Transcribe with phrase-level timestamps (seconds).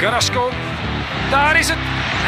[0.00, 0.50] Carrasco.
[1.30, 1.78] Daar is het.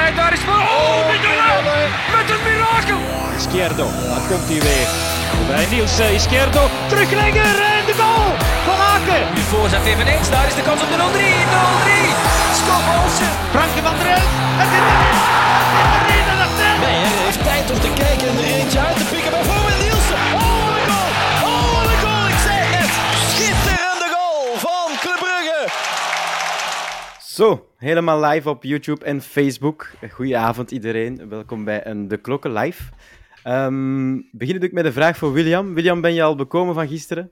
[0.06, 0.48] En daar is het.
[0.48, 1.90] Oh, Mignolet.
[2.16, 3.00] Met een mirakel.
[3.36, 4.88] Izquierdo, daar komt hij weer.
[5.48, 8.30] Bij Niels Izquierdo, teruglegger en de goal
[8.68, 9.22] van Aken.
[9.34, 11.00] Nu voorzet eveneens, daar is de kans op de 0-3.
[11.00, 11.02] 0-3.
[12.60, 13.32] Stop Olsen.
[13.54, 14.30] Franke van der Elf.
[14.60, 15.06] Het is erin.
[15.96, 16.80] Het is erin.
[16.84, 19.30] Nee, hij heeft tijd om te kijken en er eentje uit te pikken.
[19.36, 19.91] Bijvoorbeeld
[27.32, 29.90] Zo, helemaal live op YouTube en Facebook.
[30.10, 32.92] Goedenavond iedereen, welkom bij een De Klokken Live.
[33.46, 35.74] Um, beginnen ik met een vraag voor William.
[35.74, 37.30] William, ben je al bekomen van gisteren?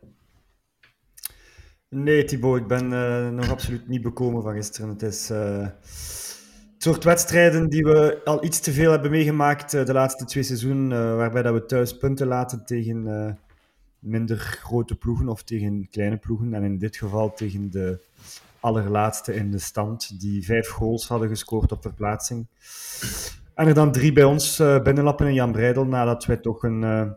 [1.89, 4.89] Nee, Thibaut, ik ben uh, nog absoluut niet bekomen van gisteren.
[4.89, 9.85] Het is uh, het soort wedstrijden die we al iets te veel hebben meegemaakt uh,
[9.85, 13.39] de laatste twee seizoenen, waarbij dat we thuis punten laten tegen
[13.99, 16.55] minder grote ploegen of tegen kleine ploegen.
[16.55, 18.01] En in dit geval tegen de
[18.61, 22.47] allerlaatste in de stand, die vijf goals hadden gescoord op verplaatsing.
[23.55, 26.83] En er dan drie bij ons uh, binnenlappen in Jan Breidel, nadat wij toch een,
[26.83, 27.11] uh,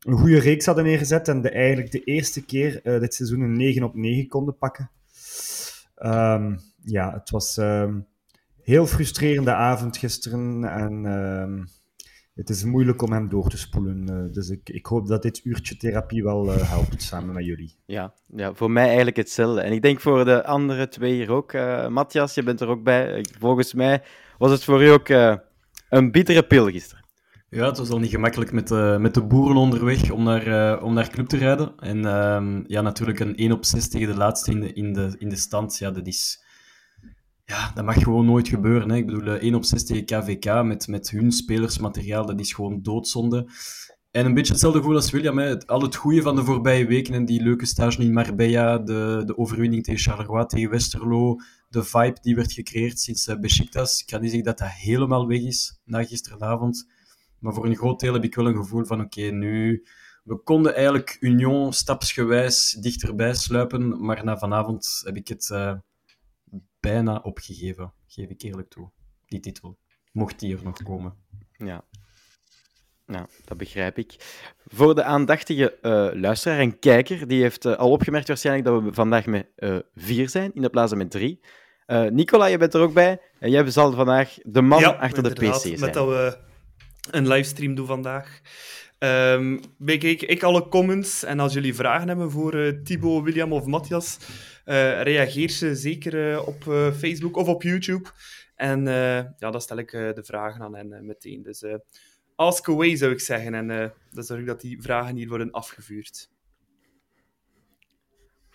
[0.00, 3.56] een goede reeks hadden neergezet en de, eigenlijk de eerste keer uh, dit seizoen een
[3.56, 4.90] 9 op 9 konden pakken.
[6.02, 8.06] Um, ja, het was een
[8.62, 11.64] heel frustrerende avond gisteren en ehm,
[12.38, 14.30] het is moeilijk om hem door te spoelen.
[14.32, 17.74] dus ik, ik hoop dat dit uurtje therapie wel helpt, samen met jullie.
[17.86, 19.60] Ja, ja, voor mij eigenlijk hetzelfde.
[19.60, 21.52] En ik denk voor de andere twee hier ook.
[21.88, 23.24] Matthias, je bent er ook bij.
[23.38, 24.02] Volgens mij
[24.38, 25.08] was het voor u ook
[25.88, 27.06] een bittere pil gisteren.
[27.50, 30.82] Ja, het was al niet gemakkelijk met de, met de boeren onderweg om naar, uh,
[30.82, 31.72] om naar club te rijden.
[31.78, 35.14] En um, ja, natuurlijk een 1 op 6 tegen de laatste in de, in de,
[35.18, 35.78] in de stand.
[35.78, 36.46] Ja, dat is...
[37.48, 38.90] Ja, dat mag gewoon nooit gebeuren.
[38.90, 38.96] Hè.
[38.96, 43.50] Ik bedoel, 1 op 6 tegen KVK met, met hun spelersmateriaal, dat is gewoon doodzonde.
[44.10, 45.38] En een beetje hetzelfde gevoel als William.
[45.38, 45.66] Hè.
[45.66, 49.38] Al het goede van de voorbije weken en die leuke stage in Marbella, de, de
[49.38, 51.36] overwinning tegen Charleroi, tegen Westerlo,
[51.68, 54.00] de vibe die werd gecreëerd sinds uh, Besiktas.
[54.00, 56.86] Ik kan niet zeggen dat dat helemaal weg is na gisteravond.
[57.38, 59.84] Maar voor een groot deel heb ik wel een gevoel van oké, nu...
[60.24, 65.72] We konden eigenlijk Union stapsgewijs dichterbij sluipen, maar na vanavond heb ik het uh,
[66.80, 68.90] bijna opgegeven, geef ik eerlijk toe.
[69.26, 69.78] Die titel.
[70.12, 71.16] Mocht die er nog komen.
[71.52, 71.84] Ja,
[73.08, 74.14] nou, dat begrijp ik.
[74.66, 78.92] Voor de aandachtige uh, luisteraar en kijker, die heeft uh, al opgemerkt waarschijnlijk dat we
[78.92, 81.40] vandaag met uh, vier zijn, in de plaats met drie.
[82.10, 83.20] Nicola, je bent er ook bij.
[83.38, 85.80] En jij zal vandaag de man ja, achter de PC zijn.
[85.80, 86.38] met dat we
[87.10, 88.40] een livestream doen vandaag.
[89.00, 93.66] Um, bekijk ik alle comments en als jullie vragen hebben voor uh, Thibaut, William of
[93.66, 94.18] Matthias,
[94.66, 96.62] uh, reageer ze zeker uh, op
[96.96, 98.08] Facebook of op YouTube.
[98.54, 98.84] En
[99.38, 101.42] ja, dan stel ik de vragen aan hen meteen.
[101.42, 101.64] Dus
[102.36, 103.54] ask away, zou ik zeggen.
[103.54, 106.28] En dan zorg ik dat die vragen hier worden afgevuurd.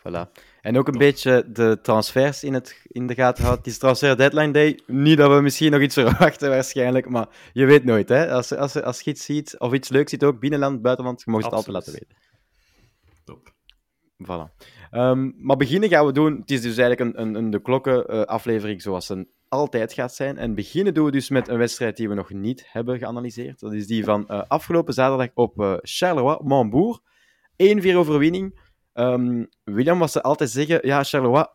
[0.08, 0.32] Voilà.
[0.62, 3.64] En ook een beetje de transfers in, het, in de gaten houden.
[3.64, 4.80] Het is transfer deadline day.
[4.88, 7.10] Niet dat we misschien nog iets verwachten, waarschijnlijk.
[7.10, 8.32] Maar je weet nooit, hè.
[8.32, 11.44] Als, als, als je iets ziet, of iets leuks ziet, ook binnenland, buitenland, je mag
[11.44, 12.16] het altijd laten weten.
[13.26, 13.54] Top.
[14.24, 14.72] Voilà.
[14.92, 16.40] Um, maar beginnen gaan we doen.
[16.40, 20.14] Het is dus eigenlijk een, een, een de klokken uh, aflevering zoals een altijd gaat
[20.14, 20.38] zijn.
[20.38, 23.60] En beginnen doen we dus met een wedstrijd die we nog niet hebben geanalyseerd.
[23.60, 27.00] Dat is die van uh, afgelopen zaterdag op uh, Charleroi, Montbourg.
[27.02, 28.60] 1-4 overwinning.
[28.94, 31.46] Um, William was ze altijd zeggen, ja, Charleroi,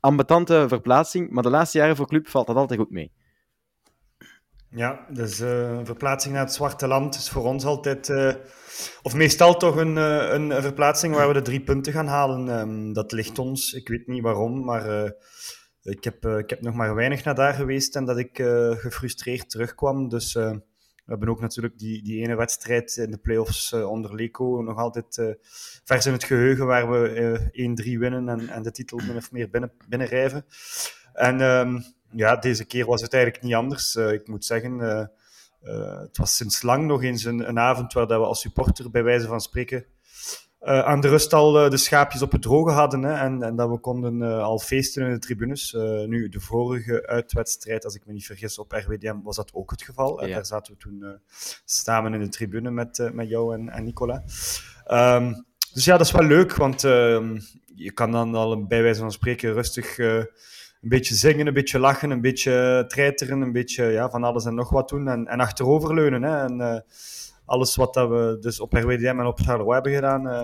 [0.00, 3.12] ambetante verplaatsing, maar de laatste jaren voor club valt dat altijd goed mee.
[4.70, 8.34] Ja, dus uh, verplaatsing naar het Zwarte Land is voor ons altijd, uh,
[9.02, 12.48] of meestal toch een, uh, een verplaatsing waar we de drie punten gaan halen.
[12.48, 15.12] Um, dat ligt ons, ik weet niet waarom, maar
[15.82, 18.36] ik heb, ik heb nog maar weinig naar daar geweest en dat ik
[18.76, 20.08] gefrustreerd terugkwam.
[20.08, 20.38] Dus
[21.06, 25.36] we hebben ook natuurlijk die, die ene wedstrijd in de playoffs onder Leco nog altijd
[25.84, 27.40] vers in het geheugen, waar we
[27.94, 30.44] 1-3 winnen en, en de titel min of meer binnen, binnenrijven.
[31.12, 33.96] En um, ja, deze keer was het eigenlijk niet anders.
[33.96, 34.78] ik moet zeggen,
[35.60, 39.02] het was sinds lang nog eens een, een avond waar dat we als supporter bij
[39.02, 39.86] wijze van spreken
[40.66, 43.02] uh, aan de rust al uh, de schaapjes op het droge hadden.
[43.02, 45.72] Hè, en, en dat we konden uh, al feesten in de tribunes.
[46.06, 49.82] nu, de vorige uitwedstrijd, als ik me niet vergis, op RWDM was dat ook het
[49.82, 50.26] geval.
[50.26, 50.34] Ja.
[50.34, 51.20] daar zaten we toen
[51.64, 54.22] samen in de tribune met, met jou en, en Nicola.
[54.90, 57.38] Um, dus ja, dat is wel leuk, want ehm,
[57.74, 60.28] je kan dan al bij wijze van spreken rustig een
[60.80, 64.70] beetje zingen, een beetje lachen, een beetje treiteren, een beetje ja, van alles en nog
[64.70, 65.08] wat doen.
[65.08, 66.22] En, en achteroverleunen.
[66.22, 66.84] Hè, en,
[67.46, 70.42] alles wat dat we dus op RWDM en op Charleroi hebben gedaan, uh,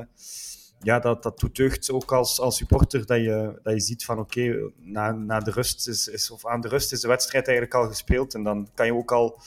[0.80, 4.18] ja, dat, dat doet deugd ook als, als supporter dat je, dat je ziet van
[4.18, 7.76] oké, na, na de rust is, is, of aan de rust is de wedstrijd eigenlijk
[7.76, 9.40] al gespeeld en dan kan je ook al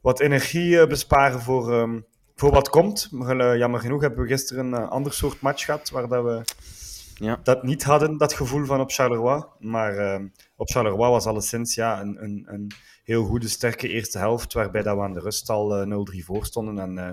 [0.00, 3.08] wat energie uh, besparen voor, um, voor wat komt.
[3.10, 6.42] Maar uh, jammer genoeg hebben we gisteren een ander soort match gehad, waar dat we
[7.14, 7.40] Ja.
[7.42, 9.42] dat niet hadden, dat gevoel van op Charleroi.
[9.58, 10.26] Maar ehm,
[10.56, 12.72] op Charleroi was alleszins ja, een, een, een
[13.04, 16.44] heel goede, sterke eerste helft, waarbij dat we aan de rust al eh, 0-3 voor
[16.44, 16.78] stonden.
[16.78, 17.06] En, eh,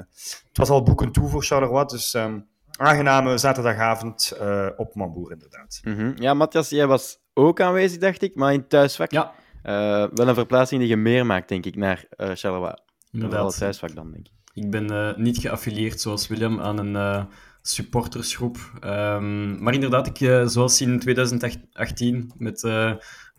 [0.47, 2.39] het was al boeken toe voor Charleroi, dus ehm,
[2.77, 5.79] aangename zaterdagavond eh, op Mamboer, inderdaad.
[5.83, 6.11] Mhm.
[6.15, 9.11] Ja, Matthias, jij was ook aanwezig, dacht ik, maar in thuisvak.
[9.11, 12.61] Ja, Eh, wel een verplaatsing die je meer maakt, denk ik, naar eh Charleroi.
[12.61, 13.57] Wel het inderdaad.
[13.57, 14.33] thuisvak dan, denk ik.
[14.63, 17.23] Ik ben eh, niet geaffilieerd zoals William aan een eh,
[17.69, 18.57] supportersgroep.
[18.79, 22.93] Ehm, maar inderdaad, ik, eh, zoals in 2018 met eh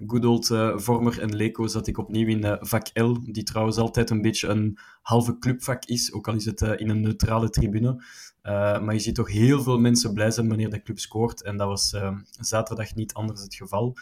[0.07, 4.11] good old eh, Vormer en Leco zat ik opnieuw in vak L, die trouwens altijd
[4.11, 8.05] een beetje een halve clubvak is, ook al is het in een neutrale tribune.
[8.43, 11.43] Maar je ziet toch heel veel mensen blij zijn wanneer de club scoort.
[11.43, 11.97] En dat was
[12.41, 13.97] zaterdag niet anders het geval.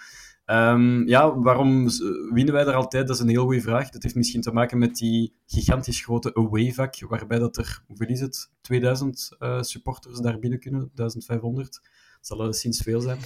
[0.49, 2.01] Ehm, ja, waarom z-
[2.33, 3.07] winnen wij daar altijd?
[3.07, 3.91] Dat is een heel goede vraag.
[3.91, 8.21] Dat heeft misschien te maken met die gigantisch grote away-vak, waarbij dat er, hoeveel is
[8.21, 11.73] het, 2000 eh, supporters daar binnen kunnen, 1500.
[11.73, 13.19] Dat zal alleszins veel zijn.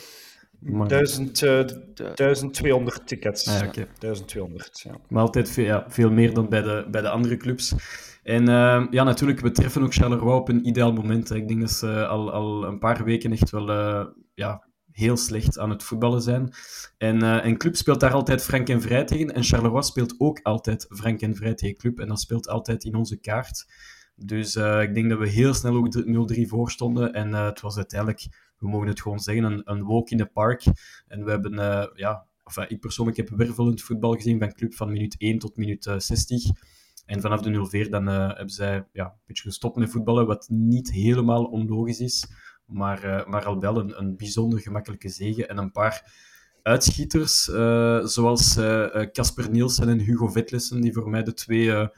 [0.59, 1.61] Maar, 1000, eh,
[2.15, 3.49] 1200 tickets.
[3.49, 3.87] Ah, ja, oké.
[3.99, 4.97] 1200, ja.
[5.09, 7.75] maar altijd veel, ja, veel meer dan bij de, bij de andere clubs.
[8.23, 11.29] En eh, ja, natuurlijk, we treffen ook Charleroi op een ideaal moment.
[11.29, 11.37] hè.
[11.37, 15.59] Ik denk dat ze al, al een paar weken echt wel eh, ja, heel slecht
[15.59, 16.53] aan het voetballen zijn.
[16.99, 19.35] En eh een club speelt daar altijd frank en vrij tegen.
[19.35, 21.99] En Charleroi speelt ook altijd frank en vrij tegen club.
[21.99, 23.67] En dat speelt altijd in onze kaart.
[24.17, 27.13] Dus eh, ik denk dat we heel snel ook de 0-3 voor stonden.
[27.13, 28.27] En eh, het was uiteindelijk,
[28.59, 30.65] we mogen het gewoon zeggen, een, een walk in the park.
[31.07, 31.55] En we hebben,
[31.95, 35.87] ja, enfin, ik persoonlijk heb wervelend voetbal gezien van club van minuut 1 tot minuut
[35.87, 36.43] eh, 60.
[37.07, 40.93] En vanaf de 0-4 dan hebben zij ja, een beetje gestopt met voetballen, wat niet
[40.93, 42.27] helemaal onlogisch is.
[42.73, 45.47] Maar, eh, maar al wel een, een bijzonder gemakkelijke zege.
[45.47, 46.13] En een paar
[46.63, 51.89] uitschieters, eh, zoals eh, Casper Nielsen en Hugo Vetlessen, die voor mij de twee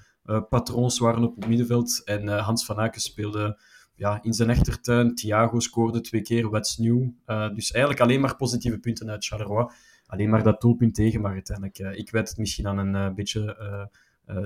[0.49, 2.03] patroons waren op het middenveld.
[2.05, 3.59] En Hans van Aken speelde
[3.95, 5.15] ja, in zijn achtertuin.
[5.15, 7.09] Thiago scoorde twee keer, what's new.
[7.25, 9.67] Eh, dus eigenlijk alleen maar positieve punten uit Charleroi.
[10.07, 13.91] Alleen maar dat doelpunt tegen, maar uiteindelijk, ik weet het misschien aan een beetje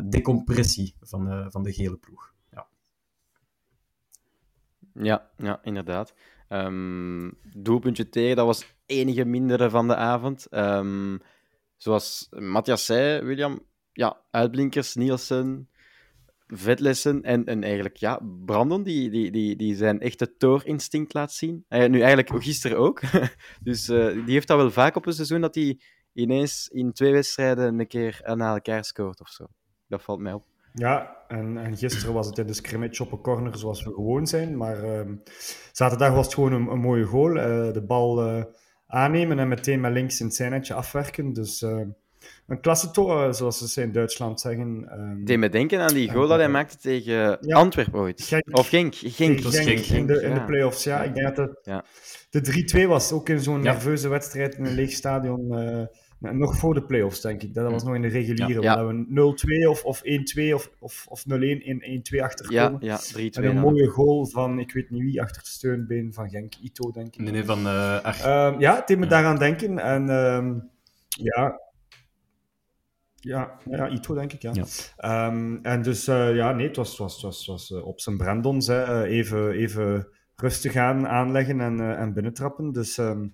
[0.04, 2.32] decompressie van, van de gele ploeg.
[5.02, 5.30] Ja.
[5.36, 6.14] Ja, inderdaad.
[6.48, 10.46] Ehm, doelpuntje tegen, dat was enige mindere van de avond.
[10.46, 11.16] Ehm,
[11.76, 13.60] zoals Matthias zei, William,
[13.92, 15.68] ja, uitblinkers, Nielsen,
[16.46, 21.64] Vetlessen en, en eigenlijk, ja, Brandon, die, die, die, die zijn echte toorinstinct laat zien.
[21.68, 23.00] Eh, nu eigenlijk gisteren ook.
[23.62, 25.80] dus eh, die heeft dat wel vaak op een seizoen, dat hij
[26.12, 29.46] ineens in twee wedstrijden een keer na elkaar scoort of zo.
[29.86, 30.44] Dat valt mij op.
[30.78, 34.26] Ja, en, en gisteren was het in de scrimmage op een corner zoals we gewoon
[34.26, 34.56] zijn.
[34.56, 35.14] Maar ehm,
[35.72, 37.36] zaterdag was het gewoon een, een mooie goal.
[37.38, 38.42] Eh, de bal eh,
[38.86, 41.32] aannemen en meteen met links in het zijnetje afwerken.
[41.32, 41.80] Dus eh,
[42.46, 44.88] een klasse toren, zoals ze in Duitsland zeggen.
[44.90, 47.56] Ehm, Het deed me denken aan die goal dat hij maakte tegen Ja.
[47.56, 48.22] Antwerpen ooit.
[48.22, 48.56] Genk.
[48.56, 48.94] Of Genk.
[48.94, 49.38] Genk.
[49.40, 50.44] in de, in de ja.
[50.44, 50.84] play-offs.
[50.84, 51.84] Ja, ik denk dat het Ja.
[52.30, 53.12] de 3-2 was.
[53.12, 53.72] Ook in zo'n Ja.
[53.72, 55.88] nerveuze wedstrijd in een leeg stadion.
[56.20, 57.54] Eh, nog voor de play-offs, denk ik.
[57.54, 58.60] Dat was nog in de reguliere.
[58.62, 58.74] Ja.
[58.76, 62.78] waar we 0-2 of, of 1-2 of, of, of 0-1 in 1-2 Ja, achterkomen.
[62.80, 63.14] ja 3-2.
[63.14, 63.56] En een dan.
[63.62, 67.20] mooie goal van, ik weet niet wie, achter het steunbeen van Genk, Ito, denk ik.
[67.22, 69.10] Nee, nee, van eh Ach- Ehm, ja, het deed me Ja.
[69.10, 69.78] daaraan denken.
[69.78, 70.54] En ehm,
[71.08, 71.60] ja.
[73.20, 74.52] Ja, ja, Ito, denk ik, ja.
[74.54, 74.64] Ja.
[74.96, 78.00] Ehm, en dus, eh, ja, nee, het was, het was, het was, was eh, op
[78.00, 82.72] zijn Brandons, hè, eh, even, even rustig aan, aanleggen en, eh, en binnentrappen.
[82.72, 83.26] Dus ehm,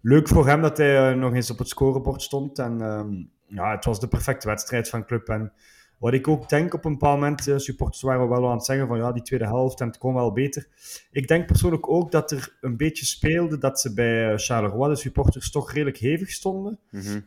[0.00, 2.58] leuk voor hem dat hij eh, nog eens op het scorebord stond.
[2.58, 3.12] En ehm,
[3.46, 5.28] ja, het was de perfecte wedstrijd van club.
[5.28, 5.52] En
[5.98, 8.86] wat ik ook denk op een bepaald moment, eh, supporters waren wel aan het zeggen
[8.86, 10.68] van ja, die tweede helft en het kon wel beter.
[11.10, 14.96] Ik denk persoonlijk ook dat er een beetje speelde dat ze bij eh, Charleroi, de
[14.96, 16.78] supporters, toch redelijk hevig stonden.
[16.90, 17.20] Mhm.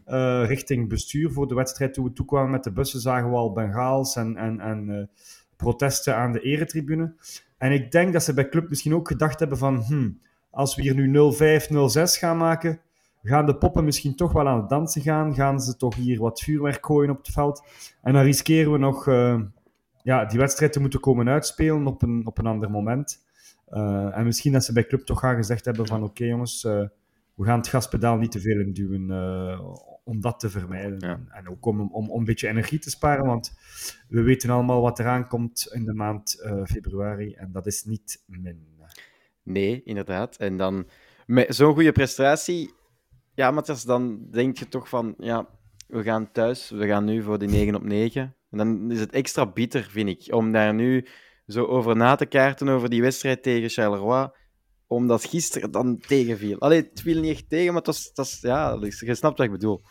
[0.46, 1.94] Richting bestuur voor de wedstrijd.
[1.94, 5.10] Toen we toekwamen met de bussen, zagen we al Bengaals en, en, en
[5.56, 7.16] protesten aan de eretribune.
[7.58, 10.20] En ik denk dat ze bij club misschien ook gedacht hebben van, hmm,
[10.54, 12.80] als we hier nu 0-5, 0-6 gaan maken,
[13.24, 16.42] gaan de poppen misschien toch wel aan het dansen gaan, gaan ze toch hier wat
[16.42, 17.64] vuurwerk gooien op het veld.
[18.02, 19.42] En dan riskeren we nog eh,
[20.04, 23.26] ja, die wedstrijd te moeten komen uitspelen op een, op een ander moment.
[23.68, 26.84] Eh, en misschien dat ze bij club toch gaan gezegd hebben van, oké jongens, eh,
[27.36, 29.10] we gaan het gaspedaal niet te veel induwen
[30.04, 31.00] om dat te vermijden.
[31.00, 31.20] Ja.
[31.30, 33.54] En, ook om, om, om een beetje energie te sparen, want
[34.08, 38.73] we weten allemaal wat eraan komt in de maand februari en dat is niet min.
[39.44, 40.36] Nee, inderdaad.
[40.36, 40.88] En dan
[41.26, 42.74] met zo'n goede prestatie,
[43.36, 45.50] ja, Matthias, dan denk je toch van, ja,
[45.88, 48.36] we gaan thuis, we gaan nu voor die 9 op 9.
[48.50, 51.08] En dan is het extra bitter, vind ik, om daar nu
[51.48, 54.30] zo over na te kaarten over die wedstrijd tegen Charleroi
[54.94, 56.60] omdat gisteren dan tegenviel.
[56.60, 59.82] Allee, het viel niet echt tegen, maar het was, ja, je snapt wat ik bedoel.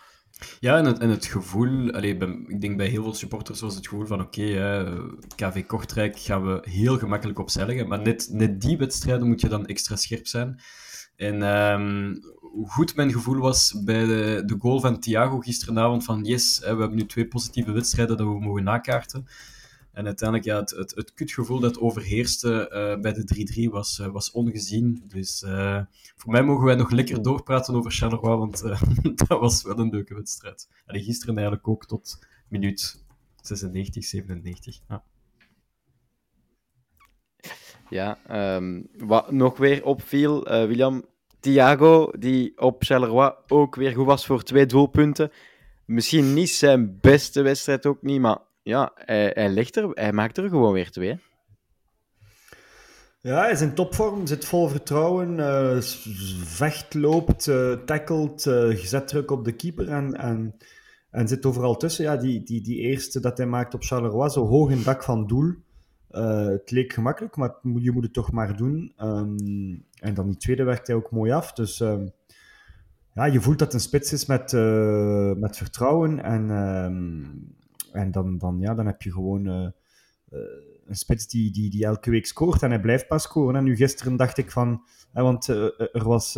[0.61, 3.89] Ja, en het, en het gevoel, allee, ik denk bij heel veel supporters was het
[3.89, 8.77] gevoel van oké, okay, KV Kortrijk gaan we heel gemakkelijk opzij maar net, net die
[8.77, 10.61] wedstrijden moet je dan extra scherp zijn.
[11.17, 16.25] En ehm, hoe goed mijn gevoel was bij de, de goal van Thiago gisteravond van
[16.25, 19.27] yes, we hebben nu twee positieve wedstrijden dat we mogen nakaarten.
[19.93, 24.07] En uiteindelijk, ja, het, het, het kutgevoel dat overheerste uh, bij de 3-3 was, uh,
[24.07, 25.03] was ongezien.
[25.07, 25.81] Dus uh,
[26.17, 28.63] voor mij mogen wij nog lekker doorpraten over Charleroi, want
[29.29, 30.69] dat was wel een leuke wedstrijd.
[30.87, 33.05] En gisteren eigenlijk ook tot minuut
[33.41, 34.81] 96, 97.
[34.89, 35.05] Ja.
[37.89, 38.19] Ja,
[38.57, 41.05] um, wat nog weer opviel, William,
[41.41, 45.31] Thiago, die op Charleroi ook weer goed was voor twee doelpunten.
[45.85, 50.49] Misschien niet zijn beste wedstrijd ook niet, maar ja, hij, legt er, hij maakt er
[50.49, 51.19] gewoon weer twee.
[53.21, 55.81] Ja, hij is in topvorm, zit vol vertrouwen, uh,
[56.45, 60.55] vecht, loopt, uh, tackelt, uh, zet druk op de keeper en, en,
[61.11, 62.05] en zit overal tussen.
[62.05, 65.27] Ja, die, die, die eerste dat hij maakt op Charleroi, zo hoog in dak van
[65.27, 65.55] doel.
[66.09, 68.93] het leek gemakkelijk, maar je moet het toch maar doen.
[69.03, 71.53] Um, en dan die tweede werkt hij ook mooi af.
[71.53, 72.11] Dus um,
[73.15, 74.53] ja, je voelt dat een spits is met,
[75.39, 76.51] met vertrouwen en...
[76.51, 77.61] Um,
[77.93, 80.41] en dan, dan, ja, dan heb je gewoon uh, uh,
[80.87, 83.57] een spits die, die, die elke week scoort en hij blijft pas scoren.
[83.57, 84.83] En nu gisteren dacht ik van,
[85.13, 86.35] hè, want uh, er was,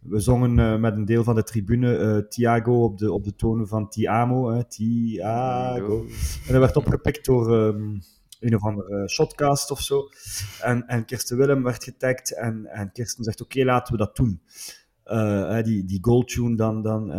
[0.00, 3.88] we zongen met een deel van de tribune Thiago op de, op de tonen van
[3.88, 6.00] Tiamo, Thiago.
[6.46, 7.98] En dat werd opgepikt door um,
[8.40, 10.08] een of andere shotcast of zo.
[10.60, 14.16] En, en Kirsten Willem werd getagd en, en Kirsten zegt, oké, okay, laten we dat
[14.16, 14.40] doen.
[15.62, 17.10] die, die goaltune dan, dan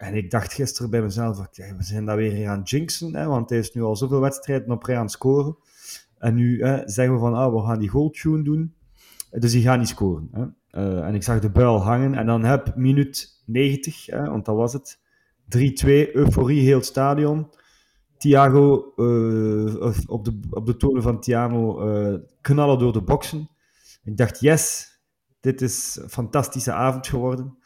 [0.00, 3.58] en ik dacht gisteren bij mezelf, we zijn dat weer aan jinxen, hè, want hij
[3.58, 5.56] is nu al zoveel wedstrijden op rij aan het scoren.
[6.18, 8.74] En nu hè, zeggen we van, ah, we gaan die goaltune doen.
[9.30, 10.28] Dus die gaan niet scoren.
[10.32, 10.44] Hè.
[10.82, 14.56] Uh, en ik zag de buil hangen en dan heb minuut 90, hè, want dat
[14.56, 14.98] was het.
[15.58, 17.50] 3-2, euforie, heel het stadion.
[18.18, 23.50] Thiago uh, op, de, op de tonen van Thiago uh, knallen door de boksen.
[24.04, 24.94] Ik dacht, yes,
[25.40, 27.58] dit is een fantastische avond geworden.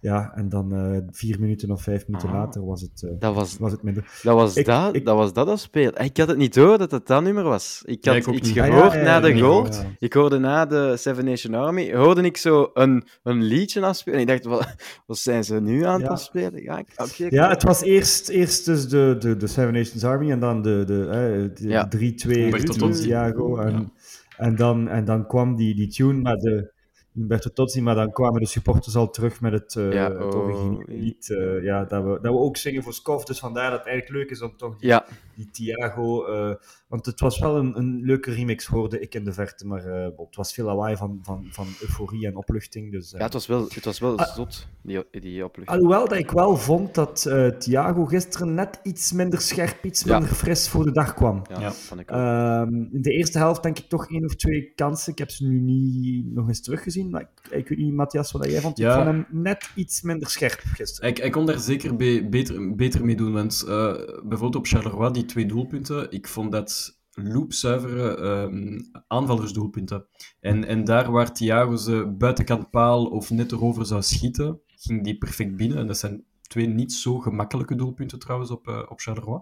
[0.00, 2.34] Ja, en dan uh, vier minuten of vijf minuten ah.
[2.34, 4.20] later was het, uh, dat was, was het minder.
[4.22, 6.02] Dat was, ik, dat, ik, dat was dat als speel.
[6.02, 7.82] Ik had het niet door dat het dat nummer was.
[7.84, 9.66] Ik had ja, iets gehoord ah, ja, ja, na de goal.
[9.98, 14.18] Ik hoorde na de Seven Nation Army, hoorde ik zo een, een liedje afspelen.
[14.18, 14.74] En ik dacht, wat,
[15.06, 16.62] wat zijn ze nu aan het spelen?
[16.62, 20.40] Ja, okay, ja, het was eerst, eerst dus de, de, de Seven Nations Army en
[20.40, 23.56] dan de, de, de, 3-2 Thiago.
[23.56, 23.92] En,
[24.36, 26.78] en, dan, en dan kwam die, die tune, maar de
[27.16, 31.28] Umberto Tozzi, maar dan kwamen de supporters al terug met het, uh, ja, oh, lied.
[31.28, 34.18] Uh, ja, dat, we, dat we ook zingen voor Skof, dus vandaar dat het eigenlijk
[34.18, 35.06] leuk is om toch die, ja.
[35.40, 36.28] Die Thiago...
[36.28, 36.54] Uh,
[36.88, 40.36] want het was wel een, een leuke remix, hoorde ik in de verte, maar het
[40.36, 42.92] was veel lawaai van, van, van euforie en opluchting.
[42.92, 45.78] Dus, ja, het was wel, het was wel ah, zot, die, die opluchting.
[45.78, 50.34] Alhoewel dat ik wel vond dat Thiago gisteren net iets minder scherp, iets minder ja.
[50.34, 51.42] fris voor de dag kwam.
[51.50, 51.72] Ja, ja.
[51.72, 52.18] Vond ik ook.
[52.18, 55.12] Ehm, in de eerste helft denk ik toch één of twee kansen.
[55.12, 58.44] Ik heb ze nu niet nog eens teruggezien maar ik, ik weet niet, Matthias, wat
[58.44, 58.78] jij vond.
[58.78, 58.88] Ja.
[58.88, 61.10] Ik vond hem net iets minder scherp gisteren.
[61.10, 65.12] Ik, ik kon daar zeker be beter, beter mee doen, want uh, bijvoorbeeld op Charleroi,
[65.12, 70.06] die twee doelpunten, ik vond dat loopzuivere um, aanvallersdoelpunten.
[70.40, 75.18] En, en daar waar Thiago ze buitenkant paal of net erover zou schieten, ging die
[75.18, 75.78] perfect binnen.
[75.78, 79.40] En dat zijn twee niet zo gemakkelijke doelpunten trouwens op, uh, op Charleroi.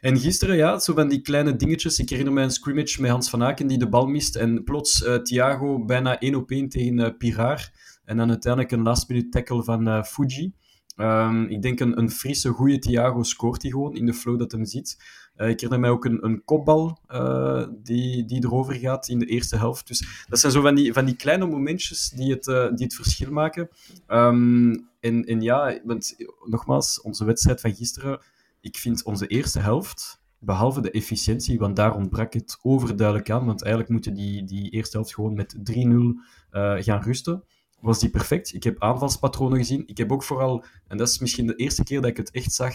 [0.00, 1.98] En gisteren, ja, zo van die kleine dingetjes.
[1.98, 4.36] Ik herinner me een scrimmage met Hans van Aken die de bal mist.
[4.36, 7.72] En plots uh, Thiago bijna één op één tegen uh, Piraar.
[8.04, 10.54] En dan uiteindelijk een last minute tackle van Fuji.
[10.96, 14.52] Um, ik denk een, een frisse, goede Thiago scoort hij gewoon in de flow dat
[14.52, 14.96] hem ziet.
[15.36, 19.26] Uh, ik herinner mij ook een, een kopbal uh, die, die erover gaat in de
[19.26, 19.86] eerste helft.
[19.86, 22.94] Dus dat zijn zo van die, van die kleine momentjes die het, uh, die het
[22.94, 23.68] verschil maken.
[24.08, 28.20] Um, en, en ja, want nogmaals, onze wedstrijd van gisteren
[28.62, 33.62] ik vind onze eerste helft, behalve de efficiëntie, want daar ontbrak het overduidelijk aan, want
[33.62, 36.16] eigenlijk moeten die, die eerste helft gewoon met 3-0 uh,
[36.50, 37.44] eh, gaan rusten,
[37.82, 38.54] was die perfect.
[38.54, 39.82] Ik heb aanvalspatronen gezien.
[39.86, 42.52] Ik heb ook vooral, en dat is misschien de eerste keer dat ik het echt
[42.52, 42.74] zag,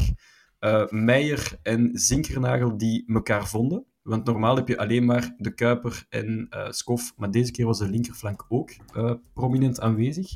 [0.60, 3.86] uh, Meijer en Zinkernagel die elkaar vonden.
[4.02, 7.78] Want normaal heb je alleen maar de Kuiper en uh, Skof, maar deze keer was
[7.78, 10.36] de linkerflank ook uh, prominent aanwezig.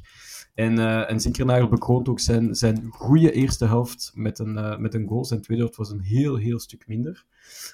[0.53, 5.25] En, en Zinkernagel bekroont ook zijn, zijn goede eerste helft met een, met een goal.
[5.25, 7.25] Zijn tweede helft was een heel, heel stuk minder.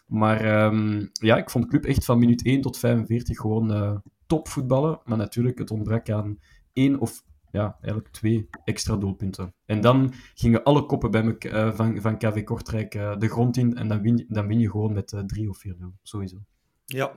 [0.07, 4.47] Maar um, ja, ik vond de club echt van minuut 1 tot 45 gewoon top
[4.47, 4.99] voetballen.
[5.05, 6.39] Maar natuurlijk, het ontbrak aan
[6.77, 9.53] één of ja, eigenlijk twee extra doelpunten.
[9.65, 13.57] En dan gingen alle koppen bij me, uh, van, van KV Kortrijk uh, de grond
[13.57, 13.75] in.
[13.75, 15.69] En dan win, dan win je gewoon met uh, 3 of 4-0,
[16.01, 16.38] sowieso.
[16.86, 17.13] Ja,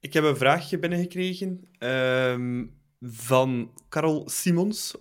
[0.00, 1.68] ik heb een vraagje binnengekregen.
[1.78, 4.96] Um van Karel Simons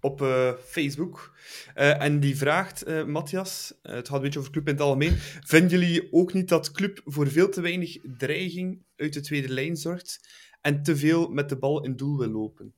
[0.00, 0.24] op
[0.64, 1.36] Facebook.
[1.74, 5.14] En die vraagt, Matthias, het gaat een beetje over club in het algemeen,
[5.44, 9.76] vinden jullie ook niet dat club voor veel te weinig dreiging uit de tweede lijn
[9.76, 10.20] zorgt?
[10.66, 12.74] en te veel met de bal in doel wil lopen.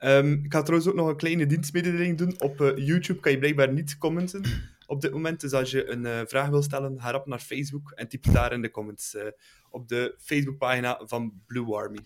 [0.00, 2.40] Ehm, ik ga trouwens ook nog een kleine dienstmededeling doen.
[2.40, 4.42] Op eh, YouTube kan je blijkbaar niet commenten
[4.86, 5.40] op dit moment.
[5.40, 8.52] Dus als je een eh, vraag wil stellen, ga op naar Facebook en typ daar
[8.52, 9.26] in de comments eh,
[9.70, 11.98] op de Facebookpagina van Blue Army.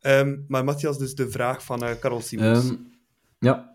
[0.00, 2.68] Ehm, maar Matthias, dus de vraag van eh Carol Simons.
[2.68, 2.76] Ehm,
[3.38, 3.74] ja.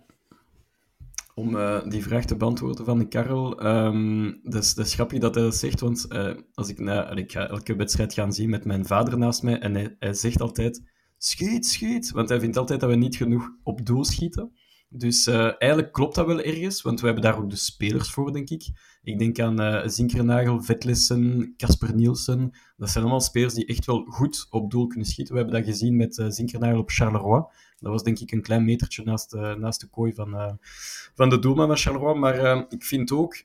[1.35, 1.57] Om
[1.89, 3.59] die vraag te beantwoorden van Karel.
[3.59, 6.07] ehm dat, is, grappig dat hij dat zegt, want
[6.53, 9.95] als ik, allee, ik ga elke wedstrijd gaan zien met mijn vader naast mij en
[9.99, 10.81] hij zegt altijd:
[11.23, 12.11] schiet, schiet.
[12.11, 14.51] Want hij vindt altijd dat we niet genoeg op doel schieten.
[14.93, 18.33] Dus eh, eigenlijk klopt dat wel ergens, want we hebben daar ook de spelers voor,
[18.33, 18.69] denk ik.
[19.03, 22.51] Ik denk aan eh Zinkernagel, Vetlessen, Casper Nielsen.
[22.77, 25.33] Dat zijn allemaal spelers die echt wel goed op doel kunnen schieten.
[25.33, 27.43] We hebben dat gezien met eh Zinkernagel op Charleroi.
[27.79, 30.59] Dat was denk ik een klein metertje naast, naast de kooi van,
[31.15, 32.19] van de doelman van Charleroi.
[32.19, 33.43] Maar ik vind ook,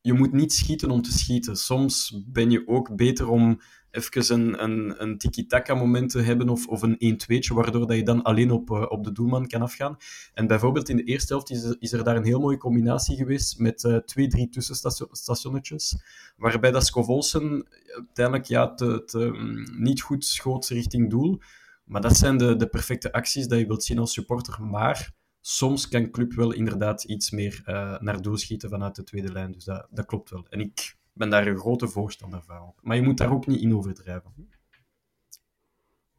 [0.00, 1.56] je moet niet schieten om te schieten.
[1.56, 3.60] Soms ben je ook beter om
[3.92, 8.02] even een, een, een tiki-taka moment te hebben of, of een 1-2'tje, waardoor dat je
[8.02, 9.96] dan alleen op, eh, op de doelman kan afgaan.
[10.34, 13.58] En bijvoorbeeld in de eerste helft is is er daar een heel mooie combinatie geweest
[13.58, 15.96] met eh, twee, drie tussenstationnetjes,
[16.36, 21.40] waarbij dat Scovolsen uiteindelijk ja, te, mm, niet goed schoot richting doel.
[21.84, 24.62] Maar dat zijn de, de perfecte acties dat je wilt zien als supporter.
[24.62, 29.32] Maar soms kan club wel inderdaad iets meer eh, naar doel schieten vanuit de tweede
[29.32, 29.52] lijn.
[29.52, 30.46] Dus dat, dat klopt wel.
[30.48, 32.74] En ik ben daar een grote voorstander van.
[32.80, 34.50] Maar je moet daar ook niet in overdrijven.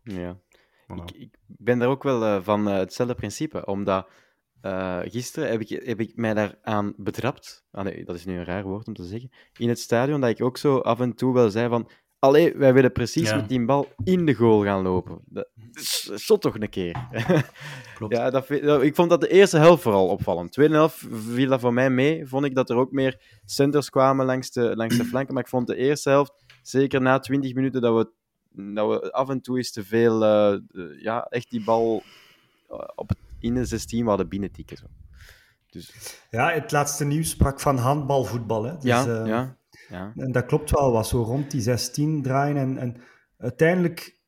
[0.04, 0.40] Ja.
[0.88, 1.04] Voilà.
[1.06, 4.10] Ik, ik ben daar ook wel eh, van eh, hetzelfde principe, omdat
[4.62, 7.66] eh, gisteren heb ik, heb ik mij daaraan betrapt.
[7.72, 9.30] Ah, nee, dat is nu een raar woord om te zeggen.
[9.58, 11.90] In het stadion, dat ik ook zo af en toe wel zei van.
[12.24, 13.36] Allee, wij willen precies Ja.
[13.36, 15.20] met die bal in de goal gaan lopen.
[15.26, 17.08] Dat is zot toch een keer.
[17.96, 18.14] Klopt.
[18.16, 18.50] ja, dat,
[18.82, 20.52] ik vond dat de eerste helft vooral opvallend.
[20.52, 22.28] Tweede helft viel dat voor mij mee.
[22.28, 25.34] Vond ik dat er ook meer centers kwamen langs de, langs de flanken.
[25.34, 28.12] Maar ik vond de eerste helft, zeker na 20 minuten, dat we,
[28.74, 30.58] dat we af en toe eens te veel, eh,
[31.02, 32.04] ja, echt die bal
[32.70, 34.78] eh, op in de 16 hadden binnentikken.
[34.78, 34.86] Zo.
[35.70, 38.64] Dus, Ja, het laatste nieuws sprak van handbalvoetbal.
[38.64, 38.74] Hè.
[38.74, 39.58] Dus, ja, eh, ja,
[39.94, 40.14] ja.
[40.16, 42.58] En dat klopt wel, was zo rond die 16 draaien.
[42.58, 42.96] En, en
[43.38, 44.20] uiteindelijk,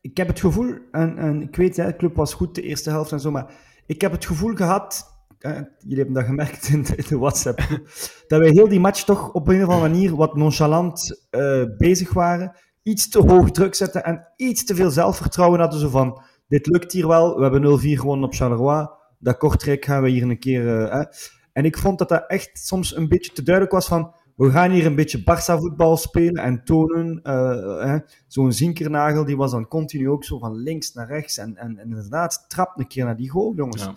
[0.00, 2.90] ik heb het gevoel, en, en ik weet, hè, de club was goed de eerste
[2.90, 3.54] helft en zo, maar
[3.86, 5.06] ik heb het gevoel gehad,
[5.38, 7.58] eh, jullie hebben dat gemerkt in de, WhatsApp,
[8.28, 12.12] dat wij heel die match toch op een of andere manier wat nonchalant eh, bezig
[12.12, 12.56] waren.
[12.82, 15.80] Iets te hoog druk zetten en iets te veel zelfvertrouwen hadden.
[15.80, 20.02] Zo van, dit lukt hier wel, we hebben 0-4 gewonnen op Charleroi, dat Kortrijk gaan
[20.02, 20.66] we hier een keer...
[20.66, 21.04] hè.
[21.52, 24.70] En ik vond dat dat echt soms een beetje te duidelijk was van we gaan
[24.70, 27.20] hier een beetje Barça-voetbal spelen en tonen.
[27.22, 27.98] eh, hè.
[28.26, 31.38] Zo'n zinkernagel, die was dan continu ook zo van links naar rechts.
[31.38, 33.82] En, en, en inderdaad, trap een keer naar die goal, jongens.
[33.82, 33.94] Ja.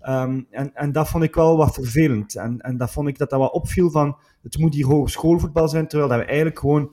[0.00, 2.36] Ehm, en, en dat vond ik wel wat vervelend.
[2.36, 5.88] En, en dat vond ik dat dat wat opviel van, het moet hier hogeschoolvoetbal zijn,
[5.88, 6.92] terwijl dat we eigenlijk gewoon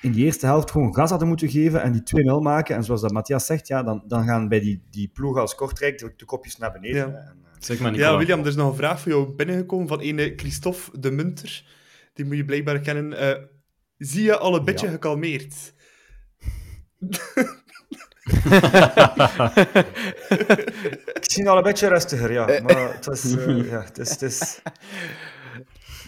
[0.00, 2.76] in die eerste helft gewoon gas hadden moeten geven en die 2-0 maken.
[2.76, 5.98] En zoals dat Matthias zegt, ja, dan, dan gaan bij die, die ploeg als Kortrijk
[5.98, 7.08] de, de kopjes naar beneden.
[7.08, 7.16] Ja.
[7.16, 8.10] En, eh, Zeg maar, Nicola.
[8.10, 11.64] Ja, William, er is nog een vraag voor jou binnengekomen van ene Christophe de Munter.
[12.12, 13.12] Die moet je blijkbaar kennen.
[13.18, 13.42] Eh,
[13.98, 14.92] zie je al een beetje Ja.
[14.92, 15.54] gekalmeerd?
[21.14, 22.46] Ik zie al een beetje rustiger, ja.
[22.62, 23.36] Maar het was...
[23.36, 24.10] eh, ja, het is...
[24.10, 24.60] Het is...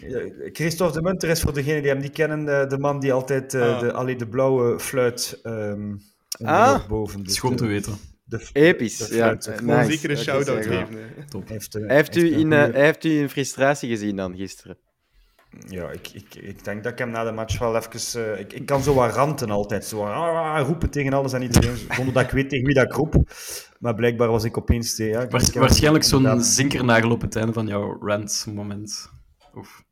[0.08, 0.20] Ja,
[0.52, 3.54] Christophe de Munter is voor degenen die hem niet kennen, eh, de man die altijd
[3.54, 3.80] eh, Ah.
[3.80, 6.00] de, allee, de blauwe fluit ehm in
[6.38, 6.86] de Ah.
[6.88, 7.18] boven.
[7.18, 7.96] Het Dus de- te weten.
[8.24, 8.96] de- Episch.
[9.08, 9.90] de Ja, eh, Gewoon nice.
[9.90, 10.70] zeker een shout-out ja.
[10.84, 10.98] geven.
[11.28, 11.42] Top.
[11.48, 14.78] Hij heeft, eh, heeft, u een in, eh, heeft u in frustratie gezien dan gisteren.
[15.68, 18.24] Ja, ik, ik, ik denk dat ik hem na de match wel even...
[18.34, 19.84] eh, ik, ik kan zo wat ranten altijd.
[19.84, 22.92] Zo ah, roepen tegen alles en iedereen, zonder dat ik weet tegen wie dat ik
[22.92, 23.14] roep.
[23.78, 24.98] Maar blijkbaar was ik opeens...
[24.98, 29.10] eh, Ja, Waars- waarschijnlijk zo'n inderdaad- zinkernagel op het einde van jouw rant-moment.
[29.54, 29.82] Of...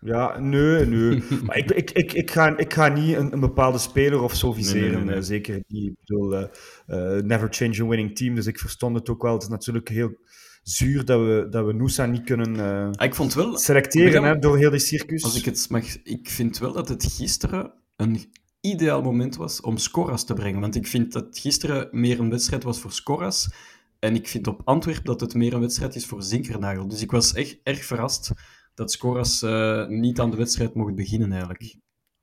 [0.00, 1.22] Ja, nee, nee.
[1.44, 4.52] maar ik, ik, ik, ik, ga, ik ga niet een, een bepaalde speler of zo
[4.52, 4.92] viseren.
[4.96, 5.84] Nee, nee, eh, zeker niet.
[5.86, 6.48] Ik bedoel,
[7.22, 8.34] never change a winning team.
[8.34, 9.32] Dus ik verstond het ook wel.
[9.32, 10.12] Het is natuurlijk heel
[10.64, 14.38] zuur dat we, dat we Noosa niet kunnen eh, Ah, ik vond wel, selecteren hè,
[14.38, 15.22] door heel die circus.
[15.24, 19.76] als ik het mag, ik vind wel dat het gisteren een ideaal moment was om
[19.76, 20.60] Scoras te brengen.
[20.60, 23.50] Want ik vind dat gisteren meer een wedstrijd was voor Scoras.
[23.98, 26.88] En ik vind op Antwerpen dat het meer een wedstrijd is voor Zinkernagel.
[26.88, 28.30] Dus ik was echt erg verrast
[28.74, 31.76] dat Scoras eh, niet aan de wedstrijd mocht beginnen, eigenlijk.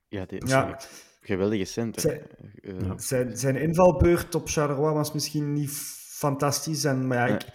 [0.08, 0.80] Ja, die, Ja.
[1.22, 2.02] geweldige center.
[2.02, 2.22] Zij-
[2.62, 2.98] Eh, Ja.
[2.98, 5.72] Zijn, zijn invalbeurt op Charleroi was misschien niet
[6.08, 6.84] fantastisch.
[6.84, 7.34] En, maar ja, Ja.
[7.36, 7.46] ik,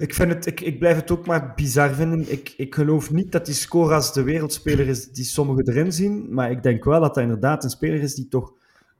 [0.00, 2.32] ik, vind het, ik, ik blijf het ook maar bizar vinden.
[2.32, 6.34] Ik, ik geloof niet dat die Scoras de wereldspeler is die sommigen erin zien.
[6.34, 8.52] Maar ik denk wel dat hij inderdaad een speler is die toch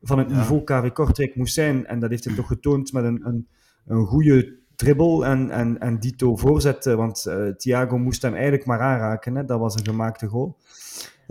[0.03, 0.37] van het Ja.
[0.37, 1.87] niveau KV Kortrijk moest zijn.
[1.87, 3.47] En dat heeft hij toch getoond met een, een,
[3.87, 8.81] een goede dribbel en, en, en Dito voorzetten, want uh, Thiago moest hem eigenlijk maar
[8.81, 9.35] aanraken.
[9.35, 9.45] Hè?
[9.45, 10.57] Dat was een gemaakte goal.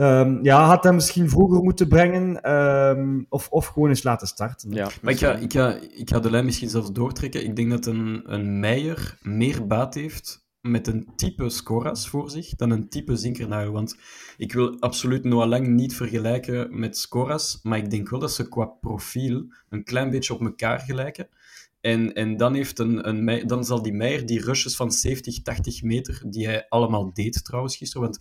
[0.01, 4.71] Um, ja, had hem misschien vroeger moeten brengen um, of, of gewoon eens laten starten.
[4.71, 7.43] Ja, maar ik ga, ik, ga, ik ga de lijn misschien zelfs doortrekken.
[7.43, 12.55] Ik denk dat een, een Meijer meer baat heeft met een type Scoras voor zich
[12.55, 13.71] dan een type Zinkernagel.
[13.71, 13.95] Want
[14.37, 18.49] ik wil absoluut Noah Lang niet vergelijken met Scoras, maar ik denk wel dat ze
[18.49, 21.27] qua profiel een klein beetje op elkaar gelijken.
[21.81, 25.83] En, en dan, heeft een, een, dan zal die Meijer die rushes van 70, 80
[25.83, 28.19] meter, die hij allemaal deed trouwens gisteren, want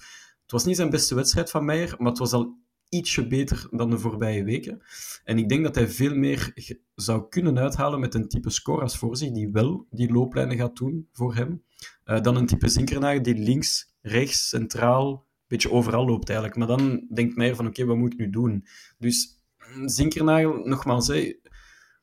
[0.49, 2.57] het was niet zijn beste wedstrijd van Meijer, maar het was al
[2.89, 4.83] ietsje beter dan de voorbije weken.
[5.25, 6.53] En ik denk dat hij veel meer
[6.95, 11.09] zou kunnen uithalen met een type Scoras voor zich, die wel die looplijnen gaat doen
[11.13, 11.63] voor hem,
[12.05, 16.59] uh, dan een type Zinkernagel die links, rechts, centraal, een beetje overal loopt eigenlijk.
[16.59, 18.67] Maar dan denkt Meijer van, oké, wat moet ik nu doen?
[18.99, 19.41] Dus
[19.75, 21.35] mm, Zinkernagel, nogmaals, hè,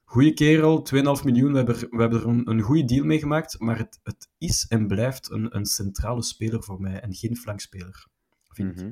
[0.03, 3.60] goede kerel, 2,5 miljoen, we hebben, we hebben er een, een goede deal mee gemaakt,
[3.60, 8.08] maar het, het is en blijft een, een centrale speler voor mij en geen flankspeler,
[8.57, 8.91] Mhm.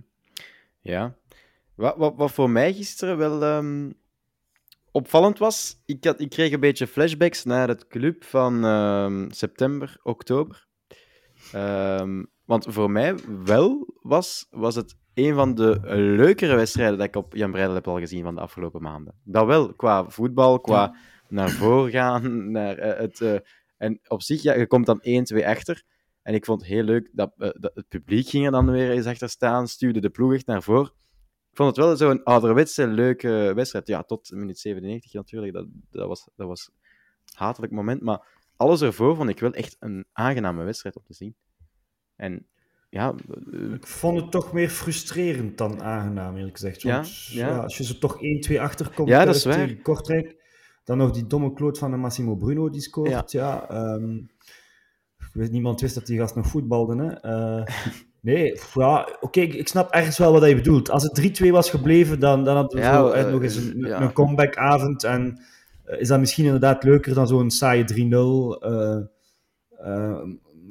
[0.81, 1.15] Ja.
[1.75, 3.93] Wat, wat, wat voor mij gisteren wel um,
[4.91, 9.99] opvallend was, ik, had, ik kreeg een beetje flashbacks naar het club van um, september,
[10.03, 10.67] oktober.
[11.55, 15.79] Um, want voor mij wel was, was het een van de
[16.17, 19.15] leukere wedstrijden dat ik op Jan Breidel heb al gezien van de afgelopen maanden.
[19.23, 20.95] Dat wel, qua voetbal, qua
[21.29, 23.19] naar voren gaan, naar uh, het...
[23.19, 23.35] Uh,
[23.77, 25.01] en op zich, ja, je komt dan
[25.41, 25.83] 1-2 achter.
[26.23, 28.91] En ik vond het heel leuk dat, uh, dat, het publiek ging er dan weer
[28.91, 30.91] eens achter staan, stuurde de ploeg echt naar voren.
[31.49, 33.87] Ik vond het wel zo'n ouderwetse, leuke wedstrijd.
[33.87, 35.53] Ja, tot minuut 97 natuurlijk.
[35.53, 38.01] Dat, dat, was, dat was een hatelijk moment.
[38.01, 41.35] Maar alles ervoor vond ik wel echt een aangename wedstrijd om te zien.
[42.15, 42.47] En
[42.89, 43.13] ja...
[43.73, 46.83] Ik vond het toch meer frustrerend dan aangenaam, eerlijk gezegd.
[46.83, 47.57] Want, ja, ja.
[47.57, 48.17] als je zo toch
[48.49, 49.75] 1-2 achterkomt ja, dat is waar.
[49.75, 50.35] Kortrijk,
[50.83, 53.31] dan nog die domme kloot van de Massimo Bruno die scoort.
[53.31, 53.67] Ja.
[53.69, 54.29] ja um,
[55.33, 57.17] niemand wist dat die gast nog voetbalde.
[57.21, 57.31] Hè.
[57.31, 57.65] Uh,
[58.21, 60.89] nee, ja, oké, ik, ik, snap ergens wel wat je bedoelt.
[60.89, 63.77] Als het 3-2 was gebleven, dan, dan hadden we ja, zo, uh, nog eens een,
[63.77, 64.01] ja.
[64.01, 65.03] een comebackavond.
[65.03, 65.39] En
[65.85, 69.11] is dat misschien inderdaad leuker dan zo'n saaie 3-0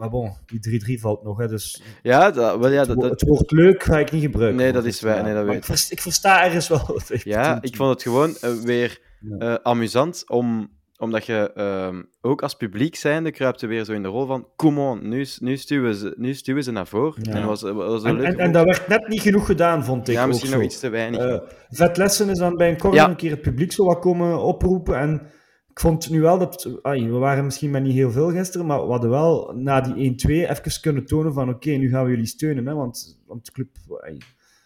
[0.03, 1.39] maar bon, die 3-3 valt nog.
[1.39, 4.59] Hè, dus ja, dat, wel, ja, dat, het, woord leuk ga ik niet gebruiken.
[4.59, 5.23] Nee, dat is waar.
[5.23, 5.57] Nee, dat weet.
[5.57, 7.01] Ik, versta, ik versta ergens wel.
[7.07, 10.71] ja, ik vond het gewoon uh, weer uh, amusant om
[11.03, 14.49] omdat je uh, ook als publiek zijnde kruipt je weer zo in de rol van
[14.57, 17.23] come on, nu, nu, stuwen, ze, nu stuwen ze naar voren.
[17.23, 17.33] Ja.
[17.33, 20.15] En, was, was en, en, en, dat werd net niet genoeg gedaan, vond ik.
[20.15, 21.25] Ja, misschien nog iets te weinig.
[21.25, 21.39] Uh,
[21.69, 23.09] Vetlessen is dan bij een corner ja.
[23.09, 25.23] een keer het publiek zo wat komen oproepen en
[25.71, 26.79] ik vond nu wel dat...
[26.83, 30.11] Ay, we waren misschien met niet heel veel gisteren, maar we hadden wel na die
[30.11, 33.53] 1-2 even kunnen tonen van oké, nu gaan we jullie steunen, hè, want, want de
[33.53, 33.69] club
[34.01, 34.19] ay,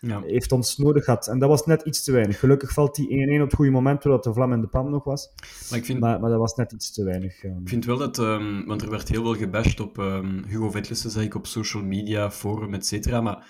[0.08, 0.22] ja.
[0.26, 1.26] heeft ons nodig gehad.
[1.28, 2.38] En dat was net iets te weinig.
[2.38, 5.04] Gelukkig valt die 1-1 op het goede moment, doordat de vlam in de pan nog
[5.04, 5.32] was.
[5.70, 7.42] Maar, ik vind, maar, maar dat was net iets te weinig.
[7.42, 8.18] Ik vind wel dat...
[8.18, 11.82] Um, want er werd heel veel gebashed op um, Hugo Vetlissen, zei ik, op social
[11.82, 13.46] media, forum, et cetera, maar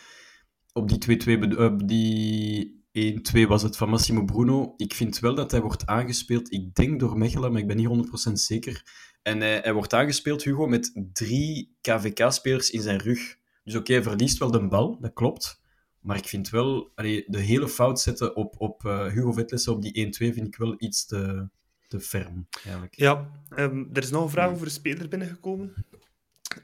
[0.73, 1.59] op die 2-2...
[1.59, 4.75] Op die 1-2 was het van Massimo Bruno.
[4.77, 8.31] Ik vind wel dat hij wordt aangespeeld, ik denk door Mechelen, maar ik ben niet
[8.31, 8.83] 100% zeker.
[9.23, 13.37] En hij, hij, wordt aangespeeld, Hugo, met drie KVK-spelers in zijn rug.
[13.65, 15.65] Dus oké, okay, hij verliest wel de bal, dat klopt.
[16.07, 19.83] Maar ik vind wel, allee, de hele fout zetten op, op uh, Hugo Vetlessen op
[19.83, 21.49] die 1-2 vind ik wel iets te,
[21.89, 22.47] te ferm.
[22.65, 22.95] Eigenlijk.
[22.97, 25.75] Ja, um, er is nog een vraag over een speler binnengekomen.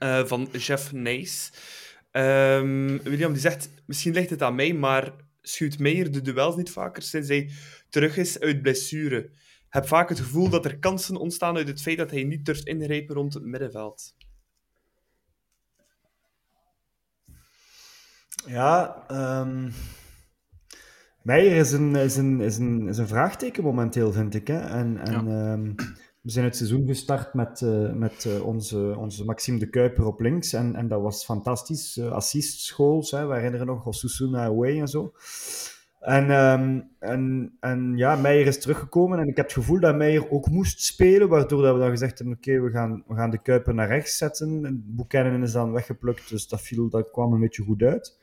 [0.02, 1.52] Uh, van Jeff Nijs.
[2.12, 6.70] Um, William die zegt, misschien ligt het aan mij, maar schuwt Meijer de duels niet
[6.70, 7.50] vaker sinds hij
[7.88, 9.30] terug is uit blessure.
[9.68, 12.66] Heb vaak het gevoel dat er kansen ontstaan uit het feit dat hij niet durft
[12.66, 14.14] ingrijpen rond het middenveld.
[18.46, 19.04] Ja,
[19.40, 19.72] um...
[21.22, 24.46] Meijer is een, is, een, is, een, is een vraagteken momenteel, vind ik.
[24.46, 24.58] Hè?
[24.58, 25.52] En, en ja.
[25.52, 25.74] um,
[26.20, 30.20] we zijn het seizoen gestart met, uh, met uh, onze, onze Maxime de Kuiper op
[30.20, 30.52] links.
[30.52, 31.96] En, en dat was fantastisch.
[31.96, 33.26] Uh, assistschools, hè.
[33.26, 35.12] we herinneren nog Osusuna Away en zo.
[36.00, 39.18] En, um, en, en ja, Meijer is teruggekomen.
[39.18, 41.28] En ik heb het gevoel dat Meijer ook moest spelen.
[41.28, 43.88] Waardoor dat we dan gezegd hebben: oké, okay, we, gaan, we gaan de Kuiper naar
[43.88, 44.64] rechts zetten.
[44.64, 46.28] En Buchanan is dan weggeplukt.
[46.28, 48.20] Dus dat, viel, dat kwam een beetje goed uit.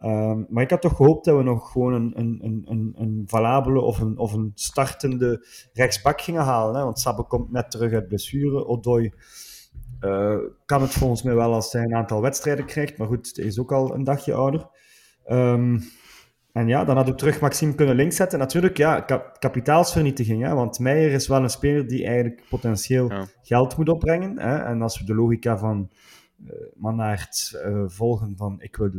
[0.00, 3.80] Um, maar ik had toch gehoopt dat we nog gewoon een, een, een, een valabele
[3.80, 6.74] of een, of een startende rechtsbak gingen halen.
[6.74, 6.84] Hè?
[6.84, 8.66] Want Sabbe komt net terug uit blessure.
[8.66, 9.12] Odoi
[10.00, 12.98] uh, kan het volgens mij wel als hij een aantal wedstrijden krijgt.
[12.98, 14.68] Maar goed, hij is ook al een dagje ouder.
[15.30, 15.80] Um,
[16.52, 18.38] en ja, dan had ik terug Maxime kunnen links zetten.
[18.38, 20.42] Natuurlijk, ja, kap kapitaalsvernietiging.
[20.42, 20.54] Hè?
[20.54, 23.26] Want Meijer is wel een speler die eigenlijk potentieel ja.
[23.42, 24.38] geld moet opbrengen.
[24.38, 24.56] Hè?
[24.56, 25.90] En als we de logica van
[26.44, 28.90] uh, Mannaert uh, volgen van ik wil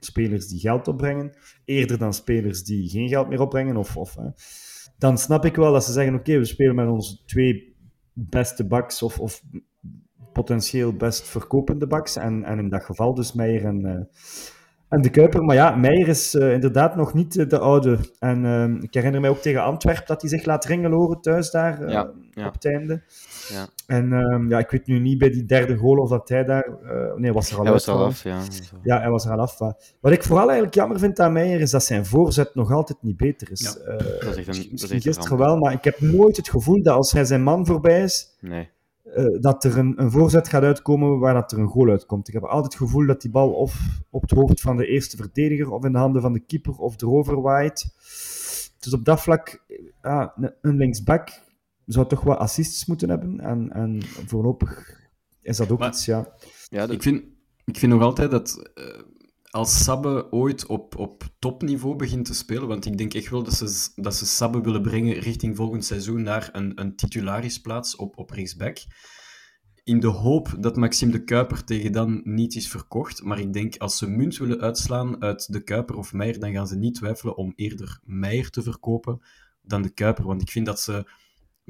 [0.00, 3.76] spelers die geld opbrengen, eerder dan spelers die geen geld meer opbrengen.
[3.76, 4.28] Of, of, hè.
[4.98, 7.76] Dan snap ik wel dat ze zeggen: oké, okay, we spelen met onze twee
[8.12, 9.42] beste backs of, of
[10.32, 12.16] potentieel best verkopende backs.
[12.16, 14.00] En, en in dat geval dus Meijer en, uh,
[14.88, 15.44] en de Kuiper.
[15.44, 17.98] Maar ja, Meijer is uh, inderdaad nog niet de oude.
[18.18, 21.90] En ik herinner mij ook tegen Antwerpen dat hij zich laat ringelen horen thuis daar
[21.90, 22.46] ja, ja.
[22.46, 23.02] op het einde.
[23.52, 23.68] Ja.
[23.86, 26.68] En ehm, ja, ik weet nu niet bij die derde goal of dat hij daar...
[27.16, 28.42] nee, was er al hij uit, was er al af, ja.
[28.82, 29.58] Ja, hij was er al af.
[30.00, 33.16] Wat ik vooral eigenlijk jammer vind aan Meijer is dat zijn voorzet nog altijd niet
[33.16, 33.60] beter is.
[33.60, 36.50] Ja, dat is echt een, dat is echt gisteren wel, maar ik heb nooit het
[36.50, 38.68] gevoel dat als hij zijn man voorbij is, nee.
[39.16, 42.28] uh, dat er een, een, voorzet gaat uitkomen waar dat er een goal uitkomt.
[42.28, 45.16] Ik heb altijd het gevoel dat die bal of op het hoofd van de eerste
[45.16, 47.94] verdediger of in de handen van de keeper of erover waait.
[48.78, 49.62] Dus op dat vlak,
[50.02, 51.30] ja, een linksback
[51.92, 53.40] zou toch wat assists moeten hebben.
[53.40, 54.98] En, en voorlopig
[55.42, 56.34] is dat ook maar, iets, ja.
[56.68, 56.90] ja dat...
[56.90, 57.22] ik, vind,
[57.64, 58.70] ik vind nog altijd dat...
[58.74, 59.18] Uh
[59.50, 63.54] als Sabbe ooit op, op topniveau begint te spelen, want ik denk echt wel dat
[63.54, 68.30] ze, dat ze Sabbe willen brengen richting volgend seizoen naar een, een titularisplaats op, op
[68.30, 68.78] rechtsback.
[69.84, 73.22] In de hoop dat Maxime de Kuiper tegen dan niet is verkocht.
[73.22, 76.66] Maar ik denk als ze munt willen uitslaan uit de Kuiper of Meijer, dan gaan
[76.66, 79.20] ze niet twijfelen om eerder Meijer te verkopen
[79.62, 80.24] dan de Kuiper.
[80.24, 81.10] Want ik vind dat ze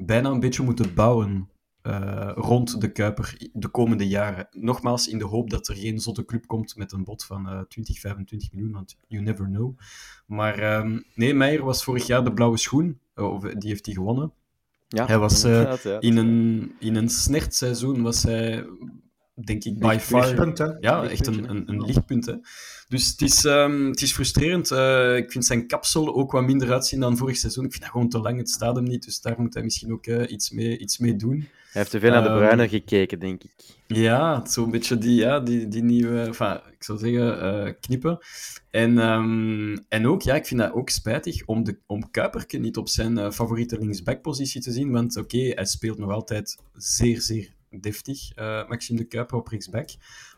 [0.05, 1.49] bijna een beetje moeten bouwen
[1.83, 4.47] uh, rond de Kuiper de komende jaren.
[4.51, 7.59] Nogmaals, in de hoop dat er geen zotte club komt met een bod van uh,
[7.59, 9.77] 20, 25 miljoen, want you never know.
[10.25, 13.95] Maar um, nee, Meijer was vorig jaar de blauwe schoen, uh, of die heeft hij
[13.95, 14.33] gewonnen.
[14.87, 15.99] Ja, hij was uh, ja.
[15.99, 18.65] in, een, in een snert seizoen was hij,
[19.45, 20.21] denk ik, by far...
[20.21, 20.65] lichtpunt, hè?
[20.79, 22.25] Ja, echt een, een, een lichtpunt.
[22.25, 22.35] Hè.
[22.87, 24.71] Dus het is, ehm, het is frustrerend.
[24.71, 27.65] Eh, ik vind zijn kapsel ook wat minder uitzien dan vorig seizoen.
[27.65, 28.37] Ik vind dat gewoon te lang.
[28.37, 29.05] Het staat hem niet.
[29.05, 31.47] Dus daar moet hij misschien ook eh, iets, mee, iets mee doen.
[31.71, 33.51] Hij heeft te veel naar de Ehm, Bruiner gekeken, denk ik.
[33.87, 38.19] Ja, zo'n beetje die, ja, die, die nieuwe, enfin, ik zou zeggen, eh, knippen.
[38.69, 42.77] En, ehm, en ook, ja, ik vind dat ook spijtig om, de, om Kuiperke niet
[42.77, 44.91] op zijn eh, favoriete linksbackpositie te zien.
[44.91, 49.89] Want oké, hij speelt nog altijd zeer, zeer deftig, eh, Maxime de Kuiper op rechtsback.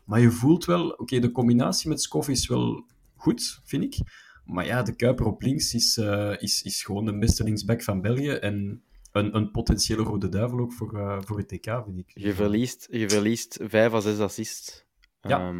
[0.04, 3.96] Maar je voelt wel, oké, de combinatie met Skoff is wel goed, vind ik.
[4.44, 8.00] Maar ja, de Kuiper op links is, eh, is, is gewoon de beste linksback van
[8.00, 8.30] België.
[8.30, 12.10] En een, een potentiële rode duivel ook voor, eh, voor het TK, vind ik.
[12.14, 14.84] Je verliest, je verliest vijf à zes assists.
[15.20, 15.52] Ja,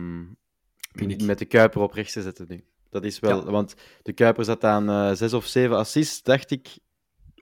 [0.93, 1.23] vind ik.
[1.23, 2.65] Met de Kuiper op rechts te zetten nu.
[2.91, 3.45] Dat is wel...
[3.45, 3.51] Ja.
[3.51, 6.79] Want de Kuiper zat aan eh, zes of zeven assists, dacht ik,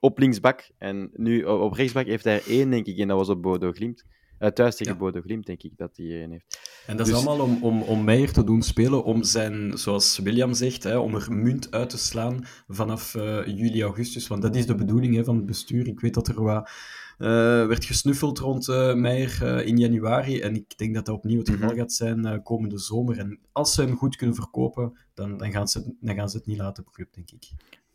[0.00, 0.70] op linksbak.
[0.78, 3.72] En nu op rechtsbak heeft hij er één, denk ik, en dat was op Bodo
[3.72, 4.04] Glimt.
[4.42, 4.98] Eh, thuis tegen Ja.
[4.98, 6.58] Bodo Glimt, denk ik, dat hij één heeft.
[6.86, 10.18] En dat is Dus- allemaal om, om, om Meijer te doen spelen, om zijn, zoals
[10.18, 14.26] William zegt, hè, om er munt uit te slaan vanaf eh, juli, augustus.
[14.28, 15.86] Want dat is de bedoeling hè, van het bestuur.
[15.86, 16.70] Ik weet dat er wat
[17.18, 17.28] eh,
[17.66, 20.40] werd gesnuffeld rond eh Meijer eh, in januari.
[20.40, 21.76] En ik denk dat dat opnieuw het geval Mhm.
[21.78, 23.18] gaat zijn eh, komende zomer.
[23.18, 26.46] En als ze hem goed kunnen verkopen, dan, dan, gaan, ze, dan gaan ze het
[26.46, 27.50] niet laten op club, denk ik.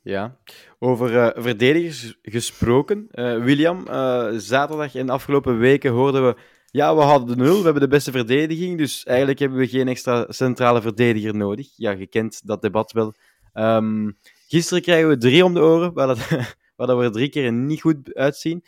[0.08, 0.38] Ja,
[0.80, 3.08] over eh, verdedigers gesproken.
[3.12, 6.36] Eh, William, eh, zaterdag en de afgelopen weken hoorden we.
[6.66, 8.78] Ja, we hadden de nul, we hebben de beste verdediging.
[8.78, 11.74] Dus eigenlijk hebben we geen extra centrale verdediger nodig.
[11.76, 13.14] Ja, je kent dat debat wel.
[13.54, 14.12] Ehm,
[14.48, 16.28] gisteren krijgen we drie om de oren, waar, dat,
[16.76, 18.64] waar dat we er drie keer niet goed uitzien.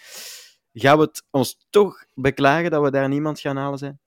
[0.73, 3.99] Gaan we het ons toch beklagen dat we daar niemand gaan halen zijn?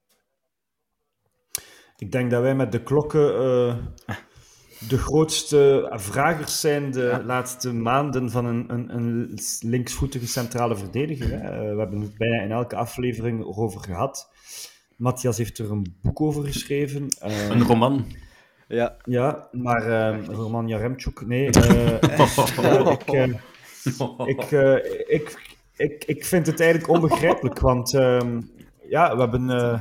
[1.97, 3.75] Ik denk dat wij met de klokken eh,
[4.89, 11.29] de grootste vragers zijn de laatste maanden van een, een, een linksvoetige centrale verdediger.
[11.29, 11.37] Hè.
[11.37, 14.29] Eh, we hebben het bijna in elke aflevering over gehad.
[14.97, 17.07] Matthias heeft er een boek over geschreven.
[17.19, 18.05] Eh, Een roman.
[18.67, 21.49] Ja, ja, maar eh, Roman Jaremchuk, nee.
[21.51, 23.01] eh, ja, ik,
[24.25, 24.51] ik,
[25.07, 25.37] ik,
[25.75, 28.41] ik, ik vind het eigenlijk onbegrijpelijk, want ehm,
[28.89, 29.79] ja, we hebben, eh,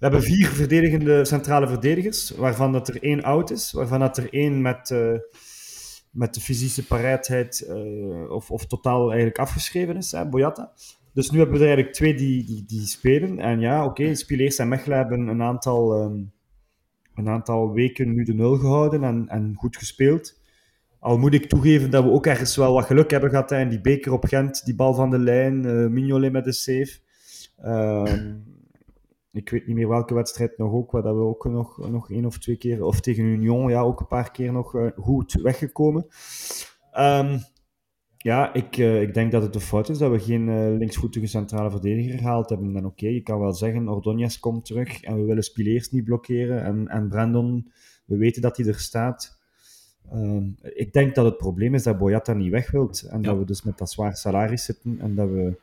[0.00, 4.32] we hebben vier verdedigende centrale verdedigers, waarvan dat er één oud is, waarvan dat er
[4.32, 5.18] één met, eh,
[6.10, 10.72] met de fysische paraatheid eh, of, of totaal eigenlijk afgeschreven is, hè, Boyata.
[11.12, 13.38] Dus nu hebben we er eigenlijk twee die, die, die spelen.
[13.38, 16.22] En ja, oké, Spileers en Mechelen hebben een aantal, ehm,
[17.14, 20.40] een aantal weken nu de nul gehouden en, en goed gespeeld.
[20.98, 23.50] Al moet ik toegeven dat we ook ergens wel wat geluk hebben gehad.
[23.50, 26.52] Hè, in die beker op Gent, die bal van de lijn, eh Mignolet met de
[26.52, 26.98] save.
[27.56, 28.34] Ehm,
[29.32, 32.24] ik weet niet meer welke wedstrijd nog ook, waar dat we ook nog, nog één
[32.24, 36.06] of twee keer, of tegen Union, ja, ook een paar keer nog eh, goed weggekomen.
[36.92, 37.38] Ehm,
[38.16, 41.26] ja, ik, eh, ik denk dat het een fout is dat we geen eh, linksvoetige
[41.26, 42.76] centrale verdediger gehaald hebben.
[42.76, 46.64] En oké, je kan wel zeggen, Ordonez komt terug en we willen Spileers niet blokkeren.
[46.64, 47.72] En, en Brandon,
[48.06, 49.39] we weten dat hij er staat.
[50.12, 53.02] Ehm, ik denk dat het probleem is dat Boyata niet weg wilt.
[53.02, 54.98] En dat we dus met dat zwaar salaris zitten.
[55.00, 55.56] En dat we,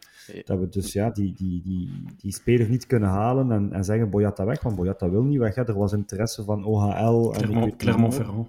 [0.46, 4.10] dat we dus ja, die, die, die, die speler niet kunnen halen en, en zeggen
[4.10, 4.62] Boyata weg.
[4.62, 5.56] Want Boyata wil niet weg.
[5.56, 5.68] Hè.
[5.68, 7.34] Er was interesse van OHL.
[7.34, 8.48] En Clermont-Ferrand.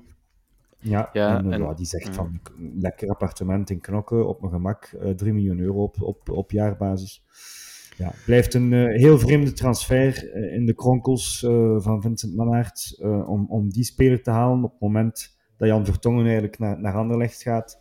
[0.79, 2.13] ja, Ja, en, eh, en- ja, die zegt ja.
[2.13, 2.41] van
[2.75, 7.23] lekker appartement in Knokken op mijn gemak, eh 3 miljoen euro op, op, op jaarbasis.
[7.97, 12.99] ja, blijft een uh, heel vreemde transfer uh, in de kronkels uh, van Vincent Mannaert
[13.27, 16.94] om, om die speler te halen op het moment dat Jan Vertongen eigenlijk naar, naar
[16.94, 17.81] Anderlecht gaat.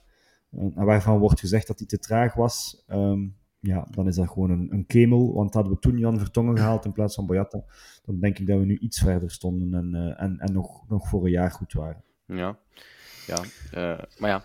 [0.52, 2.84] en waarvan wordt gezegd dat hij te traag was.
[2.88, 5.34] Um, ja, dan is dat gewoon een, een kemel.
[5.34, 7.64] Want hadden we toen Jan Vertongen gehaald in plaats van Boyata,
[8.06, 11.26] dan denk ik dat we nu iets verder stonden en, en, en nog, nog voor
[11.26, 12.04] een jaar goed waren.
[12.26, 12.58] Ja,
[13.28, 13.44] ja
[14.18, 14.44] maar ja.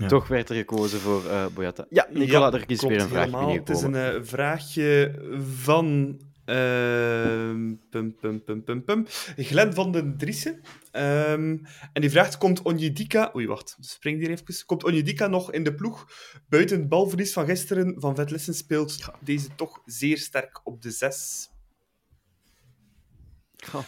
[0.00, 0.06] Ja.
[0.06, 1.86] Toch werd er gekozen voor uh, Boyata.
[1.88, 3.52] Ja, Nicola, ja, er is weer een vraag.
[3.52, 6.16] Het is een uh, vraagje van...
[6.50, 9.04] Uh, pum, pum, pum, pum, pum.
[9.36, 10.60] Glenn van den Driessen.
[10.92, 13.32] Um, en die vraagt, komt Onjedika...
[13.36, 13.76] Oei, wacht.
[13.80, 14.66] Spring hier even.
[14.66, 16.06] Komt Onjedika nog in de ploeg?
[16.48, 21.48] Buiten het balverlies van gisteren van Vetlessen speelt deze toch zeer sterk op de zes.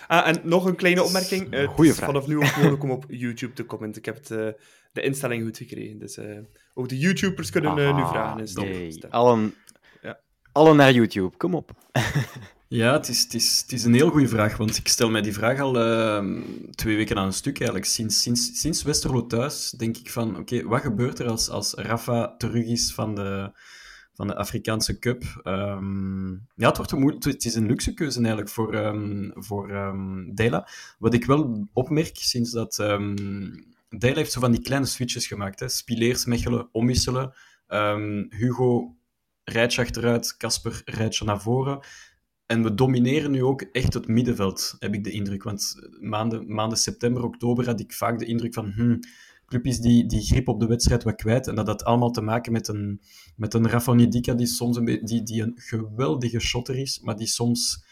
[0.06, 1.54] Ah, en nog een kleine opmerking.
[1.54, 2.06] Uh, Goeie vraag.
[2.06, 3.98] Vanaf nu ook mogelijk om op YouTube te commenten.
[3.98, 4.48] Ik heb het, uh,
[4.92, 5.98] de instelling goed gekregen.
[5.98, 6.38] Dus uh,
[6.74, 8.70] ook de YouTubers kunnen nu vragen instellen.
[8.70, 9.06] Nee.
[9.08, 9.54] Allen,
[10.52, 10.60] ja.
[10.60, 11.70] allen naar YouTube, kom op.
[12.68, 15.22] ja, het is, het, is, het is een heel goede vraag, want ik stel mij
[15.22, 17.90] die vraag al ehm, twee weken aan een stuk eigenlijk.
[17.90, 22.34] Sinds, sinds, sinds Westerlo thuis denk ik van, oké, wat gebeurt er als, als Rafa
[22.36, 23.52] terug is van de
[24.14, 25.40] van de Afrikaanse Cup.
[25.44, 30.34] Um, ja, het, wordt een het is een luxe keuze eigenlijk voor, um, voor um,
[30.34, 30.68] Dela.
[30.98, 32.74] Wat ik wel opmerk sinds dat
[33.88, 35.60] Dela heeft zo van die kleine switches gemaakt.
[35.60, 35.68] Hè.
[35.68, 37.34] Spileers, Mechelen, omwisselen.
[38.28, 38.96] Hugo
[39.52, 41.80] rijdt achteruit, Casper rijdt naar voren.
[42.46, 45.42] En we domineren nu ook echt het middenveld, heb ik de indruk.
[45.42, 48.72] Want maanden, maanden september, oktober had ik vaak de indruk van...
[48.72, 48.98] Hmm,
[49.52, 51.46] club is die, die grip op de wedstrijd wat kwijt.
[51.46, 53.00] En dat had allemaal te maken met een,
[53.36, 57.26] met een Rafa Nidica die soms een, die, die een geweldige shotter is, maar die
[57.26, 57.84] soms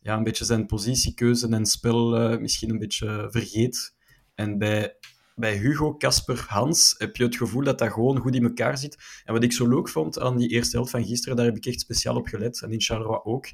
[0.00, 3.94] ja, een beetje zijn positiekeuze en spel uh, misschien een beetje vergeet.
[4.34, 4.96] En bij,
[5.38, 8.96] bij Hugo, Casper, Hans heb je het gevoel dat dat gewoon goed in elkaar zit.
[9.24, 11.66] En wat ik zo leuk vond aan die eerste helft van gisteren, daar heb ik
[11.66, 13.46] echt speciaal op gelet, en in Charleroi ook,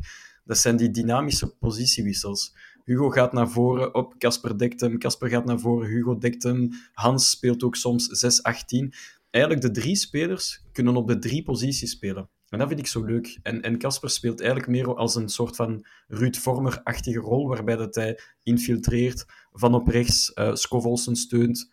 [0.44, 2.56] dat zijn die dynamische positiewissels.
[2.84, 6.70] Hugo gaat naar voren, op Casper dekt hem, Casper gaat naar voren, Hugo dekt hem,
[6.92, 8.94] Hans speelt ook soms 6-18.
[9.30, 12.28] Eigenlijk de drie spelers kunnen op de drie posities spelen.
[12.48, 13.38] En dat vind ik zo leuk.
[13.42, 18.18] En Casper speelt eigenlijk meer als een soort van Ruud Vormer-achtige rol, waarbij dat hij
[18.42, 21.72] infiltreert, van op rechts, uh, Scovolsen steunt,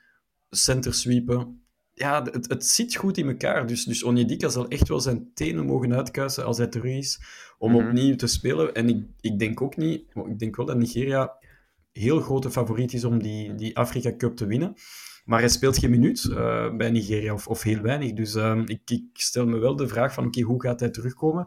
[0.49, 1.61] center sweepen.
[1.93, 3.67] Ja, het, het zit goed in elkaar.
[3.67, 7.19] Dus, dus Onyedika zal echt wel zijn tenen mogen uitkuisen als hij terug is
[7.57, 7.87] om mhm.
[7.87, 8.73] opnieuw te spelen.
[8.73, 11.37] En ik, ik denk ook niet, ik denk wel dat Nigeria
[11.91, 14.73] heel grote favoriet is om die, die Afrika Cup te winnen.
[15.25, 18.13] Maar hij speelt geen minuut uh, bij Nigeria, of, of heel weinig.
[18.13, 21.45] Dus uh, ik, ik, stel me wel de vraag van, oké, hoe gaat hij terugkomen?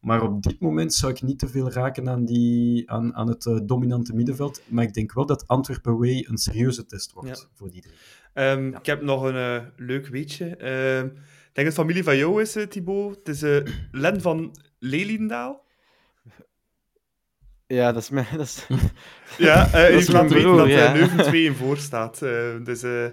[0.00, 3.44] Maar op dit moment zou ik niet te veel raken aan, die, aan, aan het
[3.44, 4.62] uh, dominante middenveld.
[4.66, 7.48] Maar ik denk wel dat Antwerpen Way een serieuze test wordt ja.
[7.54, 7.94] voor die drie.
[8.34, 8.78] Um, ja.
[8.78, 10.56] Ik heb nog een leuk weetje.
[10.56, 13.16] Ehm, ik denk dat het familie van jou is, Thibaut.
[13.16, 13.40] Het is
[13.90, 15.66] Len van Leliendaal?
[17.68, 18.26] Ja, dat is mijn...
[18.36, 18.66] Dat is...
[19.46, 20.92] ja, uh, dat is mijn broer, dat ja.
[20.92, 22.22] Leuven 2 in voor staat.
[22.22, 23.06] Uh, dus uh,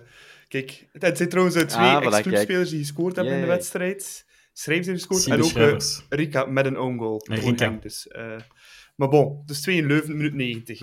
[0.48, 4.25] kijk, het zijn trouwens twee ah, ex-clubspelers die gescoord hebben in de wedstrijd.
[4.58, 5.28] Schrijvers heeft gescoord.
[5.28, 7.26] en ook Rika met een own goal.
[7.28, 7.78] Rika.
[7.82, 8.08] Dus,
[8.96, 10.82] maar bon, dus 2 in Leuven, minuut 90.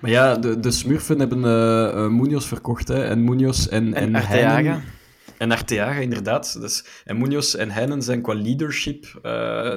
[0.00, 2.88] Maar ja, de, de Smurfen hebben uh, Munoz verkocht.
[2.88, 4.82] Hè, en Munoz en, en, en Heinen,
[5.38, 6.60] en Arteaga, inderdaad.
[6.60, 9.22] Dus, en Munoz en Heinen zijn qua leadership uh,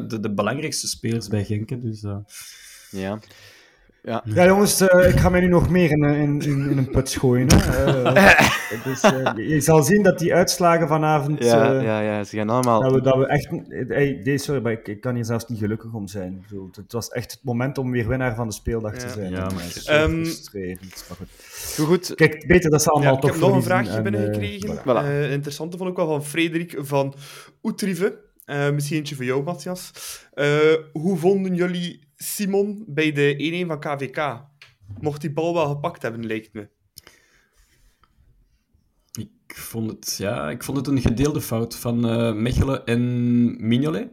[0.08, 1.82] de, de belangrijkste spelers bij Genk.
[1.82, 2.18] Dus, uh...
[2.90, 3.20] Ja.
[4.06, 4.22] Ja.
[4.26, 7.10] ja, jongens, uh, ik ga mij nu nog meer in, in, in, in een put
[7.10, 7.48] gooien.
[7.54, 8.34] Hè.
[8.90, 9.02] dus,
[9.36, 11.44] je zal zien dat die uitslagen vanavond.
[11.44, 12.82] Ja, ja, ja, ze gaan allemaal.
[12.82, 13.50] Dat we, dat we echt.
[13.88, 16.44] Hey, deze, sorry, maar ik, ik, kan hier zelfs niet gelukkig om zijn.
[16.48, 19.32] Bedoel, het was echt het moment om weer winnaar van de speeldag te zijn.
[19.32, 21.86] Ja, maar um, goed.
[21.88, 22.16] goed.
[22.16, 24.70] Kijk, beter dat ze allemaal ja, toch Ik heb nog een vraagje binnengekregen.
[24.70, 25.06] Uh, voilà.
[25.06, 27.14] uh, interessante vond ik wel van Frederik van
[27.64, 28.20] Oetrive.
[28.46, 29.92] Uh, misschien eentje voor jou, Matthias.
[30.92, 34.42] hoe vonden jullie Simon bij de 1-1 van KVK?
[35.00, 36.70] Mocht die bal wel gepakt hebben, lijkt me.
[39.12, 44.12] Ik vond het, ja, ik vond het een gedeelde fout van uh, Mechelen en Mignolet.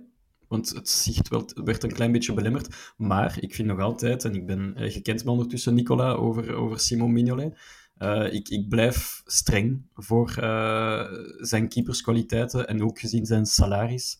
[0.48, 2.94] Want het zicht werd een klein beetje belemmerd.
[2.96, 7.12] Maar ik vind nog altijd, en ik ben gekend me ondertussen, Nicola, over, over Simon
[7.12, 7.58] Mignolet.
[7.98, 10.30] Uh, ik, ik blijf streng voor
[11.36, 14.18] zijn keeperskwaliteiten en ook gezien zijn salaris.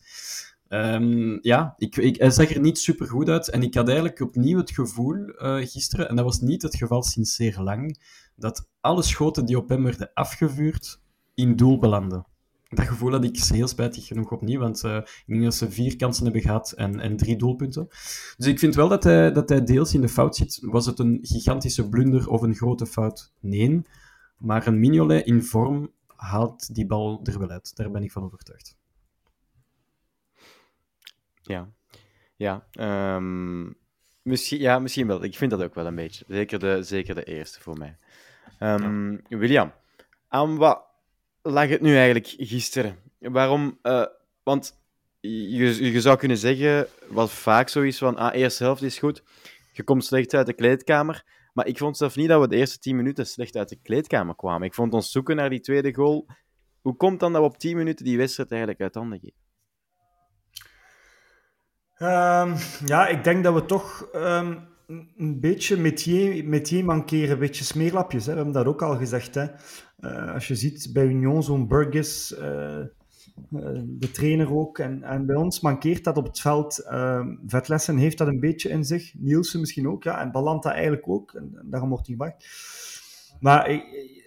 [0.73, 3.49] Um, ja, ik, ik, hij zag er niet super goed uit.
[3.49, 7.03] En ik had eigenlijk opnieuw het gevoel uh, gisteren, en dat was niet het geval
[7.03, 7.99] sinds zeer lang,
[8.35, 11.01] dat alle schoten die op hem werden afgevuurd
[11.33, 12.25] in doel belanden.
[12.69, 15.95] Dat gevoel had ik heel spijtig genoeg opnieuw, want uh, ik denk dat ze vier
[15.95, 17.87] kansen hebben gehad en, en drie doelpunten.
[18.37, 20.59] Dus ik vind wel dat hij, dat hij deels in de fout zit.
[20.61, 23.33] Was het een gigantische blunder of een grote fout?
[23.39, 23.81] Nee.
[24.37, 27.75] Maar een Mignolet in vorm haalt die bal er wel uit.
[27.75, 28.79] Daar ben ik van overtuigd.
[31.51, 31.69] Ja,
[32.35, 33.69] ja, ehm,
[34.21, 35.23] misschien, ja, misschien wel.
[35.23, 36.25] Ik vind dat ook wel een beetje.
[36.27, 37.97] Zeker de, zeker de eerste voor mij.
[38.59, 39.71] Ehm, William,
[40.27, 40.83] aan wat
[41.41, 42.97] lag het nu eigenlijk gisteren?
[43.19, 43.79] Waarom?
[43.81, 44.05] eh,
[44.43, 44.79] want
[45.19, 49.23] je, je zou kunnen zeggen, wat vaak zo is, van ah, eerste helft is goed,
[49.71, 51.23] je komt slecht uit de kleedkamer.
[51.53, 54.35] Maar ik vond zelf niet dat we de eerste 10 minuten slecht uit de kleedkamer
[54.35, 54.67] kwamen.
[54.67, 56.27] Ik vond ons zoeken naar die tweede goal.
[56.81, 59.40] Hoe komt dan dat we op 10 minuten die wedstrijd eigenlijk uit handen geven?
[62.01, 64.55] Ehm, ja, ik denk dat we toch ehm,
[65.17, 68.25] een beetje metier, metier mankeren, een beetje smeerlapjes.
[68.25, 68.31] Hè.
[68.31, 69.35] We hebben dat ook al gezegd.
[69.35, 69.45] Hè.
[69.99, 72.87] Eh, als je ziet bij Union zo'n Burgess, eh, eh,
[73.85, 76.79] de trainer ook, en, en bij ons mankeert dat op het veld.
[76.79, 81.09] Ehm, Vetlessen heeft dat een beetje in zich, Nielsen misschien ook, ja, en Balanta eigenlijk
[81.09, 82.45] ook, en, en daarom wordt hij gebracht.
[83.39, 83.71] Maar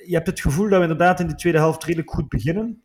[0.07, 2.83] je hebt het gevoel dat we inderdaad in de tweede helft redelijk goed beginnen.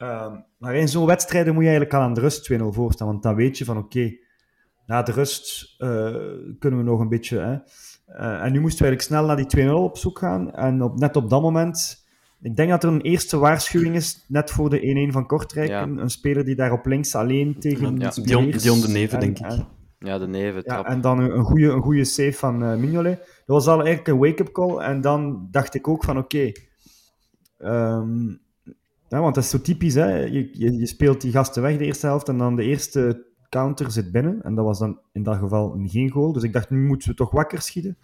[0.00, 3.06] Ehm, maar in zo'n wedstrijden moet je eigenlijk al aan de rust 2-0 voorstaan.
[3.06, 4.16] Want dan weet je van oké,
[4.86, 6.14] na de rust eh,
[6.58, 7.38] kunnen we nog een beetje.
[7.38, 7.56] Hè.
[8.06, 10.52] Eh, en nu moesten we eigenlijk snel naar die 2-0 op zoek gaan.
[10.54, 12.08] En op, net op dat moment.
[12.42, 15.68] Ik denk dat er een eerste waarschuwing is, net voor de 1-1 van Kortrijk.
[15.68, 15.82] Ja.
[15.82, 17.98] Een, een speler die daar op links alleen tegen.
[17.98, 18.50] Ja, Dion.
[18.50, 19.46] Dion de Neve, En- denk ik.
[19.46, 19.66] en-
[19.98, 20.86] Ja, de neven, ja, trap.
[20.86, 23.18] en dan een, een, goede, een goede save van eh Mignolet.
[23.18, 24.76] Dat was al eigenlijk een wake-up call.
[24.78, 26.52] En dan dacht ik ook van, oké...
[27.58, 28.34] ehm,
[29.10, 30.16] ja, want dat is zo typisch, hè.
[30.16, 34.12] Je, je, speelt die gasten weg de eerste helft en dan de eerste counter zit
[34.12, 34.42] binnen.
[34.42, 36.32] En dat was dan in dat geval geen goal.
[36.32, 37.98] Dus ik dacht, nu moeten we toch wakker schieten.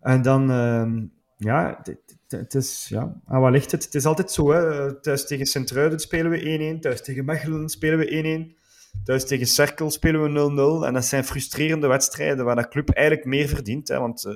[0.00, 0.50] En dan...
[0.50, 1.04] ehm,
[1.36, 1.82] ja,
[2.28, 2.86] het- is...
[2.88, 3.84] Ja, aan wat ligt het?
[3.84, 5.00] Het is altijd zo, hè.
[5.00, 6.80] Thuis tegen Sint-Truiden spelen we 1-1.
[6.80, 8.60] Thuis tegen Mechelen spelen we 1-1.
[9.04, 10.86] Thuis tegen Cerkel spelen we 0-0.
[10.86, 13.88] En dat zijn frustrerende wedstrijden waar de club eigenlijk meer verdient.
[13.88, 14.34] Hè, want eh,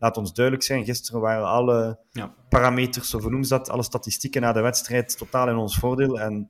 [0.00, 2.34] laat ons duidelijk zijn, gisteren waren alle Ja.
[2.48, 6.20] parameters, of hoe noemen ze dat, alle statistieken na de wedstrijd totaal in ons voordeel.
[6.20, 6.48] En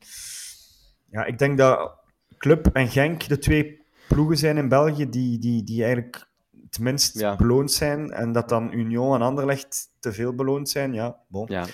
[1.11, 1.93] ja, ik denk dat
[2.39, 6.29] Club en Genk de twee ploegen zijn in België die, die, die eigenlijk
[6.71, 7.37] het minst Ja.
[7.37, 8.11] beloond zijn.
[8.11, 10.93] En dat dan Union en Anderlecht te veel beloond zijn.
[10.93, 11.47] Ja, bon.
[11.49, 11.67] Ja,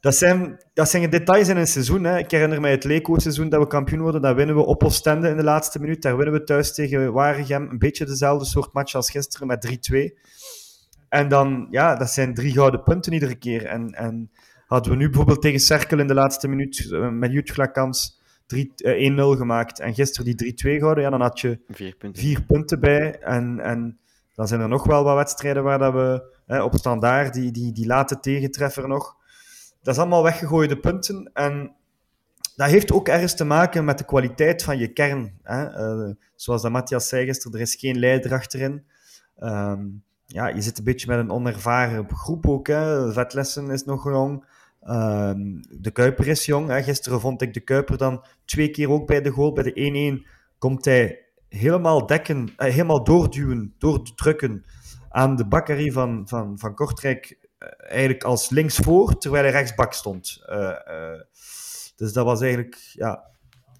[0.00, 2.04] Dat zijn, dat zijn details in een seizoen.
[2.04, 2.18] Hè.
[2.18, 4.22] Ik herinner mij het Leco-seizoen dat we kampioen worden.
[4.22, 6.02] Dat winnen we op Oostende in de laatste minuut.
[6.02, 7.68] Daar winnen we thuis tegen Waregem.
[7.70, 10.18] Een beetje dezelfde soort match als gisteren met 3-2.
[11.08, 13.66] En dan, ja, dat zijn drie gouden punten iedere keer.
[13.66, 14.30] En, en
[14.66, 18.72] hadden we nu bijvoorbeeld tegen Cerkel in de laatste minuut eh, met Jutgla kans 3
[18.76, 19.80] eh, 1-0 gemaakt.
[19.80, 21.04] En gisteren die 3-2 gehouden.
[21.04, 22.22] Ja, dan had je vier punten.
[22.22, 23.18] vier punten bij.
[23.18, 23.98] En, en
[24.34, 27.72] dan zijn er nog wel wat wedstrijden waar dat we hè, op standaard, die, die,
[27.72, 29.16] die late tegentreffer nog.
[29.82, 31.30] Dat is allemaal weggegooide punten.
[31.32, 31.72] En
[32.56, 35.38] dat heeft ook ergens te maken met de kwaliteit van je kern.
[35.42, 35.64] Hè.
[35.64, 38.84] Eh, zoals dat Matthias zei gisteren, er is geen leider achterin.
[39.36, 39.86] Ehm,
[40.30, 42.66] ja, je zit een beetje met een onervaren groep ook.
[42.66, 43.12] Hè.
[43.12, 44.44] Vetlessen is nog jong.
[44.80, 45.38] Ehm,
[45.70, 46.68] de Kuiper is jong.
[46.68, 46.82] Hè.
[46.82, 49.52] Gisteren vond ik de Kuiper dan twee keer ook bij de goal.
[49.52, 50.26] Bij de 1-1
[50.58, 54.64] komt hij helemaal dekken, eh, helemaal doorduwen, doordrukken
[55.08, 57.38] aan de bakkerie van, van, van Kortrijk.
[57.58, 60.42] eh, eigenlijk als linksvoor, terwijl hij rechtsbak stond.
[60.46, 61.12] Eh,
[61.96, 63.24] dus dat was eigenlijk ja,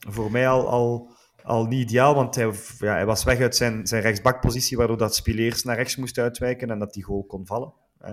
[0.08, 1.10] voor mij al, al,
[1.48, 5.14] al niet ideaal, want hij, ja, hij was weg uit zijn, zijn rechtsbakpositie, waardoor dat
[5.14, 7.72] Spileers naar rechts moest uitwijken en dat die goal kon vallen.
[7.98, 8.12] Hè.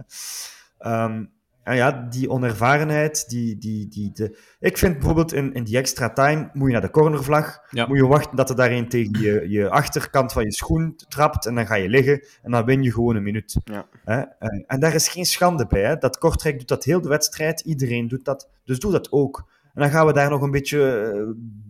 [0.78, 1.26] Ehm,
[1.64, 4.38] en ja, die onervarenheid, die, die, die, de...
[4.60, 7.88] ik vind bijvoorbeeld in, in die extra time moet je naar de cornervlag, Ja.
[7.88, 11.46] moet je wachten dat er daar een tegen je, je achterkant van je schoen trapt
[11.46, 13.58] en dan ga je liggen en dan win je gewoon een minuut.
[13.64, 13.88] Ja.
[14.04, 14.20] Hè?
[14.40, 15.84] En, en daar is geen schande bij.
[15.84, 15.98] Hè?
[15.98, 19.50] Dat Kortrijk doet dat heel de wedstrijd, iedereen doet dat, dus doe dat ook.
[19.76, 21.22] En dan gaan we daar nog een beetje eh,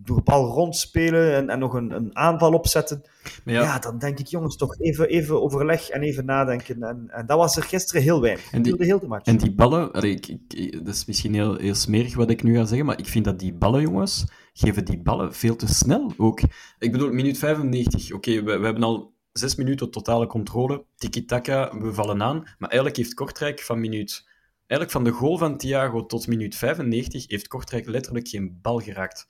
[0.04, 3.02] door de bal rondspelen en, en nog een, een aanval opzetten.
[3.44, 3.62] Ja.
[3.62, 6.82] ja, dan denk ik, jongens, toch even, even overleg en even nadenken.
[6.82, 8.52] En, en dat was er gisteren heel weinig.
[8.52, 9.26] En die- de match.
[9.26, 12.56] En die ballen, allee, ik, ik, dat is misschien heel, heel smerig wat ik nu
[12.56, 16.12] ga zeggen, maar ik vind dat die ballen, jongens, geven die ballen veel te snel
[16.16, 16.40] ook.
[16.78, 21.92] Ik bedoel, minuut 95, oké, we, we hebben al zes minuten totale controle, tiki-taka, we
[21.92, 24.34] vallen aan, maar eigenlijk heeft Kortrijk van minuut...
[24.66, 29.26] Eigenlijk van de goal van Thiago tot minuut 95 heeft Kortrijk letterlijk geen bal geraakt.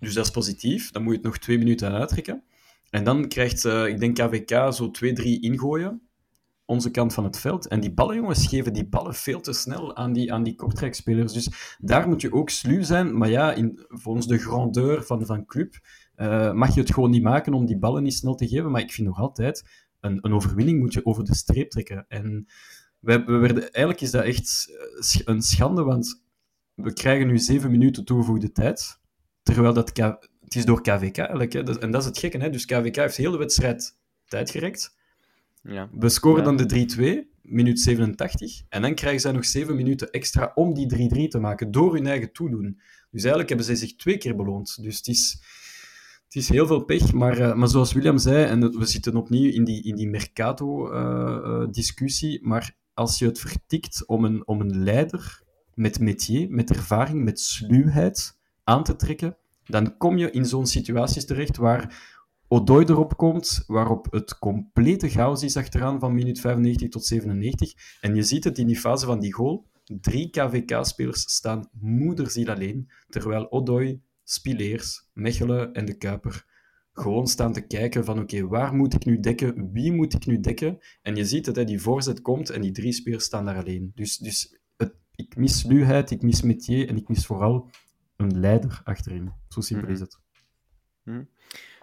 [0.00, 2.44] Dus dat is positief, dan moet je het nog twee minuten uittrekken.
[2.90, 6.06] En dan krijgt, eh, ik denk KVK zo twee, drie ingooien
[6.64, 7.68] onze kant van het veld.
[7.68, 11.32] En die ballen, jongens, geven die ballen veel te snel aan die, aan die Kortrijk-spelers.
[11.32, 13.18] Dus daar moet je ook sluw zijn.
[13.18, 15.74] Maar ja, in, volgens de grandeur van, van club
[16.14, 18.70] eh, mag je het gewoon niet maken om die ballen niet snel te geven.
[18.70, 22.04] Maar ik vind nog altijd, een, een overwinning moet je over de streep trekken.
[22.08, 22.46] En
[23.06, 26.22] we, we werden, eigenlijk is dat echt eh, een schande, want
[26.74, 28.98] we krijgen nu zeven minuten toegevoegde tijd.
[29.42, 29.92] Terwijl dat...
[30.40, 31.52] Het is door KVK eigenlijk.
[31.52, 31.80] Hè.
[31.80, 32.38] En dat is het gekke.
[32.38, 32.50] Hè.
[32.50, 34.96] Dus KVK heeft heel de wedstrijd tijd gerekt.
[35.62, 35.88] Ja.
[35.92, 36.44] We scoren Ja.
[36.44, 38.62] dan de 3-2, minuut 87.
[38.68, 42.06] En dan krijgen zij nog 7 minuten extra om die 3-3 te maken, door hun
[42.06, 42.80] eigen toedoen.
[43.10, 44.82] Dus eigenlijk hebben zij zich twee keer beloond.
[44.82, 45.40] Dus het is,
[46.24, 49.52] het is heel veel pech, maar, uh, maar zoals William zei, en we zitten opnieuw
[49.52, 54.82] in die, in die Mercato-discussie, uh, maar als je het vertikt om een, om een
[54.82, 55.42] leider
[55.74, 61.24] met métier, met ervaring, met sluwheid aan te trekken, dan kom je in zo'n situaties
[61.24, 62.14] terecht waar
[62.48, 67.72] Odoi erop komt, waarop het complete chaos is achteraan van minuut 95 tot 97.
[68.00, 69.66] En je ziet het in die fase van die goal.
[69.84, 76.55] Drie KVK-spelers staan moederziel alleen, terwijl Odoi, Spileers, Mechelen en de Kuiper
[76.98, 79.72] gewoon staan te kijken van oké, waar moet ik nu dekken?
[79.72, 80.78] Wie moet ik nu dekken?
[81.02, 83.92] En je ziet dat hè, die voorzet komt en die drie spelers staan daar alleen.
[83.94, 87.70] Dus, dus het, ik mis sluwheid, ik mis métier en ik mis vooral
[88.16, 89.32] een leider achterin.
[89.48, 90.18] Zo simpel is het.
[91.02, 91.28] Mm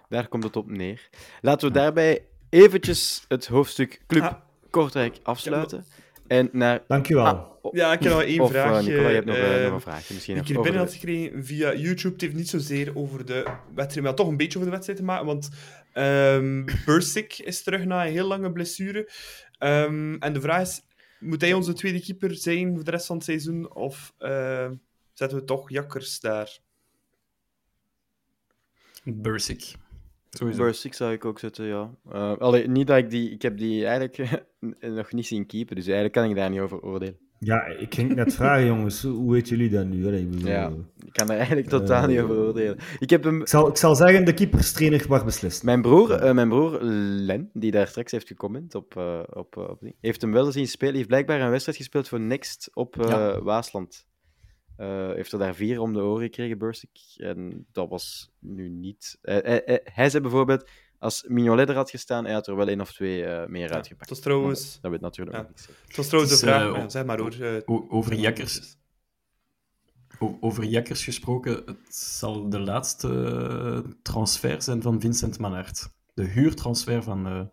[0.08, 1.08] daar komt het op neer.
[1.40, 4.34] Laten we daarbij eventjes het hoofdstuk Club ah.
[4.70, 5.84] Kortrijk afsluiten.
[6.26, 6.82] En naar...
[6.86, 7.24] Dankjewel.
[7.24, 8.80] Ah, ja, ik heb nog één of, vraag.
[8.80, 10.10] Uh, Nicola, je hebt nog, uh, nog een vraag.
[10.10, 12.12] Misschien ik hier binnen had gekregen via YouTube.
[12.12, 15.04] Het heeft niet zozeer over de wedstrijd, maar toch een beetje over de wedstrijd te
[15.04, 15.26] maken.
[15.26, 15.48] Want
[15.94, 19.10] um, Bursik is terug na een heel lange blessure.
[19.58, 20.82] Um, en de vraag is,
[21.18, 23.74] moet hij onze tweede keeper zijn voor de rest van het seizoen?
[23.74, 24.70] Of uh,
[25.12, 26.58] zetten we toch Jakkers daar?
[29.04, 29.72] Bursik.
[30.38, 30.88] Sowieso.
[30.90, 31.90] zou ik ook zetten, ja.
[32.12, 33.30] Uh, allee, niet dat ik die...
[33.30, 34.44] Ik heb die eigenlijk
[34.80, 37.18] nog niet zien keepen, dus eigenlijk kan ik daar niet over oordelen.
[37.38, 39.02] Ja, ik ging net vragen, jongens.
[39.02, 40.16] Hoe weten jullie dat nu?
[40.16, 40.72] ik, bedoel, ja,
[41.04, 42.78] ik kan daar eigenlijk totaal uh, niet over oordelen.
[42.98, 43.40] Ik, heb hem...
[43.40, 45.66] ik, zal, ik zal zeggen, de keeperstrainer mag beslissen.
[45.66, 49.78] Mijn broer, uh, mijn broer Len, die daar straks heeft gecomment op, uh, op, op,
[50.00, 50.88] heeft hem wel zien spelen.
[50.88, 53.42] Hij heeft blijkbaar een wedstrijd gespeeld voor Next op ja.
[53.42, 54.06] Waasland.
[54.78, 56.98] Uh, heeft er daar vier om de oren gekregen, Bursik.
[57.16, 59.18] En dat was nu niet...
[59.22, 60.68] Uh, hij, hij, zei bijvoorbeeld,
[60.98, 63.74] als Mignolet er had gestaan, hij had er wel één of twee uh, meer ja,
[63.74, 64.08] uitgepakt.
[64.08, 64.80] Dat trouwens...
[64.80, 65.46] dat weet natuurlijk ja.
[65.48, 65.68] niks.
[65.86, 67.62] Het was trouwens de vraag, ja, zeg maar hoor.
[67.88, 68.76] over Jakkers...
[70.40, 75.88] Over Jakkers gesproken, het zal de laatste transfer zijn van Vincent Manhart.
[76.14, 77.50] De huurtransfer van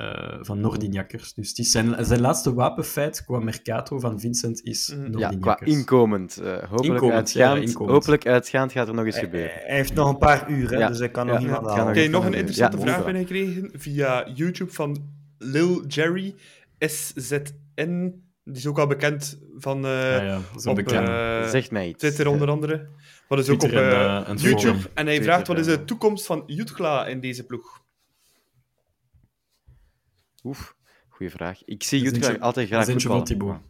[0.00, 1.34] uh, van Nordinjakkers.
[1.34, 5.18] Dus is zijn, zijn laatste wapenfeit qua Mercato van Vincent is mm.
[5.18, 6.38] Ja, qua inkomend.
[6.42, 7.90] Uh, hopelijk, inkomend, uitgaand, ja, inkomend.
[7.90, 9.52] hopelijk uitgaand gaat er nog eens gebeuren.
[9.52, 10.88] Hij, hij heeft nog een paar uur, hè, ja.
[10.88, 11.82] dus hij kan nog iemand halen.
[11.82, 16.34] Oké, okay, nog een interessante vraag binnengekregen via YouTube van Lil Jerry
[16.78, 18.24] SZN.
[18.44, 21.08] Die is ook al bekend van uh, ja, ja, op, bekend.
[21.08, 21.98] Uh, Zegt mij iets.
[21.98, 22.88] Twitter onder andere.
[23.28, 24.58] Wat is ook op uh, YouTube.
[24.58, 24.80] Forum.
[24.94, 27.84] En hij vraagt wat is de toekomst van Jutkla in deze ploeg?
[30.46, 30.76] Oef,
[31.08, 31.64] goede vraag.
[31.64, 33.62] Ik zie Jutgla altijd graag voetballen.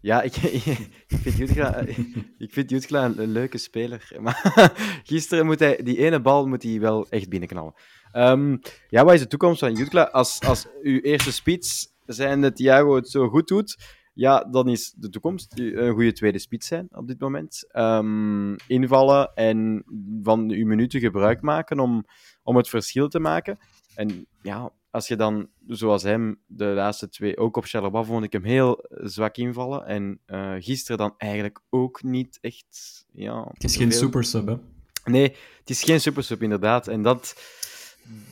[0.00, 0.36] Ja, ik,
[1.14, 1.76] ik vind Jutgla,
[2.46, 4.16] ik vind Jutgla een, een, leuke speler.
[4.20, 4.72] Maar
[5.04, 7.74] gisteren moet hij, die ene bal moet hij wel echt binnenknallen.
[8.12, 10.02] Um, ja, wat is de toekomst van Jutgla?
[10.02, 13.76] Als, als uw eerste spits zijn dat Thiago het zo goed doet,
[14.14, 17.68] ja, dan is de toekomst een goede tweede spits zijn op dit moment.
[17.72, 19.84] Um, invallen en
[20.22, 22.04] van uw minuten gebruik maken om,
[22.42, 23.58] om het verschil te maken.
[23.94, 28.32] En ja, als je dan, zoals hem, de laatste twee, ook op Charleroi vond ik
[28.32, 29.86] hem heel zwak invallen.
[29.86, 33.04] En uh, gisteren dan eigenlijk ook niet echt.
[33.12, 34.00] Ja, het is geen veel...
[34.00, 34.56] super sub, hè?
[35.04, 36.88] Nee, het is geen super sub, inderdaad.
[36.88, 37.42] En dat,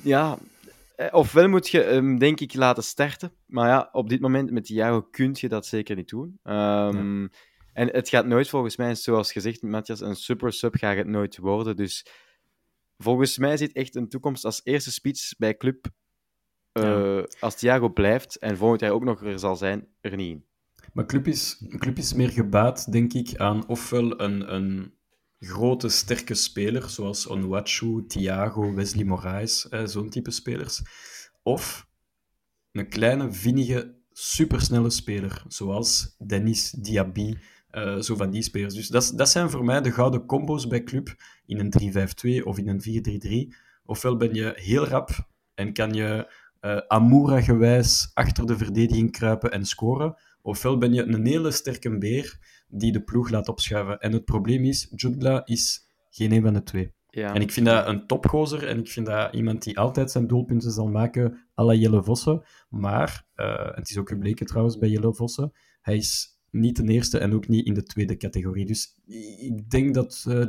[0.03, 0.39] ja,
[0.97, 3.33] eh, ofwel moet je hem, denk ik, laten starten.
[3.47, 6.39] Maar ja, op dit moment met Thiago kun je dat zeker niet doen.
[6.45, 7.29] Um, ja.
[7.73, 11.37] En het gaat nooit, volgens mij, zoals gezegd, Matthias, een super sub gaat het nooit
[11.37, 11.77] worden.
[11.77, 12.07] Dus
[12.99, 15.91] volgens mij zit echt een toekomst als eerste spits bij club
[16.73, 16.99] ja.
[16.99, 20.45] uh, als Thiago blijft en volgend jaar ook nog er zal zijn, er niet in.
[20.93, 24.95] Maar club is, club is meer gebaat, denk ik, aan ofwel een, een
[25.39, 30.83] grote, sterke speler, zoals Onwachu, Thiago, Wesley Moraes, eh, zo'n type spelers.
[31.43, 31.87] Of
[32.73, 37.37] een kleine, vinnige, supersnelle speler, zoals Dennis Diaby,
[37.73, 38.75] uh, zo van die spelers.
[38.75, 41.15] Dus dat, dat zijn voor mij de gouden combo's bij club
[41.47, 43.57] in een 3-5-2 of in een 4-3-3.
[43.85, 45.11] Ofwel ben je heel rap
[45.55, 46.33] en kan je
[46.65, 50.15] uh, Amura-gewijs achter de verdediging kruipen en scoren.
[50.43, 52.39] Ofwel ben je een hele sterke beer
[52.69, 53.99] die de ploeg laat opschuiven.
[53.99, 56.93] En het probleem is, Jutgla is geen een van de twee.
[57.09, 57.35] Ja.
[57.35, 60.71] En ik vind dat een topgozer en ik vind dat iemand die altijd zijn doelpunten
[60.71, 62.43] zal maken à la Jelle Vossen.
[62.69, 67.19] Maar, uh, het is ook gebleken trouwens bij Jelle Vossen, hij is niet de eerste
[67.19, 68.67] en ook niet in de tweede categorie.
[68.67, 68.95] Dus
[69.39, 70.45] ik denk dat uh,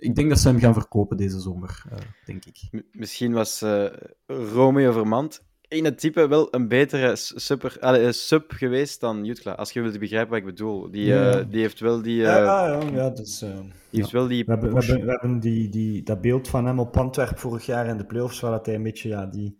[0.00, 2.84] ik denk dat ze hem gaan verkopen deze zomer, uh, denk ik.
[2.92, 3.86] misschien was uh,
[4.26, 9.52] Romeo Vermand in het type wel een betere super, uh, sub geweest dan Jutkla.
[9.52, 10.90] Als je wilt begrijpen wat ik bedoel.
[10.90, 11.42] Die, ja.
[11.42, 12.16] die heeft wel die...
[12.16, 14.44] ja, ja, ja, dus, die heeft wel die...
[14.44, 17.66] We hebben, we hebben, we hebben die, die, dat beeld van hem op Antwerp vorig
[17.66, 19.58] jaar in de playoffs, waar dat hij een beetje ja, die,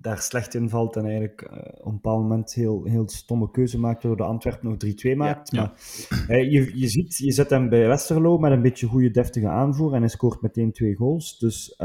[0.00, 4.02] daar slecht invalt en eigenlijk eh, op een bepaald moment heel, heel stomme keuze maakt,
[4.02, 4.76] waardoor de Antwerpen nog
[5.14, 5.50] 3-2 maakt.
[5.50, 5.62] ja.
[6.08, 9.48] Maar eh, je, je ziet, je zet hem bij Westerlo met een beetje goede, deftige
[9.48, 11.38] aanvoer en hij scoort meteen twee goals.
[11.38, 11.76] Dus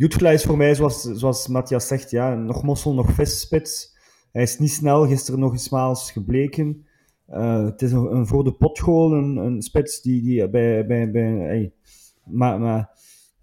[0.00, 3.96] Jutgla is voor mij, zoals, zoals Matthias zegt, ja, nog mossel, nog visspits.
[4.32, 6.86] Hij is niet snel, gisteren nog eens gebleken.
[7.26, 10.86] Eh, het is een, een voor de pot goal, een, een spits die, die bij...
[10.86, 11.72] bij, bij hey,
[12.24, 12.90] maar, maar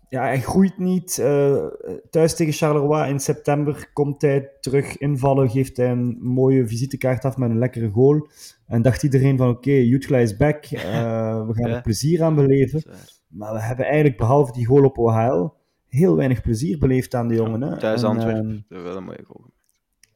[0.10, 1.18] ja, hij groeit niet.
[1.20, 1.66] Eh,
[2.10, 7.38] thuis tegen Charleroi in september komt hij terug invallen, geeft hij een mooie visitekaart af
[7.38, 8.28] met een lekkere goal.
[8.66, 10.82] En dacht iedereen van, oké, Jutgla is back, eh,
[11.47, 12.84] we gaan er plezier aan beleven.
[13.28, 15.49] Maar we hebben eigenlijk, behalve die goal op OHL,
[15.88, 17.80] heel weinig plezier beleefd aan de jongen.
[17.80, 18.45] Thuis En, Antwerpen.
[18.49, 19.45] ehm, Dat is wel een mooie goal.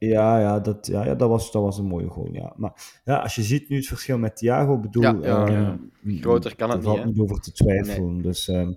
[0.08, 2.28] Ja, ja, dat, ja, ja dat, was, dat was een mooie goal.
[2.32, 2.52] Ja.
[2.56, 2.72] Maar
[3.04, 5.76] ja, als je ziet nu het verschil met Thiago, bedoel, Ja, ja, ehm,
[6.20, 8.22] Groter kan het er valt niet, niet over te twijfelen.
[8.22, 8.72] Dus ehm,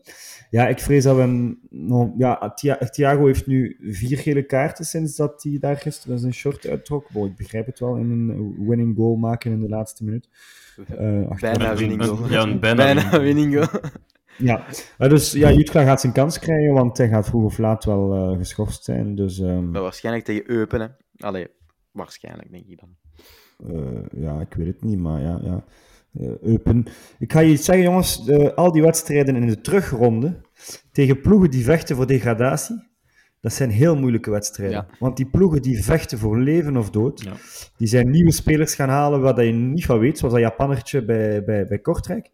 [0.50, 4.86] ja, ik vrees dat we hem nog- ja, Thia- Thiago heeft nu vier gele kaarten
[4.86, 7.10] sinds dat hij daar gisteren zijn short uittrok.
[7.12, 10.30] Bon, ik begrijp het wel, in een winning goal maken in de laatste minuut.
[10.88, 12.30] Eh, Bijna winning goal.
[12.30, 13.68] Ja, een bijna, Bijna winning goal.
[14.38, 14.64] Ja,
[14.98, 18.14] maar dus ja, Jutka gaat zijn kans krijgen, want hij gaat vroeg of laat wel
[18.32, 19.16] eh, geschorst zijn.
[19.16, 20.88] Dus ehm, Maar waarschijnlijk tegen Eupen, hè.
[21.18, 21.48] Allee,
[21.92, 22.96] waarschijnlijk, denk ik dan.
[23.70, 25.40] Eh, ja, ik weet het niet, maar ja.
[25.44, 25.64] ja.
[26.20, 26.86] Eh, Eupen.
[27.20, 28.28] Ik ga je iets zeggen, jongens.
[28.28, 30.42] eh, al die wedstrijden in de terugronde
[30.92, 32.84] tegen ploegen die vechten voor degradatie,
[33.42, 34.76] dat zijn heel moeilijke wedstrijden.
[34.76, 34.88] Ja.
[35.00, 37.34] Want die ploegen die vechten voor leven of dood, Ja.
[37.78, 41.06] die zijn nieuwe spelers gaan halen waar dat je niet van weet, zoals dat Japannertje
[41.06, 42.32] bij, bij, bij Kortrijk.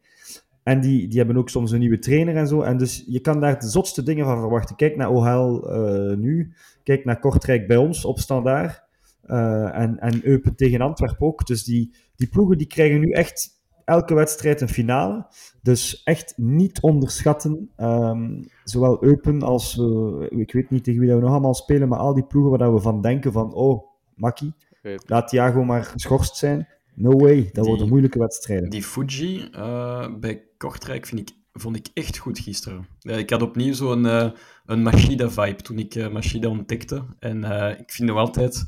[0.64, 2.62] En die, die hebben ook soms een nieuwe trainer en zo.
[2.62, 4.76] En dus je kan daar de zotste dingen van verwachten.
[4.76, 6.54] Kijk naar OHL eh, nu.
[6.84, 8.84] Kijk naar Kortrijk bij ons op standaard.
[9.22, 11.46] Eh, en, en Eupen tegen Antwerpen ook.
[11.48, 13.50] Dus die, die ploegen die krijgen nu echt
[13.86, 15.26] elke wedstrijd een finale.
[15.62, 17.70] Dus echt niet onderschatten.
[17.76, 19.80] ehm, zowel Eupen als...
[19.80, 22.50] eh, ik weet niet tegen wie dat we nog allemaal spelen, maar al die ploegen
[22.50, 23.54] waar dat we van denken van...
[23.54, 24.54] Oh, Makkie,
[25.06, 26.68] laat Thiago maar geschorst zijn.
[26.96, 28.70] No way, dat Die- worden moeilijke wedstrijden.
[28.70, 32.88] Die Fuji eh, bij Kortrijk vind ik, vond ik echt goed gisteren.
[33.02, 34.32] Ik had opnieuw zo'n eh
[34.66, 37.06] een Machida-vibe toen ik eh, Machida ontdekte.
[37.20, 38.66] En eh, ik vind nog altijd,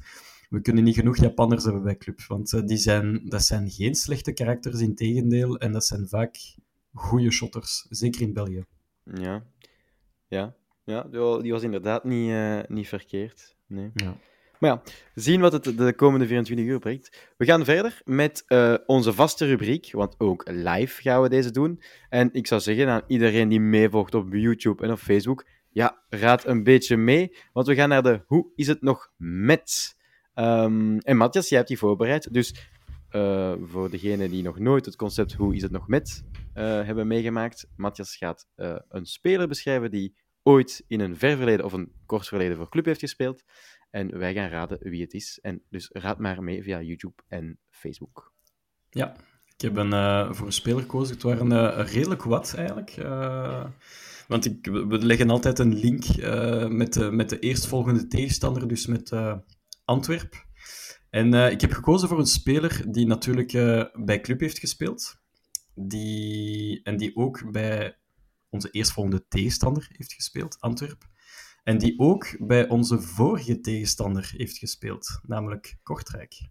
[0.49, 2.21] we kunnen niet genoeg Japanners hebben bij club.
[2.27, 5.57] Want die zijn, dat zijn geen slechte karakters, in tegendeel.
[5.57, 6.55] En dat zijn vaak
[6.93, 8.65] goede shotters, zeker in België.
[9.03, 9.43] Ja.
[10.27, 10.53] Ja.
[10.85, 12.33] Ja, die wa- die was inderdaad niet,
[12.69, 13.55] niet verkeerd.
[13.67, 13.91] Nee.
[13.93, 14.15] Ja.
[14.63, 14.81] Maar ja,
[15.13, 17.33] zien wat het de komende 24 uur brengt.
[17.37, 21.81] We gaan verder met eh, onze vaste rubriek, want ook live gaan we deze doen.
[22.09, 26.45] En ik zou zeggen aan iedereen die meevolgt op YouTube en op Facebook, ja, raad
[26.45, 29.97] een beetje mee, want we gaan naar de Hoe is het nog met?
[30.33, 32.69] Ehm, en Matthias, jij hebt die voorbereid, dus
[33.09, 37.07] eh, voor degenen die nog nooit het concept Hoe is het nog met eh, hebben
[37.07, 38.47] meegemaakt, Matthias gaat
[38.89, 42.85] een speler beschrijven die ooit in een ver verleden of een kort verleden voor club
[42.85, 43.43] heeft gespeeld.
[43.93, 45.39] En wij gaan raden wie het is.
[45.41, 48.33] En dus raad maar mee via YouTube en Facebook.
[48.89, 49.15] Ja,
[49.55, 51.13] ik heb een, eh, voor een speler gekozen.
[51.13, 52.89] Het waren eh, redelijk wat eigenlijk.
[52.89, 53.65] Eh,
[54.27, 56.05] want ik, we leggen altijd een link
[56.71, 59.11] met, de, met de eerstvolgende tegenstander, dus met
[59.85, 60.45] Antwerp.
[61.09, 63.51] En ik heb gekozen voor een speler die natuurlijk
[63.93, 65.21] bij club heeft gespeeld.
[65.75, 67.97] Die, en die ook bij
[68.49, 71.11] onze eerstvolgende tegenstander heeft gespeeld, Antwerp.
[71.63, 76.47] En die ook bij onze vorige tegenstander heeft gespeeld, namelijk Kortrijk.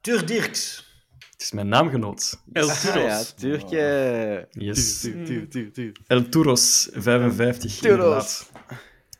[0.00, 0.88] Tur Dirks.
[1.30, 2.42] Het is mijn naamgenoot.
[2.52, 2.86] El Turos.
[2.86, 4.48] Ah, ja, Turkje.
[4.50, 5.00] Yes.
[5.00, 5.96] Tuur, tuur, tuur, tuur.
[6.06, 7.74] El Turos, 55.
[7.76, 8.50] Turos.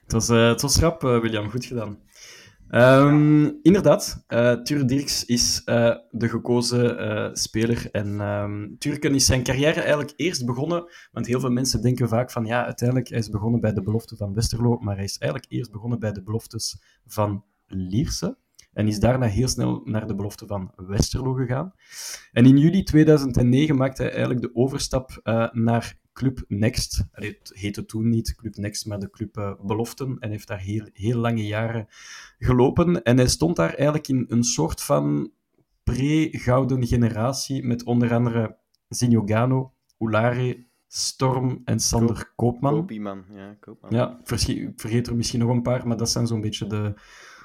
[0.02, 1.50] Het was, eh, het was rap, eh, William.
[1.50, 1.98] Goed gedaan.
[2.70, 7.88] Ehm, inderdaad, eh Tuur Dirks is eh, de gekozen eh, speler.
[7.92, 12.30] En ehm Turken is zijn carrière eigenlijk eerst begonnen, want heel veel mensen denken vaak
[12.30, 15.52] van ja, uiteindelijk hij is begonnen bij de belofte van Westerlo, maar hij is eigenlijk
[15.52, 18.36] eerst begonnen bij de beloftes van Lierse.
[18.72, 21.72] En is daarna heel snel naar de belofte van Westerlo gegaan.
[22.32, 25.20] En in juli 2009 maakte hij eigenlijk de overstap
[25.52, 27.04] naar Club Next.
[27.12, 30.16] Het heette toen niet Club Next, maar de Club eh, Beloften.
[30.18, 31.86] En heeft daar heel, heel lange jaren
[32.38, 33.02] gelopen.
[33.02, 35.32] En hij stond daar eigenlijk in een soort van
[35.82, 38.56] pre-gouden generatie met onder andere
[38.88, 42.74] Zinogano, Ulare, Storm en Sander Koopman.
[42.74, 43.24] Kopieman.
[43.34, 43.90] Ja, Koopman.
[43.90, 46.94] Ja, vergeet er misschien nog een paar, maar dat zijn zo'n beetje de,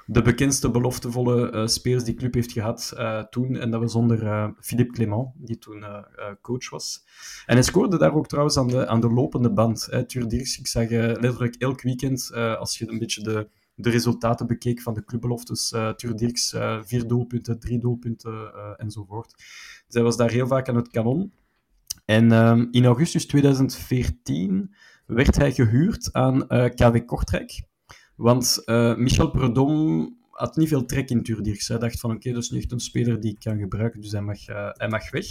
[0.06, 3.56] de bekendste beloftevolle eh, spelers die club heeft gehad eh, toen.
[3.56, 5.84] En dat was onder eh, Philippe Clément, die toen
[6.42, 7.04] coach was.
[7.46, 9.88] En hij scoorde daar ook trouwens aan de, aan de lopende band.
[9.90, 10.04] Hè.
[10.06, 14.94] Dirks, ik zag letterlijk elk weekend, als je een beetje de, de resultaten bekeek van
[14.94, 19.34] de clubbeloftes, uh, Tuur Dirks, vier doelpunten, drie doelpunten enzovoort.
[19.88, 21.32] Hij was daar heel vaak aan het kanon.
[22.04, 24.74] En ehm, in augustus 2014
[25.06, 27.62] werd hij gehuurd aan KW Kortrijk.
[28.16, 31.68] Want uh, Michel Predom had niet veel trek in Turdirks.
[31.68, 34.12] Hij dacht van oké, dat is nu echt een speler die ik kan gebruiken, dus
[34.12, 35.26] hij mag, uh, hij mag weg.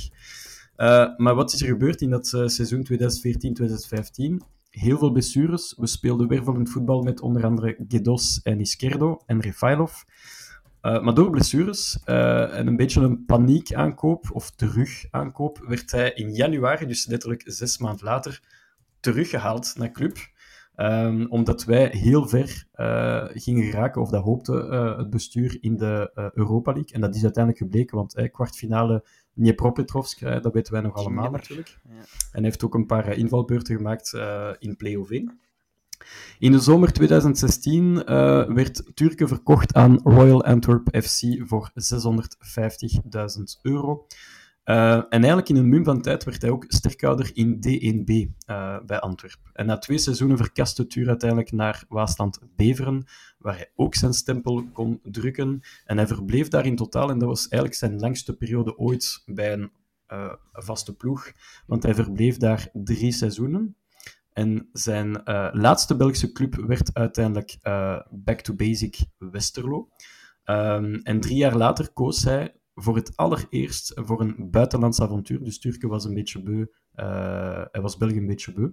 [0.77, 2.95] Uh, maar wat is er gebeurd in dat seizoen 2014-2015?
[4.69, 5.75] Heel veel blessures.
[5.77, 10.01] We speelden wervelend voetbal met onder andere Gedos en Iskerdo en Refailov.
[10.81, 17.05] Maar door blessures en een beetje een paniekaankoop of terugaankoop werd hij in januari, dus
[17.05, 18.41] letterlijk zes maanden later,
[18.99, 20.17] teruggehaald naar club.
[20.78, 24.53] Um, omdat wij heel ver uh, gingen geraken, of dat hoopte
[24.97, 26.93] het bestuur in de Europa League.
[26.93, 29.03] En dat is uiteindelijk gebleken, want kwartfinale
[29.34, 31.80] Dnipropetrovsk, dat weten wij nog allemaal natuurlijk.
[31.84, 31.89] Ja.
[31.91, 34.13] En hij heeft ook een paar invalbeurten gemaakt
[34.59, 35.39] in play-off 1.
[36.39, 38.03] In de zomer 2016 uh,
[38.45, 41.78] werd Turken verkocht aan Royal Antwerp FC voor 650.000
[43.61, 44.05] euro.
[44.66, 48.11] Uh, en eigenlijk in een mum van tijd werd hij ook sterkhouder in D1B
[48.49, 49.39] uh, bij Antwerp.
[49.53, 53.05] En na twee seizoenen verkaste Tuur uiteindelijk naar Waasland Beveren,
[53.38, 55.61] waar hij ook zijn stempel kon drukken.
[55.86, 59.53] En hij verbleef daar in totaal, en dat was eigenlijk zijn langste periode ooit bij
[59.53, 59.72] een
[60.13, 61.32] uh, vaste ploeg,
[61.66, 63.76] want hij verbleef daar drie seizoenen.
[64.34, 67.57] En zijn laatste Belgische club werd uiteindelijk
[68.09, 69.89] Back to Basic Westerlo.
[70.45, 75.43] Um, en drie jaar later koos hij voor het allereerst voor een buitenlands avontuur.
[75.43, 76.65] Dus Turken was een beetje beu.
[76.95, 78.69] Uh, hij was België een beetje beu.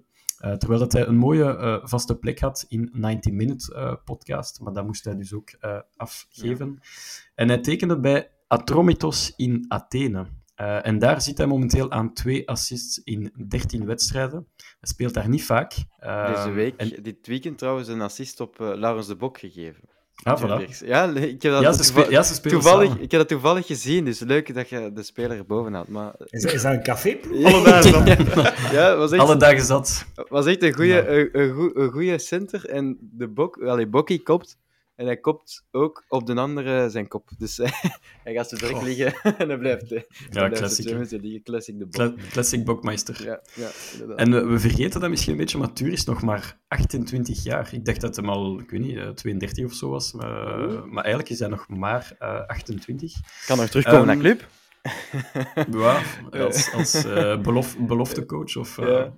[0.58, 4.60] terwijl dat hij een mooie vaste plek had in 90 Minute podcast.
[4.60, 5.50] Maar dat moest hij dus ook
[5.96, 6.78] afgeven.
[6.80, 6.88] Ja.
[7.34, 10.26] En hij tekende bij Atromitos in Athene.
[10.82, 14.48] En daar zit hij momenteel aan twee assists in 13 wedstrijden.
[14.56, 15.74] Hij speelt daar niet vaak.
[16.00, 17.02] Deze week, en...
[17.02, 19.88] dit weekend trouwens, een assist op Laurens de Bok gegeven.
[20.22, 20.78] Ah, voilà.
[20.84, 23.02] Ja, ik heb dat, ja, ze spelen, ja, ze toevallig, samen.
[23.02, 25.88] ik heb dat toevallig gezien, dus leuk dat je de speler boven had.
[25.88, 26.14] Maar...
[26.24, 27.18] Is, is dat een café?
[27.42, 28.16] Alle dagen
[28.76, 30.04] ja, was echt, Alle dagen zat.
[30.28, 32.68] was echt een goede, een, een, een goede center.
[32.68, 34.56] En de Bok, allee, Bokkie kopt
[35.02, 37.30] en hij kopt ook op de andere zijn kop.
[37.38, 37.72] Dus hij,
[38.24, 38.84] hij gaat zo direct oh.
[38.84, 40.86] liggen en hij blijft, hij ja, classic.
[41.44, 43.24] Classic de classic bokmeister.
[43.24, 43.70] Ja, ja,
[44.16, 47.68] en we, we, vergeten dat misschien een beetje, maar Tuur is nog maar 28 jaar.
[47.72, 50.12] Ik dacht dat hij al, ik weet niet, 32 of zo was.
[50.12, 53.12] Maar, maar eigenlijk is hij nog maar uh, 28.
[53.46, 54.46] Kan nog terugkomen um, naar club.
[55.80, 56.02] ja,
[56.44, 58.76] als, als uh, belof, beloftecoach of...
[58.76, 59.12] Ja.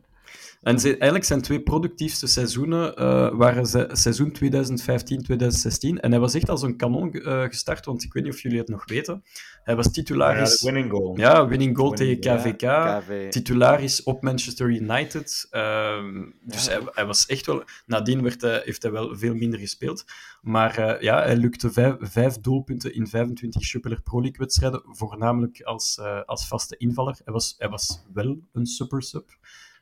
[0.64, 6.00] En ze, eigenlijk zijn twee productiefste seizoenen uh, waren ze, seizoen 2015-2016.
[6.00, 8.58] En hij was echt als een kanon uh, gestart, want ik weet niet of jullie
[8.58, 9.24] het nog weten.
[9.64, 10.60] Hij was titularis...
[10.60, 11.18] Ja, winning goal.
[11.18, 12.60] Ja, winning goal winning, tegen KVK.
[12.60, 13.30] Ja, KV.
[13.30, 15.48] Titularis op Manchester United.
[15.50, 16.04] Uh,
[16.40, 16.70] dus ja.
[16.70, 17.64] hij, hij, was echt wel...
[17.86, 20.04] Nadien werd hij, heeft hij wel veel minder gespeeld.
[20.42, 24.82] Maar uh, ja, hij lukte vijf, vijf, doelpunten in 25 Jupiler Pro League wedstrijden.
[24.86, 27.16] Voornamelijk als, als vaste invaller.
[27.24, 29.36] Hij was, hij was wel een super sub.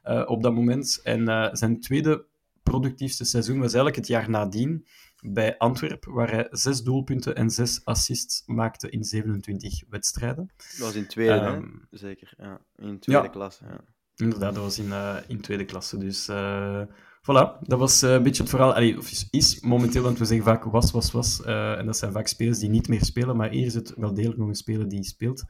[0.05, 1.01] Uh, op dat moment.
[1.03, 2.25] En uh, zijn tweede
[2.63, 4.87] productiefste seizoen was eigenlijk het jaar nadien
[5.21, 10.51] bij Antwerpen, waar hij zes doelpunten en zes assists maakte in 27 wedstrijden.
[10.57, 12.35] Dat was in tweede, um, zeker.
[12.37, 13.65] Ja, in tweede ja, klasse.
[13.65, 13.85] Ja.
[14.17, 15.99] Inderdaad, dat was in, uh, in tweede klasse.
[15.99, 16.29] Dus
[17.23, 18.75] Voilà, dat was uh, een beetje het verhaal.
[18.75, 21.41] Allee, of is momenteel, want we zeggen vaak was, was, was.
[21.47, 24.15] Uh, en dat zijn vaak spelers die niet meer spelen, maar hier is het wel
[24.15, 25.45] degelijk nog een speler die speelt.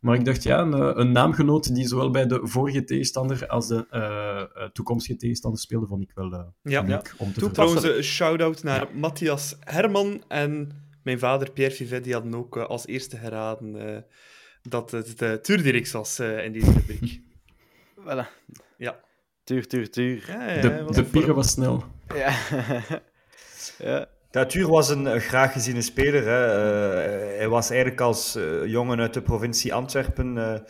[0.00, 3.68] Maar ik dacht, ja, een, eh, een naamgenoot die zowel bij de vorige tegenstander als
[3.68, 7.02] de uh, toekomstige tegenstander speelde, vond ik wel uh, ja, ja.
[7.18, 8.98] om te Toen trouwens een shout-out naar ja.
[8.98, 10.70] Matthias Herman en
[11.02, 14.04] mijn vader Pierre Fivet, die hadden ook als eerste geraden
[14.62, 17.20] dat het de Tourdirix was in deze rubriek.
[18.06, 18.26] voilà.
[18.76, 19.06] Ja.
[19.48, 20.24] Tuur, tuur, tuur.
[20.26, 21.84] Ja, ja, de de was snel.
[22.14, 22.36] Ja.
[23.88, 24.06] ja.
[24.30, 26.24] Ja, Tuur was een graag geziene speler.
[26.26, 26.46] Hè.
[27.32, 30.62] Uh, hij was eigenlijk als uh, jongen uit de provincie Antwerpen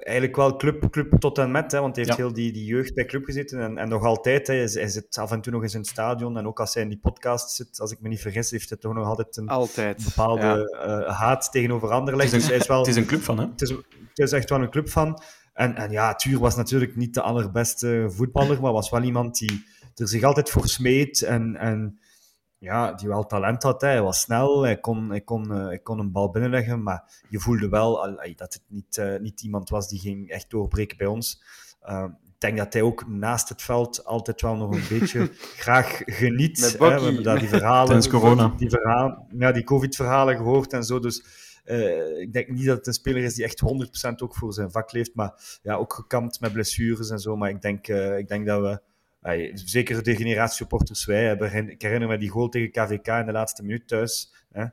[0.00, 1.72] eigenlijk wel club, club tot en met.
[1.72, 2.24] Hè, want hij heeft ja.
[2.24, 3.60] heel die, die jeugd bij club gezeten.
[3.60, 5.88] En, en nog altijd, hè, hij, hij zit af en toe nog eens in het
[5.88, 6.38] stadion.
[6.38, 8.78] En ook als hij in die podcast zit, als ik me niet vergis, heeft hij
[8.78, 10.04] toch nog altijd een altijd.
[10.04, 11.12] bepaalde ja.
[11.12, 12.32] haat tegenover Anderlecht.
[12.32, 13.46] Het is, een, dus hij is wel, het is een club van, hè?
[13.46, 15.22] Het is, het is echt wel een club van.
[15.54, 19.64] En, en ja, Tuur was natuurlijk niet de allerbeste voetballer, maar was wel iemand die
[19.94, 21.98] er zich altijd voor smeet en, en
[22.58, 23.80] ja, die wel talent had.
[23.80, 27.40] Hij was snel, hij kon, hij, kon, uh, hij kon een bal binnenleggen, maar je
[27.40, 31.42] voelde wel dat het niet, uh, niet iemand was die ging echt doorbreken bij ons.
[32.24, 36.60] ik denk dat hij ook naast het veld altijd wel nog een beetje graag geniet.
[36.60, 36.78] Met hè.
[36.78, 38.52] We hebben daar die verhalen, corona.
[38.56, 41.42] Die, verhalen, ja, die covid-verhalen gehoord en zo, dus...
[41.64, 43.62] Uh, ik denk niet dat het een speler is die echt
[44.10, 47.36] 100% ook voor zijn vak leeft, maar ja, ook gekampt met blessures en zo.
[47.36, 48.80] Maar ik denk, uh, ik denk dat we,
[49.54, 53.32] zeker de generatie supporters wij, hebben, ik herinner me die goal tegen KVK in de
[53.32, 54.34] laatste minuut thuis.
[54.52, 54.64] Hè?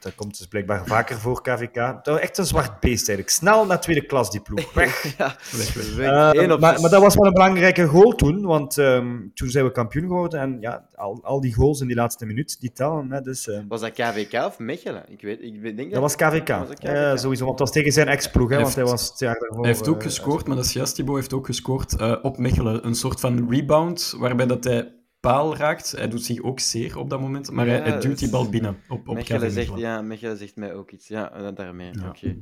[0.00, 1.74] Dat komt dus blijkbaar vaker voor KVK.
[1.74, 3.30] Dat was echt een zwart beest eigenlijk.
[3.30, 4.72] Snel naar tweede klas, die ploeg.
[4.72, 5.02] Weg.
[5.18, 6.06] ja, Weg, weg.
[6.34, 9.72] Eh, maar, maar dat was wel een belangrijke goal toen, want ehm, toen zijn we
[9.72, 10.40] kampioen geworden.
[10.40, 13.12] En ja, al, al die goals in die laatste minuut, die tellen.
[13.12, 15.04] Hè, dus, eh, Was dat KVK of Mechelen?
[15.08, 16.46] Ik, weet, ik denk dat was KVK.
[16.46, 16.82] Dat was KVK.
[16.82, 18.48] Ja, sowieso, want dat was tegen zijn ex-ploeg.
[18.48, 19.58] Want hij heeft- was het jaar daarvoor...
[19.58, 22.38] Hij heeft ook eh, gescoord, maar dat is juist, Thibaut heeft ook gescoord eh, op
[22.38, 22.86] Mechelen.
[22.86, 25.90] Een soort van rebound, waarbij dat hij paal raakt.
[25.90, 28.76] Hij doet zich ook zeer op dat moment, maar Ja, hij, duwt die bal binnen
[28.88, 31.08] op, op Mechelen zegt, ja, Mechelen zegt mij ook iets.
[31.08, 31.90] Ja, eh, daarmee.
[31.92, 32.08] Ja.
[32.08, 32.36] Oké.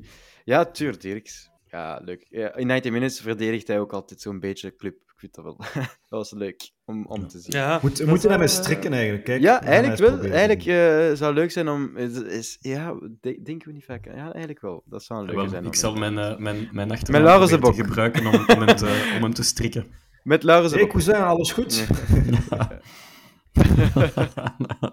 [0.45, 1.51] Ja, tuur Dirks.
[1.71, 2.27] Ja, leuk.
[2.31, 4.95] Ja, in 90 Minutes verdedigt hij ook altijd zo'n beetje club.
[4.95, 5.57] Ik vind dat wel.
[5.85, 7.53] dat was leuk om, om te zien.
[7.53, 9.25] Ja, Moet, we Dat moeten wel, eens strikken eigenlijk.
[9.25, 10.11] Kijk, Ja, eigenlijk wel.
[10.11, 10.37] proberen.
[10.37, 11.97] Eigenlijk eh, zou het leuk zijn om.
[11.97, 14.05] Is, is- ja, de- denken we niet vaak.
[14.05, 14.83] Ja, eigenlijk wel.
[14.87, 15.65] Dat zou een Ja, leuke wel, zijn.
[15.65, 19.35] ik om- zal mijn, eh, mijn, mijn achternaam gebruiken om, om, hem te, om hem
[19.35, 19.87] te strikken.
[20.27, 21.73] Met Laurens Hey, cousin, alles goed?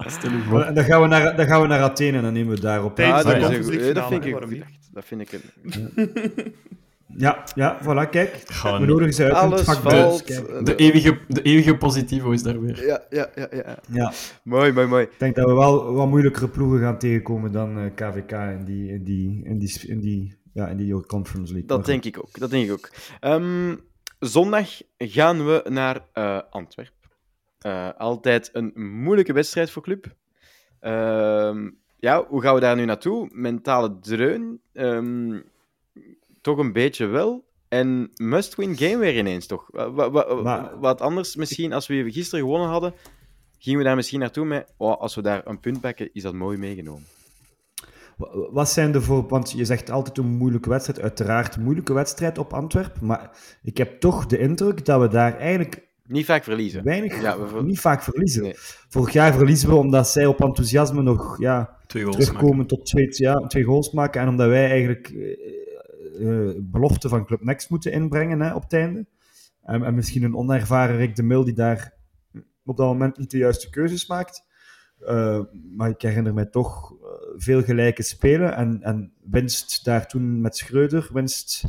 [0.06, 0.62] Stel u voor.
[0.62, 3.00] En dan gaan, we naar, dan gaan we naar Athene en dan nemen we daarop.
[3.00, 4.64] Ah, de dat, is een Conference goed- League eh, dat vind ik goed.
[4.94, 6.54] Dat vind ik een...
[7.18, 8.42] Ja, ja, voilà, kijk.
[8.46, 10.28] Gaan- We nodigen ze uit het vak valt.
[10.28, 10.66] dus, kijk.
[10.66, 12.86] De eeuwige, de eeuwige positivo is daar weer.
[12.86, 13.78] Ja, ja, ja, ja.
[13.92, 14.12] Ja,
[14.44, 15.04] Mooi, mooi, mooi.
[15.04, 18.90] ik denk dat we wel wat moeilijkere ploegen gaan tegenkomen dan eh, KVK in die,
[18.92, 21.68] in die, in die, in die, ja, in die Conference League.
[21.70, 22.40] Dat Maar denk ik ook.
[22.40, 22.90] Dat denk ik ook.
[23.20, 23.76] Ehm,
[24.26, 27.10] zondag gaan we naar eh Antwerpen.
[27.60, 30.16] Eh, altijd een moeilijke wedstrijd voor club.
[30.80, 31.70] Ehm,
[32.00, 33.30] ja, hoe gaan we daar nu naartoe?
[33.32, 34.62] Mentale dreun?
[34.74, 35.40] Ehm,
[36.42, 37.46] toch een beetje wel.
[37.68, 39.68] En must-win game weer ineens, toch?
[39.72, 42.94] Wa- wa- wa- Maar- Wat anders misschien, als we gisteren gewonnen hadden,
[43.58, 46.34] gingen we daar misschien naartoe met, oh, als we daar een punt pakken, is dat
[46.34, 47.06] mooi meegenomen.
[48.18, 49.28] Wa- Wat zijn de voor...
[49.28, 51.02] Want je zegt altijd een moeilijke wedstrijd.
[51.02, 53.06] Uiteraard een moeilijke wedstrijd op Antwerpen.
[53.06, 53.30] Maar
[53.64, 56.84] ik heb toch de indruk dat we daar eigenlijk Niet vaak verliezen.
[56.84, 57.22] weinig...
[57.22, 58.44] Ja, we ver- Niet vaak verliezen.
[58.44, 58.54] Nee.
[58.90, 62.68] Vorig jaar verliezen we omdat zij op enthousiasme nog ja, Twee goals terugkomen maken.
[62.78, 64.22] tot twee, ja, twee goals maken.
[64.22, 68.74] En omdat wij eigenlijk eh, eh, belofte van Club Next moeten inbrengen hè, op het
[68.74, 69.06] einde.
[69.64, 71.94] En, en misschien een onervaren Rick de Mil die daar
[72.66, 74.44] op dat moment niet de juiste keuzes maakt.
[75.06, 75.40] Eh,
[75.76, 78.56] maar ik herinner mij toch eh, veel gelijke spelen.
[78.56, 81.64] En, en winst daar toen met Schreuder, winst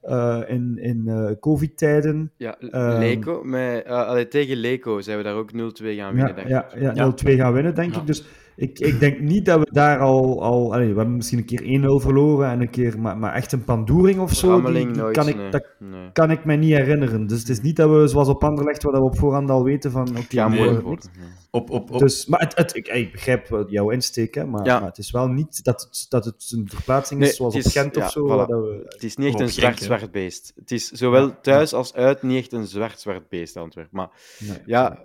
[0.00, 2.32] eh, in, in eh, COVID-tijden.
[2.36, 6.14] Ja, Ehm, Leco, met, allee, tegen Leco zijn we daar ook 0-2 gaan winnen.
[6.14, 6.48] Ja, denk ik.
[6.48, 7.12] ja, Ja.
[7.12, 8.00] 0-2 gaan winnen, denk Ja.
[8.00, 8.06] ik.
[8.06, 8.24] Dus
[8.60, 10.42] ik, ik denk niet dat we daar al...
[10.42, 13.00] al allee, we hebben misschien een keer 1-0 verloren en een keer...
[13.00, 15.50] Maar, maar echt een pandoering of zo, die, Rammeling die nooit, kan, ik, nee.
[15.50, 16.12] dat Nee.
[16.12, 17.26] kan ik me niet herinneren.
[17.26, 19.90] Dus het is niet dat we, zoals op Anderlecht, waar we op voorhand al weten
[19.90, 20.08] van...
[20.18, 20.84] oké, nee, worden.
[20.90, 21.06] niks.
[21.12, 21.20] Ja.
[21.50, 24.78] Op, op, op, Dus, maar het, het, ik, ik begrijp jouw insteek, hè, maar, Ja.
[24.78, 27.64] maar het is wel niet dat het, dat het een verplaatsing Nee, is zoals het
[27.64, 28.24] op is- Gent ja, of zo.
[28.26, 28.48] voilà.
[28.48, 30.52] dat we, Het is niet echt Op een zwart-zwart beest.
[30.56, 33.96] Het is zowel thuis als uit niet echt een zwart-zwart beest, Antwerpen.
[33.96, 34.58] Maar nee.
[34.66, 34.98] ja,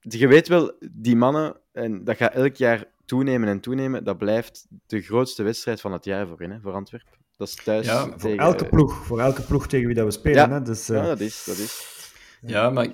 [0.00, 4.66] je weet wel, die mannen, en dat gaat elk jaar toenemen en toenemen, dat blijft
[4.86, 7.12] de grootste wedstrijd van het jaar voor hen, hè, voor Antwerpen.
[7.36, 8.20] Dat is thuis Ja, tegen...
[8.20, 10.48] voor elke ploeg, voor elke ploeg tegen wie dat we spelen.
[10.48, 10.50] Ja.
[10.50, 11.86] Hè, dus, eh, Ja, dat is, dat is.
[12.40, 12.88] Ja, maar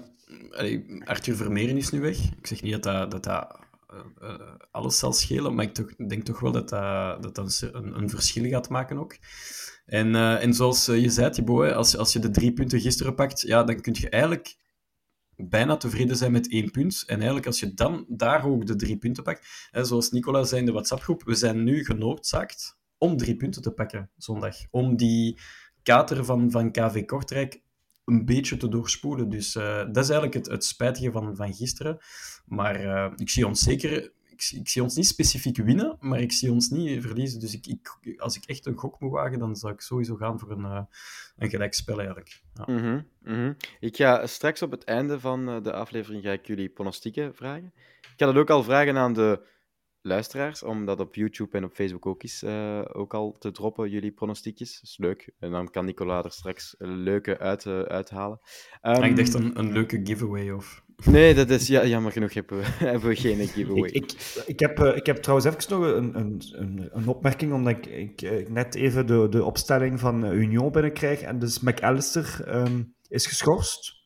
[0.50, 2.16] allee, Arthur Vermeeren is nu weg.
[2.16, 4.40] Ik zeg niet dat dat, dat, dat eh, eh,
[4.70, 8.10] alles zal schelen, maar ik toch, denk toch wel dat dat, dat, dat een, een
[8.10, 9.16] verschil gaat maken ook.
[9.88, 12.80] En, eh, en zoals eh, je zei, Thibaut, hè, als, als je de drie punten
[12.80, 14.56] gisteren pakt, ja, dan kun je eigenlijk
[15.46, 17.02] bijna tevreden zijn met één punt.
[17.06, 20.60] En eigenlijk als je dan daar ook de drie punten pakt, hè, zoals Nicola zei
[20.60, 24.56] in de WhatsApp-groep, we zijn nu genoodzaakt om drie punten te pakken zondag.
[24.70, 25.40] Om die
[25.82, 27.62] kater van, van KV Kortrijk
[28.04, 29.28] een beetje te doorspoelen.
[29.28, 31.98] Dus eh, dat is eigenlijk het, het spijtige van, van gisteren.
[32.46, 34.16] Maar eh, ik zie ons zeker...
[34.38, 37.40] Ik, zie- ik zie ons niet specifiek winnen, maar ik zie ons niet verliezen.
[37.40, 40.38] Dus ik, ik, als ik echt een gok moet wagen, dan zou ik sowieso gaan
[40.38, 40.82] voor een, eh
[41.36, 42.42] een gelijkspel eigenlijk.
[42.54, 42.74] Ja.
[42.74, 43.52] Mhm, mhm.
[43.80, 47.72] Ik ga straks op het einde van eh, de aflevering ga ik jullie pronostieken vragen.
[48.00, 49.46] Ik ga dat ook al vragen aan de
[50.02, 53.90] luisteraars, om dat op YouTube en op Facebook ook eens eh, ook al te droppen,
[53.90, 54.74] jullie pronostiekjes.
[54.74, 55.30] Dat is leuk.
[55.38, 58.40] En dan kan Nicola er straks een leuke uit, eh, uithalen.
[59.02, 60.86] Ik dacht een, een leuke giveaway of...
[61.04, 62.32] Nee, dat is ja, jammer genoeg
[62.78, 63.90] hebben we, geen giveaway.
[63.90, 67.52] Ik, ik, ik, heb, eh, ik heb trouwens even nog een, een, een, een opmerking,
[67.52, 71.20] omdat ik, ik eh, net even de, de opstelling van eh, Union binnenkrijg.
[71.20, 73.97] En dus McAllister ehm, is geschorst.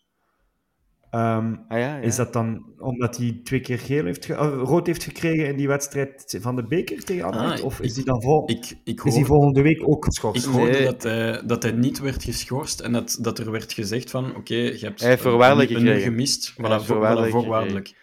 [1.12, 1.96] Ehm, ah, ja, ja.
[1.98, 5.56] Is dat dan omdat hij twee keer geel heeft ge- eh, rood heeft gekregen in
[5.56, 7.58] die wedstrijd van de beker tegen Anderlecht?
[7.60, 9.96] Ah, of is ik- hij dan vol, Ik, ik, is hij hoor, volgende week ook
[9.96, 10.44] ik geschorst?
[10.46, 10.84] hoorde Nee.
[10.84, 14.54] dat, hij, dat hij niet werd geschorst en dat, dat er werd gezegd van oké,
[14.54, 15.22] je hebt Hij heeft
[15.70, 16.02] een- een, gekregen.
[16.12, 16.52] gemist.
[16.52, 17.94] Voilà, Hij heeft voor, voorwaardelijk voilà, voorwaardelijk.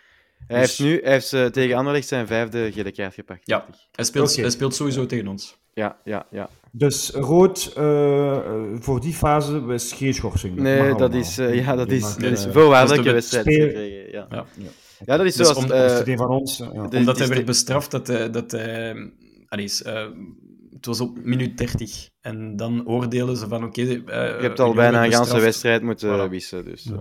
[0.50, 3.42] Hij Dus- heeft nu hij heeft, eh, tegen Anderlecht zijn vijfde gele kaart gepakt.
[3.46, 3.66] Ja.
[3.92, 5.58] Hij speelt, hij speelt sowieso tegen ons.
[5.74, 6.50] ja, ja, ja.
[6.72, 8.42] Dus rood eh, eh,
[8.80, 10.56] voor die fase is geen schorsing.
[10.56, 11.20] Nee, dat allemaal.
[11.20, 13.80] is, eh, ja, dat Je is, mag, dat is eh, voorwaardelijke dat wedstrijd speel-.
[14.12, 14.28] Ja.
[14.30, 14.46] Ja.
[15.06, 15.64] ja, dat is Dus zoals...
[15.66, 16.60] om- eh, van ons...
[16.60, 16.82] eh, ja.
[16.82, 19.12] Omdat hij werd bestraft dat dat hij
[19.48, 20.08] allee, is, eh,
[20.74, 22.10] het was op minuut 30.
[22.22, 23.82] En dan oordelen ze van, oké...
[23.82, 26.30] eh, Je hebt al bijna een ganse wedstrijd moeten Voilà.
[26.30, 26.66] wissen.
[26.66, 27.00] Dus, Ja.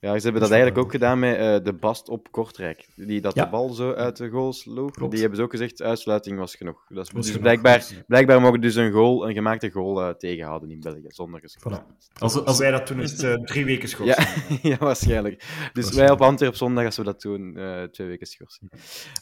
[0.00, 2.88] Ja, ze hebben dat eigenlijk ook gedaan met eh, de Bast op Kortrijk.
[2.94, 3.44] Die dat Ja.
[3.44, 4.90] de bal zo uit de goal sloeg.
[4.90, 5.10] Klopt.
[5.10, 6.84] Die hebben ze ook gezegd, uitsluiting was genoeg.
[6.88, 10.02] Dat is, Was dus genoeg, blijkbaar, dus- blijkbaar mogen dus een, goal, een gemaakte goal
[10.02, 11.40] eh, tegenhouden in België, zonder.
[11.40, 11.72] Voilà.
[12.18, 14.28] Als, Als als, wij dat toen is eh, drie weken schorsing.
[14.62, 15.70] Ja, ja, waarschijnlijk.
[15.72, 17.52] Dus wij op Antwerp zondag, als we dat doen,
[17.92, 18.72] twee weken schorsing.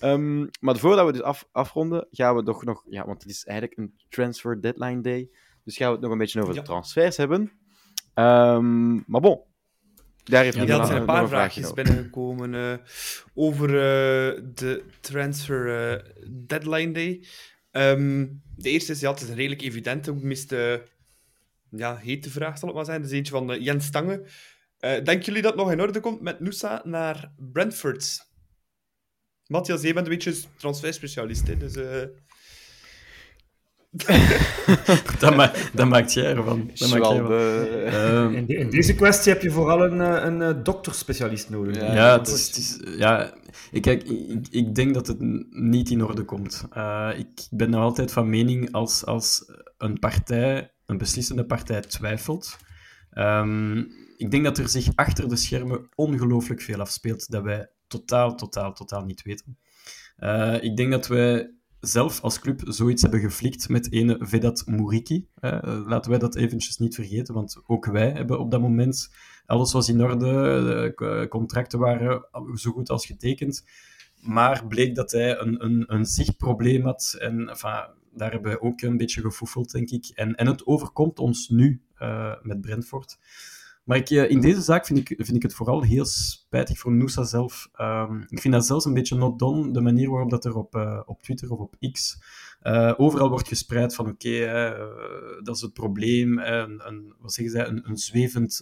[0.01, 2.83] Ehm, maar voordat we dus af, afronden, gaan we toch nog...
[2.89, 5.29] Ja, want het is eigenlijk een transfer deadline day.
[5.64, 7.53] Dus gaan we het nog een beetje over de transfers hebben.
[8.14, 9.41] Ehm, maar bon,
[10.31, 12.74] daar heeft Ja, er zijn een paar vraagje vraagjes binnengekomen eh,
[13.35, 16.05] over eh, de transfer eh,
[16.47, 17.27] deadline day.
[17.70, 20.55] Ehm, de eerste is, ja, het is redelijk evident, ook meest
[21.70, 23.01] ja, hete vraag zal het maar zijn.
[23.01, 24.27] Dat is eentje van Jens Stange.
[24.81, 28.27] Denken jullie dat het nog in orde komt met Noosa naar Brentford?
[29.47, 31.74] Matthias, jij bent een beetje transferspecialist, hè, dus...
[35.18, 36.70] dat, ma dat maakt jij ervan.
[36.74, 37.26] Dat maakt jij ervan.
[37.26, 37.82] Schwalbe.
[37.87, 41.76] Ehm, In, de- in deze kwestie heb je vooral een, eh, een, eh, dokterspecialist nodig.
[41.76, 43.34] Ja, Ja, het is, het is- ja
[43.70, 45.16] ik, kijk, ik, ik denk dat het
[45.51, 46.64] niet in orde komt.
[46.70, 49.45] Eh, ik ben nog altijd van mening als, als
[49.78, 52.57] een partij, een beslissende partij, twijfelt.
[53.11, 53.78] Ehm,
[54.16, 58.72] ik denk dat er zich achter de schermen ongelooflijk veel afspeelt dat wij totaal, totaal,
[58.72, 59.59] totaal niet weten.
[60.16, 61.51] Eh, ik denk dat wij
[61.81, 65.27] zelf als club zoiets hebben geflikt met ene Vedat Mouriki.
[65.35, 69.11] Eh, laten wij dat eventjes niet vergeten, want ook wij hebben op dat moment
[69.47, 73.64] alles was in orde, de k- contracten waren zo goed als getekend.
[74.20, 77.16] Maar bleek dat hij een, een, een zichtprobleem had.
[77.18, 77.51] En
[78.14, 80.07] daar hebben we ook een beetje gefoefeld, denk ik.
[80.14, 83.18] En, en het overkomt ons nu eh, met Brentford.
[83.87, 86.93] Maar ik, eh, in deze zaak vind ik, vind ik het vooral heel spijtig voor
[86.93, 87.68] Noosa zelf.
[87.72, 90.74] Ehm, ik vind dat zelfs een beetje not done, de manier waarop dat er op,
[90.74, 92.18] eh, op Twitter of op X
[92.61, 94.39] eh, overal wordt gespreid van oké,
[95.43, 98.61] dat is het probleem, een, een, wat zeggen zij, een, een zwevend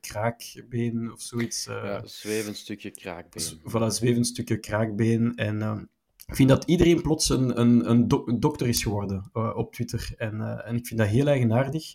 [0.00, 1.64] kraakbeen of zoiets.
[1.64, 3.60] Ja, zwevend stukje kraakbeen.
[3.60, 5.36] voilà, zwevend stukje kraakbeen.
[5.36, 5.88] En
[6.26, 10.12] ik vind dat iedereen plots een, een, een dok- dokter is geworden op Twitter.
[10.16, 11.94] En, en ik vind dat heel eigenaardig.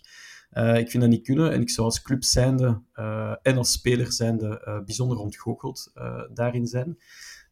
[0.54, 1.52] Eh, ik vind dat niet kunnen.
[1.52, 5.92] En ik zou als club zijnde eh, en als speler zijnde eh, bijzonder ontgoocheld
[6.32, 6.98] daarin zijn.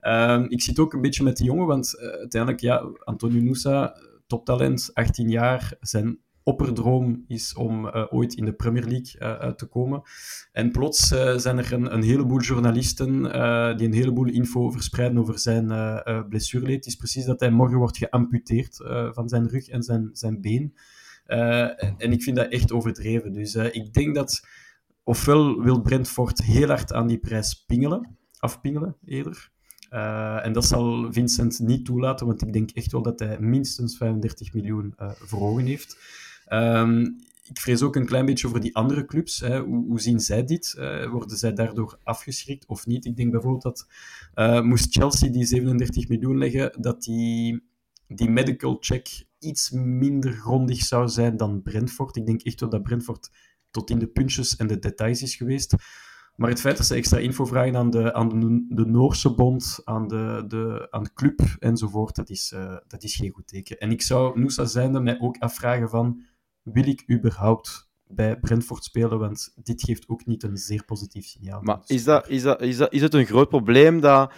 [0.01, 3.97] Ehm, ik zit ook een beetje met die jongen, want uiteindelijk, ja, Antonio Nusa,
[4.27, 10.03] toptalent, 18 jaar, zijn opperdroom is om ooit in de Premier League uit te komen.
[10.53, 13.23] En plots zijn er een, heleboel journalisten
[13.77, 15.67] die een heleboel info verspreiden over zijn
[16.29, 16.77] blessureleed.
[16.77, 18.77] Het is precies dat hij morgen wordt geamputeerd
[19.13, 20.75] van zijn rug en zijn, zijn been.
[21.33, 23.33] Eh, en, en ik vind dat echt overdreven.
[23.33, 24.47] Dus eh, ik denk dat
[25.03, 29.51] ofwel wil Brentford heel hard aan die prijs pingelen, afpingelen eerder.
[29.89, 33.97] Eh, en dat zal Vincent niet toelaten, want ik denk echt wel dat hij minstens
[33.97, 35.97] 35 miljoen eh voor ogen heeft.
[36.47, 37.01] Ehm,
[37.49, 39.41] ik vrees ook een klein beetje voor die andere clubs.
[39.41, 39.61] Hè.
[39.61, 40.75] Hoe, hoe zien zij dit?
[41.11, 43.05] Worden zij daardoor afgeschrikt of niet?
[43.05, 43.87] Ik denk bijvoorbeeld dat
[44.65, 47.63] moest Chelsea die 37 miljoen leggen, dat die,
[48.07, 52.17] die medical check iets minder grondig zou zijn dan Brentford.
[52.17, 53.31] Ik denk echt wel dat Brentford
[53.71, 55.75] tot in de puntjes en de details is geweest.
[56.37, 59.81] Maar het feit dat ze extra info vragen aan de, aan de, de Noorse bond,
[59.85, 63.79] aan de, de, aan de club enzovoort, dat is, eh, dat is geen goed teken.
[63.79, 66.23] En ik zou Noosa zijnde mij ook afvragen van,
[66.63, 69.19] wil ik überhaupt bij Brentford spelen?
[69.19, 71.63] Want dit geeft ook niet een zeer positief signaal.
[71.63, 74.33] Maar Dus- is, dat, is, dat, is, dat, is het een groot probleem dat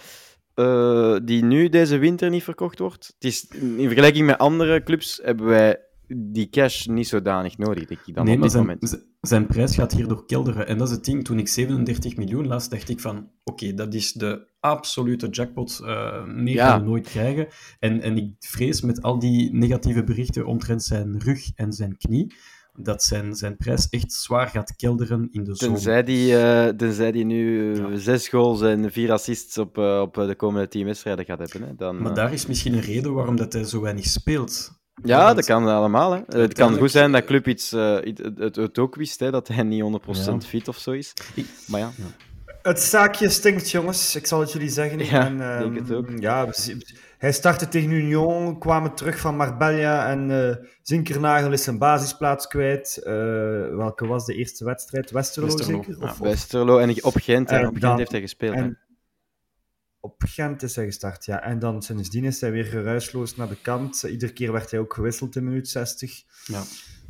[0.55, 3.07] eh, die nu deze winter niet verkocht wordt?
[3.07, 5.79] Het is, in vergelijking met andere clubs hebben wij
[6.17, 9.05] die cash niet zodanig nodig, denk ik dan nee, op zijn, moment.
[9.21, 10.67] zijn prijs gaat hierdoor kelderen.
[10.67, 11.25] En dat is het ding.
[11.25, 13.31] Toen ik 37 miljoen las, dacht ik van...
[13.45, 15.81] Oké, dat is de absolute jackpot.
[15.85, 16.79] eh meer Ja.
[16.79, 17.47] nooit krijgen.
[17.79, 22.35] En, en ik vrees met al die negatieve berichten omtrent zijn rug en zijn knie,
[22.77, 25.75] dat zijn, zijn prijs echt zwaar gaat kelderen in de zomer.
[25.75, 27.97] Tenzij die, eh, tenzij die nu eh, Ja.
[27.97, 31.69] zes goals en vier assists op, eh, op de komende tien wedstrijden gaat hebben.
[31.69, 34.83] Hè, dan, Maar daar is misschien een reden waarom dat hij zo weinig speelt.
[35.05, 36.13] Ja, Want- dat kan allemaal.
[36.13, 36.41] Hè.
[36.41, 39.49] Het kan goed zijn dat Club iets, eh, het, het, het ook wist, hè, dat
[39.49, 40.49] hij niet 100% Ja.
[40.49, 41.13] fit of zo is.
[41.67, 41.91] Maar ja,
[42.63, 44.17] Het zaakje stinkt, jongens.
[44.17, 44.99] Ik zal het jullie zeggen.
[45.05, 46.09] Ja, En, ehm, denk het ook.
[46.19, 46.53] Ja, we
[47.19, 52.97] hij startte tegen Union, kwamen terug van Marbella en eh Zinkernagel is zijn basisplaats kwijt.
[52.97, 53.13] Eh,
[53.77, 55.11] welke was de eerste wedstrijd?
[55.11, 55.97] Westerlo, Westerlo, zeker?
[56.01, 56.05] ja.
[56.05, 57.51] Of, of- Westerlo en op Gent.
[57.51, 58.55] En op Gent heeft hij gespeeld.
[58.55, 58.79] en
[60.01, 61.43] op Gent is hij gestart, ja.
[61.43, 64.03] En dan sindsdien is hij weer geruisloos naar de kant.
[64.03, 66.23] Iedere keer werd hij ook gewisseld in minuut 60.
[66.47, 66.63] Ja.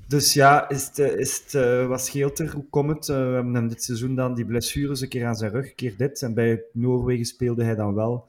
[0.08, 2.50] Dus ja, is het, is het, eh, wat scheelt er?
[2.52, 3.06] Hoe komt het?
[3.06, 5.94] We hebben hem dit seizoen dan die blessures, een keer aan zijn rug, een keer
[5.96, 6.22] dit.
[6.22, 8.26] En bij Noorwegen speelde hij dan wel.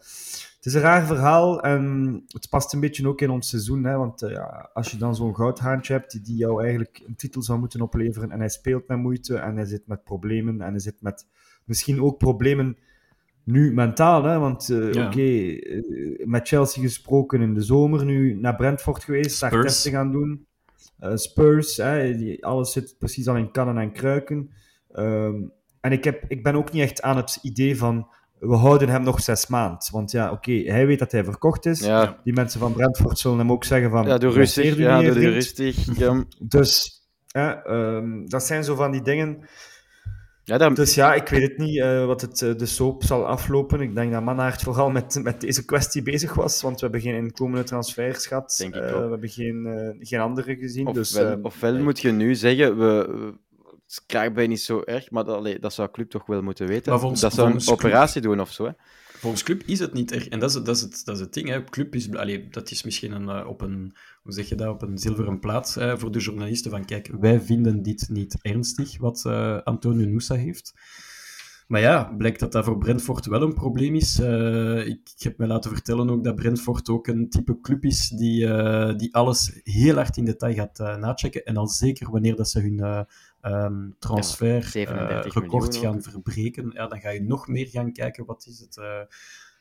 [0.65, 3.83] Het is een raar verhaal en het past een beetje ook in ons seizoen.
[3.83, 7.15] Hè, want eh, ja, als je dan zo'n goudhaantje hebt die, die jou eigenlijk een
[7.15, 10.69] titel zou moeten opleveren en hij speelt met moeite en hij zit met problemen en
[10.69, 11.27] hij zit met
[11.65, 12.77] misschien ook problemen
[13.43, 14.23] nu mentaal.
[14.23, 15.07] Hè, want eh, Ja.
[15.07, 20.11] oké, eh, met Chelsea gesproken in de zomer, nu naar Brentford geweest, daar testen gaan
[20.11, 20.47] doen.
[21.13, 24.49] Spurs, hè, die, alles zit precies al in kannen en kruiken.
[24.91, 25.41] Ehm,
[25.81, 28.07] en ik, heb, ik ben ook niet echt aan het idee van
[28.47, 29.77] we houden hem nog zes maanden.
[29.91, 31.79] Want ja, oké, hij weet dat hij verkocht is.
[31.79, 34.07] Ja, Die mensen van Brentford zullen hem ook zeggen van...
[34.07, 34.83] ja doe "Resteer rustig.
[34.85, 35.97] Ja, doe die vriend." rustig.
[35.97, 39.37] Ja, Dus hè, ehm, dat zijn zo van die dingen.
[40.43, 43.27] ja dan, Dus ja, ik weet het niet eh, wat het, eh, de soap zal
[43.27, 43.79] aflopen.
[43.81, 47.15] Ik denk dat Mannaert vooral met, met deze kwestie bezig was, want we hebben geen
[47.15, 48.55] inkomende transfers gehad.
[48.57, 49.03] Denk ik Eh, ook.
[49.03, 50.87] we hebben geen, eh, geen andere gezien.
[50.87, 53.33] ofwel, dus, eh, ofwel moet je nu zeggen, we,
[54.05, 56.91] krijgt bij niet zo erg, maar dat, allee, dat zou Club toch wel moeten weten.
[56.91, 58.65] Maar volgens- dat zou een Club- operatie doen of zo.
[58.65, 58.71] Hè?
[59.17, 60.27] Volgens Club is het niet erg.
[60.27, 61.47] En dat is, dat is, het, dat is het ding.
[61.49, 61.63] Hè.
[61.63, 64.81] Club is, allee, dat is misschien een, eh, op een, hoe zeg je dat, op
[64.81, 66.71] een zilveren plaat hè, voor de journalisten.
[66.71, 70.73] Van kijk, wij vinden dit niet ernstig, wat eh, Antonio Nusa heeft.
[71.67, 74.19] Maar ja, blijkt dat dat voor Brentford wel een probleem is.
[74.19, 78.09] Eh, ik, ik heb me laten vertellen ook dat Brentford ook een type club is
[78.09, 81.45] die, eh, die alles heel hard in detail gaat nachecken.
[81.45, 83.01] En dan zeker wanneer dat ze hun eh,
[83.41, 87.67] ehm, transfer Ja, 37 eh, record miljoen gaan verbreken, ja, dan ga je nog meer
[87.67, 89.07] gaan kijken wat is het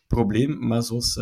[0.07, 0.67] probleem.
[0.67, 1.15] Maar zoals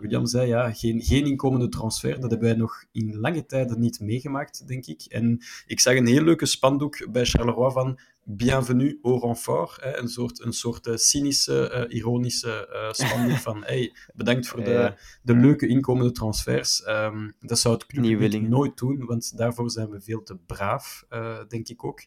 [0.00, 2.20] William zei, ja, geen, geen inkomende transfer.
[2.20, 5.04] Dat hebben wij nog in lange tijden niet meegemaakt, denk ik.
[5.08, 9.80] En ik zag een heel leuke spandoek bij Charleroi van Bienvenue au renfort.
[9.80, 14.64] Hè, een soort, een soort eh, cynische, eh, ironische eh spandoek van hey, bedankt voor
[14.70, 16.82] de, de leuke inkomende transfers.
[16.82, 21.04] Ehm, dat zou het club nooit doen, want daarvoor zijn we veel te braaf,
[21.48, 22.00] denk ik ook.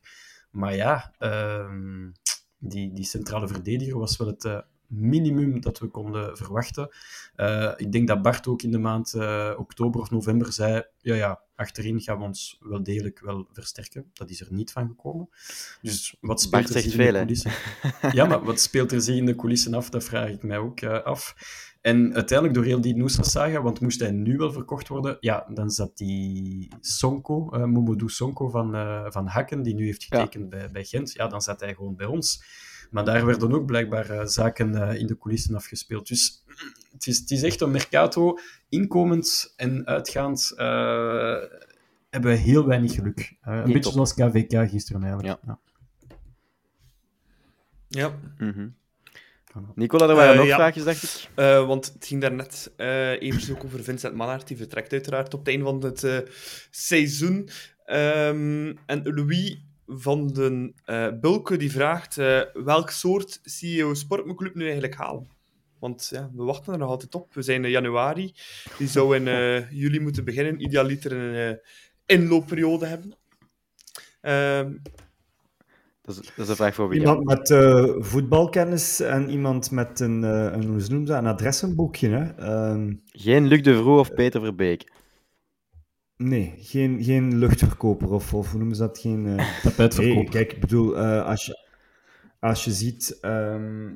[0.51, 2.11] Maar ja, ehm,
[2.57, 6.89] die, die centrale verdediger was wel het minimum dat we konden verwachten.
[7.35, 11.15] Eh, ik denk dat Bart ook in de maand eh, oktober of november zei: ja,
[11.15, 14.09] ja, achterin gaan we ons wel degelijk wel versterken.
[14.13, 15.29] Dat is er niet van gekomen.
[15.81, 17.19] Dus wat speelt Bart er zich in de veel, hè?
[17.19, 17.51] coulissen?
[18.17, 19.89] Ja, maar wat speelt er zich in de coulissen af?
[19.89, 21.35] Dat vraag ik mij ook eh, af.
[21.81, 25.69] En uiteindelijk door heel die Noosa-saga, want moest hij nu wel verkocht worden, ja, dan
[25.71, 28.71] zat die Sonko, Momodou Sonko van,
[29.11, 30.19] van Hakken, die nu heeft Ja.
[30.19, 32.43] getekend bij, bij Gent, ja, dan zat hij gewoon bij ons.
[32.89, 36.07] Maar daar werden ook blijkbaar eh, zaken eh, in de coulissen afgespeeld.
[36.07, 36.43] Dus
[36.93, 38.37] het is, het is echt een mercato,
[38.69, 41.35] inkomend en uitgaand, eh,
[42.09, 43.35] hebben we heel weinig geluk.
[43.41, 43.93] Eh, een Niet beetje top.
[43.93, 45.39] zoals KVK gisteren eigenlijk.
[45.47, 45.59] Ja.
[47.89, 48.67] Ja, Mhm.
[49.75, 50.55] Nicola, er waren nog ja.
[50.55, 51.29] vraagjes, dacht ik.
[51.35, 54.47] Eh, want het ging daarnet eh eventjes ook over Vincent Mannaert.
[54.47, 56.17] Die vertrekt uiteraard op het einde van het eh,
[56.69, 57.49] seizoen.
[57.85, 64.63] Ehm, en Louis van den eh, Bulke die vraagt eh, welk soort CEO Sportclub nu
[64.63, 65.27] eigenlijk halen.
[65.79, 67.33] Want ja, we wachten er nog altijd op.
[67.33, 68.33] We zijn in januari.
[68.77, 70.61] Die zou in eh, juli moeten beginnen.
[70.61, 71.57] Idealiter een eh,
[72.17, 73.15] inloopperiode hebben.
[74.21, 74.71] Ehm,
[76.01, 77.07] Dat is, dat is een vraag voor William.
[77.19, 81.27] Iemand met eh, voetbalkennis en iemand met een, eh, een, hoe ze noemen dat, een
[81.27, 82.09] adressenboekje.
[82.09, 82.23] Hè?
[82.35, 84.91] Ehm, Geen Luc de Vroe of Peter Verbeek.
[86.17, 88.97] Nee, geen, geen luchtverkoper of, of hoe noemen ze dat?
[88.97, 89.21] Geen.
[89.97, 91.67] Nee, kijk, ik bedoel, eh, als, je,
[92.39, 93.17] als je ziet...
[93.21, 93.89] ehm,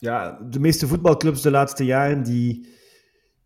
[0.00, 2.68] ja, de meeste voetbalclubs de laatste jaren, die,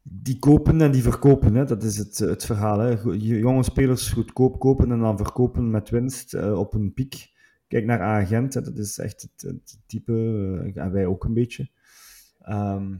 [0.02, 1.54] die kopen en die verkopen.
[1.54, 1.64] Hè?
[1.64, 2.78] Dat is het, het verhaal.
[2.78, 2.96] Hè?
[3.12, 7.32] Jonge spelers goedkoop kopen en dan verkopen met winst eh, op een piek.
[7.68, 8.60] Kijk naar Agent, hè?
[8.60, 10.12] dat is echt het, het type,
[10.74, 11.68] en wij ook een beetje.
[12.40, 12.94] Ehm,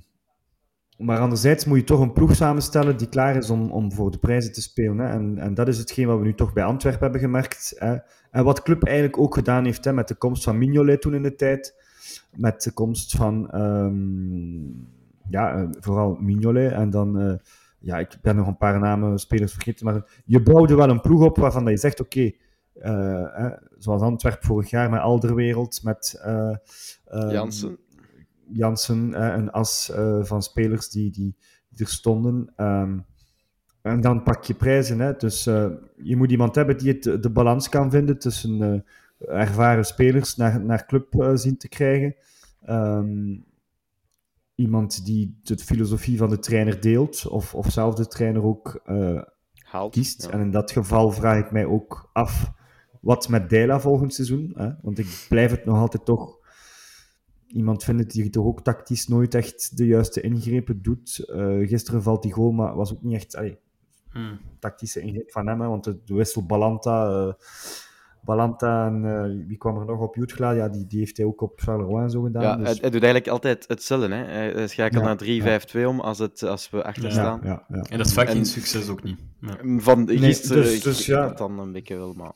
[0.99, 4.18] maar anderzijds moet je toch een ploeg samenstellen die klaar is om, om voor de
[4.18, 4.99] prijzen te spelen.
[4.99, 5.09] Hè?
[5.09, 7.74] En, en dat is hetgeen wat we nu toch bij Antwerpen hebben gemerkt.
[7.78, 7.97] Hè?
[8.30, 11.22] En wat Club eigenlijk ook gedaan heeft hè, met de komst van Mignolet toen in
[11.22, 11.82] de tijd.
[12.36, 14.64] Met de komst van, ehm,
[15.28, 16.72] ja, eh, vooral Mignolet.
[16.72, 17.34] En dan, eh,
[17.78, 19.86] ja, ik ben nog een paar namen, spelers vergeten.
[19.86, 22.31] Maar je bouwde wel een ploeg op waarvan je zegt, oké,
[22.74, 23.48] eh, hè,
[23.78, 26.20] zoals Antwerpen vorig jaar met Alderwereld, met...
[26.23, 26.56] eh,
[27.05, 27.78] ehm, Jansen.
[28.52, 31.36] Jansen, eh, een as eh, van spelers die, die,
[31.68, 32.52] die er stonden.
[32.56, 32.98] Ehm,
[33.82, 35.00] en dan pak je prijzen.
[35.00, 35.16] Hè?
[35.16, 35.66] Dus eh,
[35.96, 40.60] je moet iemand hebben die het, de balans kan vinden tussen eh, ervaren spelers naar,
[40.60, 42.14] naar club eh, zien te krijgen.
[42.62, 43.36] Ehm,
[44.54, 49.22] iemand die de filosofie van de trainer deelt, of, of zelf de trainer ook eh,
[49.62, 49.92] Haalt.
[49.92, 50.22] kiest.
[50.22, 50.30] Ja.
[50.30, 52.52] En in dat geval vraag ik mij ook af
[53.00, 54.52] wat met Deila volgend seizoen.
[54.56, 54.70] Hè?
[54.82, 56.38] Want ik blijf het nog altijd toch
[57.46, 61.18] iemand vinden die toch ook tactisch nooit echt de juiste ingrepen doet.
[61.18, 63.58] Eh, gisteren valt die goal, maar was ook niet echt allee,
[64.10, 64.38] Hmm.
[64.58, 65.60] tactische ingreep van hem.
[65.60, 67.32] Hè, want de, de wissel Balanta, eh,
[68.22, 71.40] Balanta en eh, wie kwam er nog op Youth Ja, die, die heeft hij ook
[71.40, 72.42] op Charleroi en zo gedaan.
[72.42, 74.14] Ja, dus- hij, hij doet eigenlijk altijd hetzelfde.
[74.14, 74.24] Hè.
[74.24, 75.16] Hij schakelt Ja, naar
[75.66, 77.40] 3-5-2 om als, het, als we achter staan.
[77.42, 77.82] ja, ja.
[77.82, 79.18] En dat is vaak En- geen succes ook niet.
[79.40, 79.56] Ja.
[79.76, 81.28] Van Nee, gisteren dus- dus ja.
[81.28, 82.32] dan een beetje wel, maar...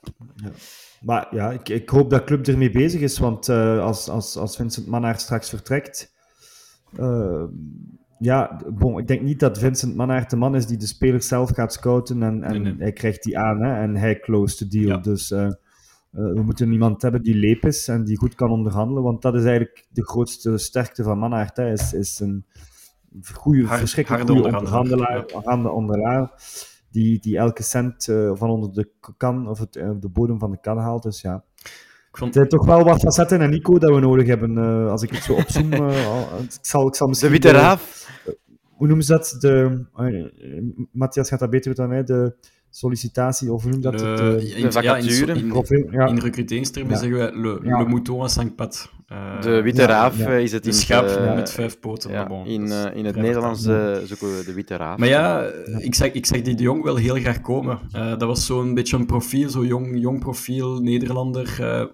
[1.01, 4.57] Maar ja, ik, ik hoop dat club ermee bezig is, want eh, als, als, als
[4.57, 6.13] Vincent Mannaert straks vertrekt...
[6.97, 7.45] eh,
[8.19, 11.51] ja, bon, ik denk niet dat Vincent Mannaert de man is die de speler zelf
[11.51, 12.75] gaat scouten en, en Nee, nee.
[12.79, 14.89] hij krijgt die aan hè, en hij closed de deal.
[14.89, 14.97] Ja.
[14.97, 15.49] Dus eh,
[16.11, 19.45] we moeten iemand hebben die leep is en die goed kan onderhandelen, want dat is
[19.45, 21.57] eigenlijk de grootste sterkte van Mannaert.
[21.57, 22.45] Hè, is, is een
[23.33, 26.33] goede, Hard- verschrikkelijk goede onderhandelaar, harde onderhandelaar
[27.03, 30.51] die, die elke cent eh, van onder de kan of het, eh, de bodem van
[30.51, 31.03] de kan haalt.
[31.03, 31.45] Dus ja,
[32.11, 34.59] Ik vond, er zijn toch wel wat facetten en Nico dat we nodig hebben.
[34.59, 37.31] eh, als ik het zo opzoom, eh, ik, zal, ik zal De misschien...
[37.31, 38.09] witte de- raaf.
[38.79, 39.37] Hoe noemen ze dat?
[39.41, 39.85] De,
[40.93, 42.05] Matthias gaat dat beter weten dan mij.
[42.05, 42.35] De
[42.71, 43.99] sollicitatie, of hoe noem dat?
[43.99, 45.35] de, De, in, de ja, in, vacature.
[45.35, 46.07] in, profiel, ja.
[46.07, 46.99] in recruteringstermen Ja.
[46.99, 47.79] zeggen wij le, Ja.
[47.79, 48.89] le mouton à cinq pattes.
[49.07, 50.27] Eh, De witte ja, raaf ja.
[50.27, 52.11] eh, is het de in schaap het, eh, met vijf poten.
[52.11, 54.99] ja, maar bon, in, eh, in het Nederlands eh, zoeken we de witte raaf.
[54.99, 55.43] Maar ja,
[55.79, 57.79] ik zag, ik zag die de Jong wel heel graag komen.
[57.93, 61.85] Eh, dat was zo'n beetje een profiel, zo'n jong, jong profiel, Nederlander, eh,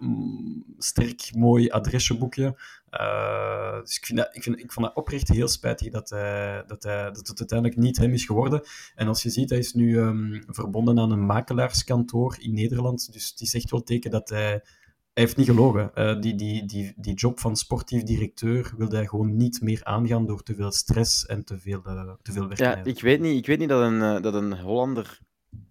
[0.79, 2.55] sterk, mooi adresjeboekje.
[2.99, 6.65] Eh, dus ik, vind dat, ik, vind, ik vond dat oprecht heel spijtig dat, hij,
[6.67, 8.63] dat, hij, dat het uiteindelijk niet hem is geworden.
[8.95, 13.13] En als je ziet, hij is nu ehm, verbonden aan een makelaarskantoor in Nederland.
[13.13, 14.63] Dus het is echt wel teken dat hij...
[15.15, 15.95] Hij heeft niet gelogen.
[15.95, 20.27] Eh, die, die, die, die job van sportief directeur wilde hij gewoon niet meer aangaan
[20.27, 22.59] door te veel stress en te veel, eh, te veel werk.
[22.59, 25.21] Ja, ik weet niet, ik weet niet dat, een, eh, dat een Hollander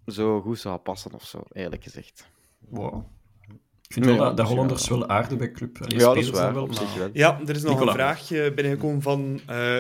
[0.05, 2.29] zo goed zou passen of zo, eerlijk gezegd.
[2.59, 3.05] Wow.
[3.95, 5.77] Ik vind Nee, wel ja, dat, dat misschien Hollanders wel aardig bij club.
[5.81, 7.09] Allee, Ja, dat is waar, wel, maar-.
[7.13, 7.91] Ja, er is nog Nicola.
[7.91, 9.77] een vraagje binnengekomen van eh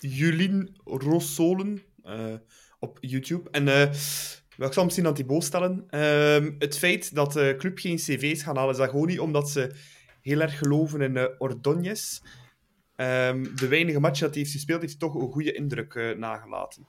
[0.00, 2.34] Julien Rossolen eh,
[2.78, 3.50] op YouTube.
[3.50, 3.92] En eh,
[4.56, 5.84] wel, ik zal misschien aan Thibaut stellen.
[5.88, 9.50] Ehm, het feit dat de club geen cv's gaan halen, is dat gewoon niet omdat
[9.50, 9.74] ze
[10.22, 12.20] heel erg geloven in uh, Ordonez.
[12.96, 16.86] Ehm, de weinige matchen dat hij heeft gespeeld, heeft toch een goede indruk eh, nagelaten.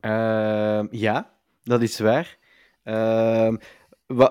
[0.00, 2.37] Ehm, ja, dat is waar.
[2.88, 3.56] Ehm,
[4.06, 4.28] eh,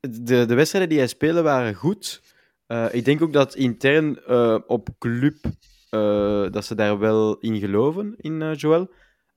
[0.00, 2.22] de, de wedstrijden die hij speelde waren goed.
[2.66, 5.36] Eh, ik denk ook dat intern eh, op club
[6.52, 8.90] dat ze daar wel in geloven, in Joel.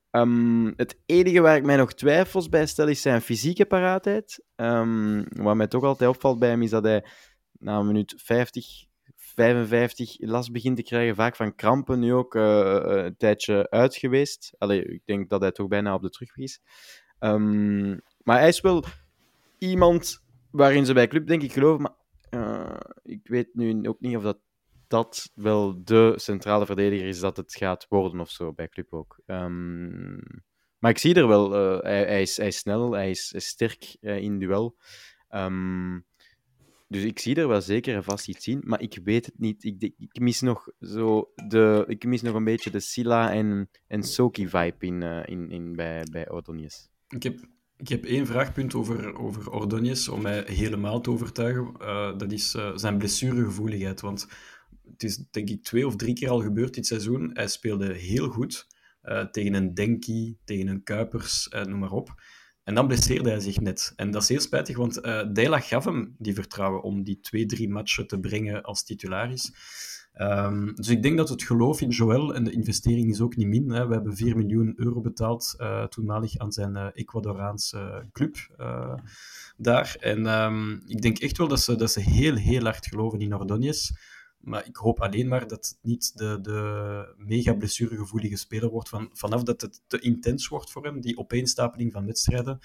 [0.09, 4.43] Ehm, het enige waar ik mij nog twijfels bij stel, is zijn fysieke paraatheid.
[4.55, 7.05] Ehm, wat mij toch altijd opvalt bij hem, is dat hij
[7.51, 8.85] na een minuut 50,
[9.15, 11.99] 55 last begint te krijgen, vaak van krampen.
[11.99, 14.55] Nu ook een tijdje uit geweest.
[14.57, 16.61] Allee, ik denk dat hij toch bijna op de terugweg is.
[18.23, 18.83] Maar hij is wel
[19.57, 21.81] iemand waarin ze bij club, denk ik, geloven.
[21.81, 21.95] Maar
[22.29, 24.39] eh, ik weet nu ook niet of dat,
[24.87, 29.19] dat wel de centrale verdediger is dat het gaat worden of zo bij club ook.
[29.25, 30.17] Ehm,
[30.79, 34.17] maar ik zie er wel, eh, hij, hij, is, hij snel, hij is, sterk eh,
[34.17, 34.75] in duel.
[35.27, 35.99] Ehm,
[36.87, 39.63] dus ik zie er wel zeker en vast iets in, maar ik weet het niet.
[39.63, 44.03] Ik, ik, mis nog zo de, ik mis nog een beetje de Silla en, en
[44.03, 46.27] Soki vibe in, in, in, bij, bij.
[47.07, 47.39] Ik heb,
[47.83, 49.51] ik heb één vraagpunt over, over
[50.11, 51.73] om mij helemaal te overtuigen.
[51.79, 54.01] Eh, dat is eh, zijn blessuregevoeligheid.
[54.01, 54.27] Want
[54.91, 57.29] het is denk ik twee of drie keer al gebeurd dit seizoen.
[57.33, 58.67] Hij speelde heel goed
[59.01, 62.21] eh, tegen een Denki, tegen een Kuipers, noem maar op.
[62.63, 63.93] En dan blesseerde hij zich net.
[63.95, 65.03] En dat is heel spijtig, want
[65.35, 69.51] Dela gaf hem die vertrouwen om die twee, drie matchen te brengen als titularis.
[70.21, 73.47] Um, dus ik denk dat het geloof in Joël en de investering is ook niet
[73.47, 73.69] min.
[73.69, 73.87] Hè.
[73.87, 78.93] We hebben 4 miljoen euro betaald uh, toenmalig aan zijn uh, Ecuadoraanse club uh,
[79.57, 79.95] daar.
[79.99, 83.35] En um, ik denk echt wel dat ze, dat ze heel, heel hard geloven in
[83.35, 83.91] Ordonez.
[84.39, 88.89] Maar ik hoop alleen maar dat het niet de, de mega blessuregevoelige speler wordt.
[88.89, 92.59] Van, vanaf dat het te intens wordt voor hem, die opeenstapeling van wedstrijden,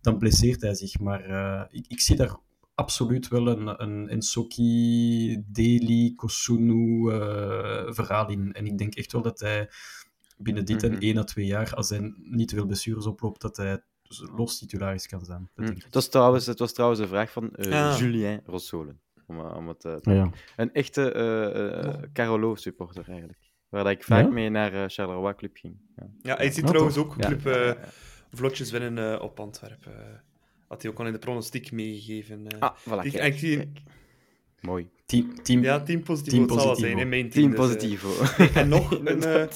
[0.00, 0.98] dan blesseert hij zich.
[0.98, 1.22] Maar
[1.70, 2.36] ik, ik, zie daar
[2.74, 8.52] absoluut wel een, een Ensoki, Deli, Kosunu uh, verhaal in.
[8.52, 9.70] En ik denk echt wel dat hij
[10.36, 10.96] binnen dit mm -hmm.
[10.96, 13.82] en één à twee jaar, als hij niet veel blessures oploopt, dat hij
[14.36, 15.50] los titularis kan zijn.
[15.54, 15.74] Dat mm.
[15.74, 17.96] het, was trouwens, het was trouwens een vraag van uh, ja.
[17.96, 19.00] Julien Rossolen.
[19.26, 20.30] Om, om het, uh, ja.
[20.56, 23.38] Een echte uh, uh, Carolo-supporter eigenlijk.
[23.68, 24.30] Waar dat ik vaak ja?
[24.30, 25.76] mee naar uh, Charleroi Club ging.
[25.96, 27.76] Ja, ja hij ziet trouwens ook Club ja.
[28.30, 30.22] vlotjes winnen op Antwerpen.
[30.68, 32.46] Had hij ook al in de pronostiek meegegeven.
[32.58, 33.56] ah, voilà, ik, kijk, ik zie...
[33.56, 33.80] kijk.
[34.60, 34.88] Mooi.
[35.06, 36.74] Team, team, ja, team positivo, positivo.
[36.74, 37.52] zijn in mijn team.
[37.52, 38.08] Team positivo.
[38.36, 39.48] Dus, en nog een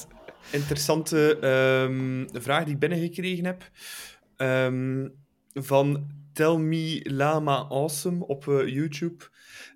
[0.50, 1.38] interessante
[1.88, 3.70] um, vraag die ik binnengekregen heb.
[4.36, 5.14] Um,
[5.54, 9.24] van Tell Me Lama Awesome op uh, YouTube.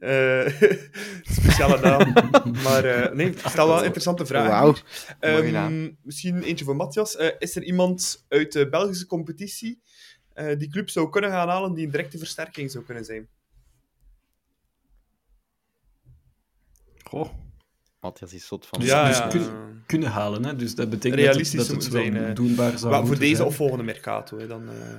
[0.01, 0.47] Uh,
[1.39, 2.13] speciale naam.
[2.63, 4.61] maar uh, nee, stel wel een interessante vraag.
[4.61, 4.77] Wow.
[5.21, 7.17] Um, misschien eentje voor Matthias.
[7.17, 9.83] Uh, is er iemand uit de Belgische competitie
[10.35, 13.29] eh, die club zou kunnen gaan halen die een directe versterking zou kunnen zijn?
[17.03, 17.29] Goh,
[18.01, 18.81] Matthias is zot van...
[18.83, 19.27] Ja, dus ja.
[19.27, 20.45] kun- kunnen halen.
[20.45, 20.57] Hè?
[20.57, 22.35] Dus dat betekent dat het, dat het wel zijn, eh.
[22.35, 23.49] doenbaar zou Maar voor deze zijn.
[23.49, 24.69] of volgende Mercato, hè, dan...
[24.69, 24.99] eh,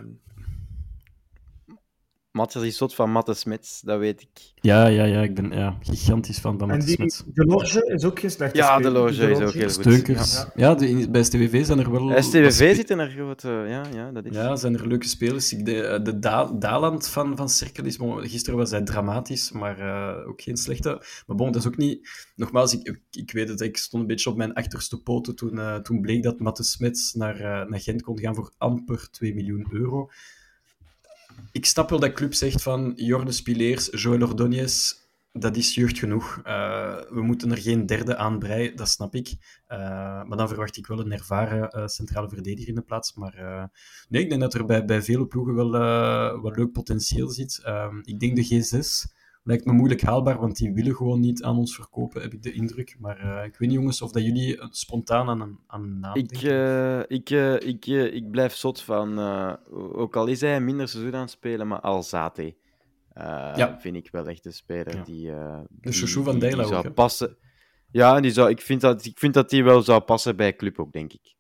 [2.34, 4.30] Matthias is zot van Matte Smits, dat weet ik.
[4.55, 7.23] Ja, ja, ja, ik ben ja, gigantisch fan van En Matt die Smits.
[7.34, 9.72] de Loge is ook geen slechte Ja, de Loge is ook heel goed.
[9.72, 10.34] Steunkers.
[10.34, 10.51] Ja.
[10.55, 12.22] Ja, de, bij STWV zijn er wel...
[12.22, 13.47] STWV spe- zitten er grote...
[13.49, 14.35] Ja, ja, dat is...
[14.35, 15.53] Ja, zijn er leuke spelers.
[15.53, 17.97] Ik, de de Da- Daland van, van Cerkel is...
[18.18, 20.89] Gisteren was hij dramatisch, maar eh, ook geen slechte.
[21.27, 22.10] Maar bon, dat is ook niet...
[22.35, 25.76] Nogmaals, ik, ik, weet het, ik stond een beetje op mijn achterste poten toen, eh,
[25.76, 29.68] toen bleek dat Matte Smits naar, eh, naar Gent kon gaan voor amper 2 miljoen
[29.72, 30.10] euro.
[31.51, 35.01] Ik snap wel dat club zegt van Jorne Spileers, Joël Ordóñez,
[35.34, 36.39] dat is jeugd genoeg.
[36.43, 39.35] Eh, we moeten er geen derde aan breien, dat snap ik.
[39.68, 39.77] Eh,
[40.23, 43.14] maar dan verwacht ik wel een ervaren eh, centrale verdediger in de plaats.
[43.14, 43.69] Maar
[44.10, 45.72] nee, ik denk dat er bij, bij vele ploegen wel
[46.41, 47.61] wat leuk potentieel zit.
[47.65, 49.11] Uh, ik denk de G6
[49.44, 52.52] lijkt me moeilijk haalbaar, want die willen gewoon niet aan ons verkopen, heb ik de
[52.52, 52.95] indruk.
[52.99, 56.15] Maar uh, ik weet niet, jongens, of dat jullie spontaan aan een, aan een naam
[56.15, 59.20] ik, uh, ik, uh, ik, ik blijf zot van,
[59.72, 62.56] ook al is hij een minder seizoen aan het spelen, maar Alzate.
[63.15, 63.78] ja.
[63.80, 65.03] vind ik wel echt een speler ja.
[65.03, 65.26] die,
[65.70, 67.38] de chouchou van zou ook, passen.
[67.91, 70.80] Ja, die zou, ik, vind dat, ik vind dat die wel zou passen bij club
[70.80, 71.36] ook, denk ik.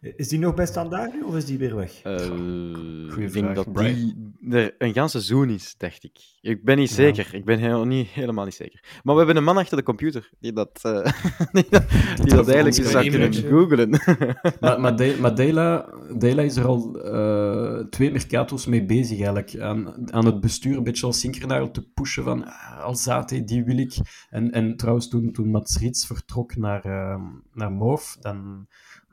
[0.00, 2.04] Is die nog bij standaard nu, of is die weer weg?
[2.04, 6.18] Uh, ik denk dat die er een ganse seizoen is, dacht ik.
[6.40, 7.28] Ik ben niet zeker.
[7.32, 7.38] Ja.
[7.38, 8.84] Ik ben heel, niet, helemaal niet zeker.
[9.02, 10.92] Maar we hebben een man achter de computer die dat, uh,
[11.52, 11.84] die dat,
[12.16, 13.90] die dat eigenlijk eens zou kunnen googlen.
[14.60, 19.58] maar maar, de, maar Dela, Dela is er al uh, twee mercatos mee bezig eigenlijk.
[19.58, 23.78] Aan, aan het bestuur een beetje als synchronaal te pushen van uh, Alzate, die wil
[23.78, 23.96] ik.
[24.30, 27.22] En, en trouwens, toen, toen Mats Rits vertrok naar, uh,
[27.52, 28.66] naar Moof, dan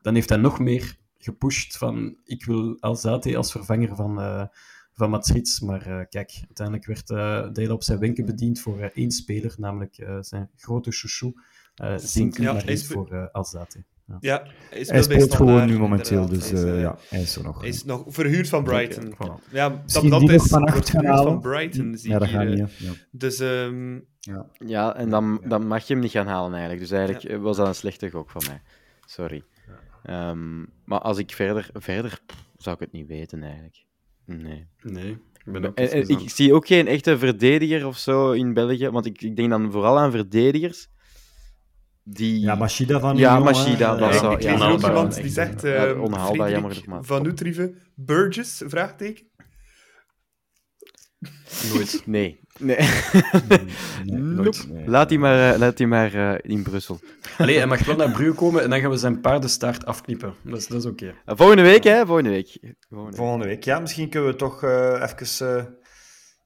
[0.07, 4.43] dan heeft hij nog meer gepusht van ik wil Alzate als vervanger van, uh,
[4.93, 5.59] van Mats Rits.
[5.59, 10.07] Maar uh, kijk, uiteindelijk werd uh, Dela op zijn wenken bediend voor één speler, namelijk
[10.19, 11.33] zijn grote chouchou,
[11.81, 13.83] uh, Zink, ja, maar niet voor Alzate.
[14.05, 17.35] Ja, ja hij, hij speelt gewoon nu momenteel, dus hij is, uh, ja, hij is
[17.35, 17.59] er nog.
[17.59, 19.13] Hij is nog verhuurd van Brighton.
[19.13, 19.51] Voilà.
[19.51, 21.23] Ja, dat, dat die is van acht gaan halen.
[21.23, 22.77] van Brighton, zie ja, dat hier, gaat niet.
[22.77, 22.91] Ja.
[23.11, 24.45] Dus, um, ja.
[24.65, 26.81] ja, en dan, dan mag je hem niet gaan halen eigenlijk.
[26.81, 27.37] Dus eigenlijk ja.
[27.37, 28.61] was dat een slechte gok van mij.
[29.05, 29.43] Sorry.
[30.09, 33.85] Um, maar als ik verder, verder pff, zou ik het niet weten eigenlijk.
[34.25, 34.67] Nee.
[34.81, 35.11] Nee.
[35.11, 38.89] Ik, ben ook en, en, ik zie ook geen echte verdediger of zo in België,
[38.89, 40.89] want ik, ik denk dan vooral aan verdedigers.
[42.03, 42.39] Die...
[42.39, 43.95] Ja, Machida van Ja, Machida.
[43.95, 45.61] Dat ja, zou, ik ja, lees ook iemand die zegt...
[45.61, 46.83] ja, Uh, onhaalbaar, jammer.
[47.01, 49.27] Van Nutrieve, Burgess, vraagteken.
[51.73, 52.01] Nooit.
[52.05, 52.39] Nee.
[52.59, 52.77] Nee.
[54.05, 54.57] Nee, Nope.
[54.69, 54.87] nee.
[54.89, 56.99] Laat die maar, uh, laat die maar uh, in Brussel.
[57.37, 60.33] Allee, hij mag wel naar Brugge komen en dan gaan we zijn paardenstaart afknippen.
[60.43, 61.03] Dat is, dat is oké.
[61.03, 61.15] Okay.
[61.25, 62.05] Uh, volgende week, hè?
[62.05, 62.57] Volgende week.
[62.89, 63.63] Volgende, Volgende week.
[63.63, 65.77] Ja, misschien kunnen we toch even...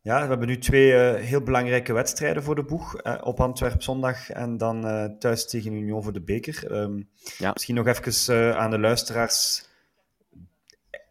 [0.02, 3.02] ja, we hebben nu twee heel belangrijke wedstrijden voor de boeg.
[3.24, 4.82] op Antwerp zondag en dan
[5.20, 6.72] thuis tegen Union voor de beker.
[6.72, 7.52] Um, ja.
[7.54, 9.70] Misschien nog even aan de luisteraars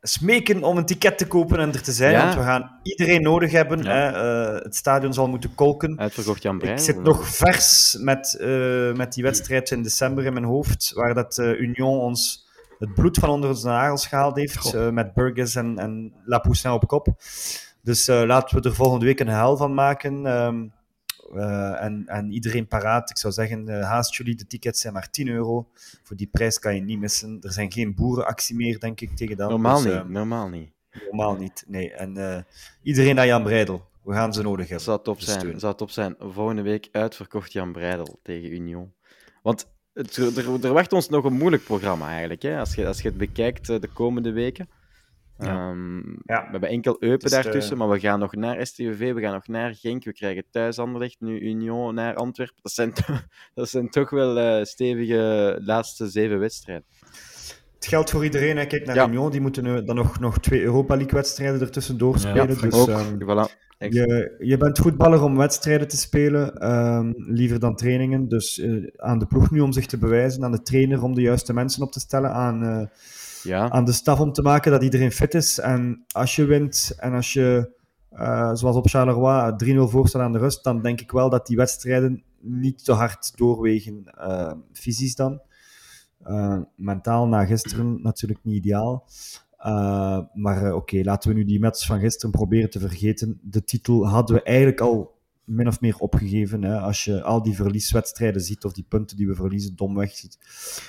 [0.01, 2.23] smeken om een ticket te kopen en er te zijn, Ja.
[2.23, 3.83] want we gaan iedereen nodig hebben.
[3.83, 3.91] Ja.
[3.91, 4.55] Hè.
[4.57, 5.99] Uh, het stadion zal moeten kolken.
[5.99, 6.77] Uitverkocht Jan Brein.
[6.77, 11.15] Ik zit nog vers met, uh, met die wedstrijd in december in mijn hoofd, waar
[11.15, 12.49] dat uh, Union ons
[12.79, 16.87] het bloed van onder onze nagels gehaald heeft, met Burgess en, en La Poussin op
[16.87, 17.09] kop.
[17.83, 20.27] Dus laten we er volgende week een hel van maken.
[20.27, 20.73] Um,
[21.35, 23.11] uh, en, en, iedereen paraat.
[23.11, 25.69] Ik zou zeggen, uh, haast jullie, de tickets zijn maar 10 euro.
[26.02, 27.39] Voor die prijs kan je niet missen.
[27.40, 29.51] Er zijn geen boerenactie meer, denk ik, tegen dat.
[29.51, 30.70] Normaal dus, niet, uh, normaal niet.
[31.05, 31.93] Normaal niet, nee.
[31.93, 32.43] En eh,
[32.82, 33.89] iedereen naar Jan Breidel.
[34.02, 34.85] We gaan ze nodig hebben.
[34.85, 36.15] Zou top zijn, zou top zijn.
[36.19, 38.93] Volgende week uitverkocht Jan Breidel tegen Union.
[39.43, 42.59] Want het, er, er wacht ons nog een moeilijk programma eigenlijk, hè?
[42.59, 44.69] Als, je, als je het bekijkt de komende weken.
[45.41, 45.71] Ja.
[45.71, 46.43] Um, Ja.
[46.45, 49.33] We hebben enkel Eupen Dus, eh, daartussen, maar we gaan nog naar STVV, we gaan
[49.33, 52.57] nog naar Genk, we krijgen thuis Anderlecht, nu Union naar Antwerpen.
[52.62, 53.15] Dat zijn, to-
[53.55, 56.85] dat zijn toch wel eh, stevige laatste zeven wedstrijden.
[57.75, 58.57] Het geldt voor iedereen.
[58.57, 58.67] Hè.
[58.67, 59.07] Kijk naar Ja.
[59.07, 62.37] Union, die moeten dan nog, nog twee Europa League-wedstrijden ertussendoor Ja, spelen.
[62.55, 63.69] ja, dus, Ook, ehm, voilà.
[63.89, 68.29] Je, je bent voetballer om wedstrijden te spelen, ehm, liever dan trainingen.
[68.29, 71.21] Dus eh, aan de ploeg nu om zich te bewijzen, aan de trainer om de
[71.21, 72.91] juiste mensen op te stellen, aan,
[73.43, 75.59] Ja, aan de staf om te maken dat iedereen fit is.
[75.59, 77.77] En als je wint en als je,
[78.11, 81.47] eh, zoals op Charleroi, 3-0 voor staat aan de rust, dan denk ik wel dat
[81.47, 85.41] die wedstrijden niet te hard doorwegen, eh, fysisch dan.
[86.23, 89.07] Eh, mentaal na gisteren natuurlijk niet ideaal.
[89.67, 93.41] Uh, maar uh, oké, laten we nu die match van gisteren proberen te vergeten.
[93.43, 95.20] De titel hadden we eigenlijk al
[95.51, 96.63] min of meer opgegeven.
[96.65, 96.79] Hè?
[96.81, 100.39] Als je al die verlieswedstrijden ziet, of die punten die we verliezen, domweg ziet.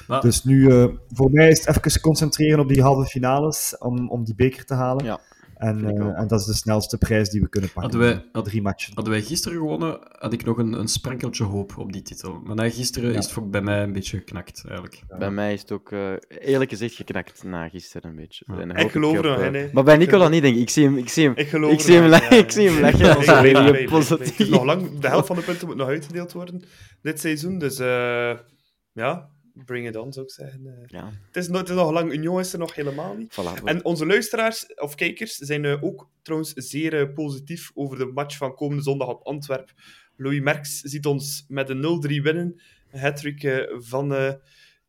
[0.07, 4.09] Maar- Dus nu, uh, voor mij is het even concentreren op die halve finales, om,
[4.09, 5.05] om die beker te halen.
[5.05, 5.19] Ja.
[5.61, 7.91] En, eh, en dat is de snelste prijs die we kunnen pakken.
[7.91, 8.93] Hadden wij- had- Drie matchen.
[8.95, 12.39] Hadden wij gisteren gewonnen, had ik nog een, een sprankeltje hoop op die titel.
[12.43, 13.17] Maar na gisteren Ja.
[13.17, 15.01] is het ook bij mij een beetje geknakt, eigenlijk.
[15.19, 18.45] Bij mij is het ook eh, eerlijk gezegd geknakt na gisteren een beetje.
[18.47, 18.59] Ja.
[18.59, 19.69] En dan Ik geloof er nog eh, hè.
[19.73, 20.61] Maar bij Nicola niet, denk ik.
[20.61, 22.29] Ik zie hem, ik zie hem, Ik geloof ik zie hem, wel, la- ja.
[22.43, 24.49] ik zie hem lachen als ja, positief.
[24.49, 26.63] Nog lang, de helft van de punten moet nog uitgedeeld worden
[27.01, 27.57] dit seizoen.
[27.59, 28.33] Dus eh,
[28.91, 30.67] ja, bring it on, zou ik zeggen.
[30.67, 32.11] Eh, Ja, het, is nog, het is nog lang.
[32.11, 33.33] Union is er nog helemaal niet.
[33.33, 33.63] voilà.
[33.63, 38.37] En onze luisteraars of kijkers zijn eh, ook trouwens zeer eh, positief over de match
[38.37, 39.71] van komende zondag op Antwerp.
[40.15, 41.81] Louis Merks ziet ons met een
[42.19, 42.61] 0-3 winnen.
[42.91, 44.37] Een hat-trick eh, van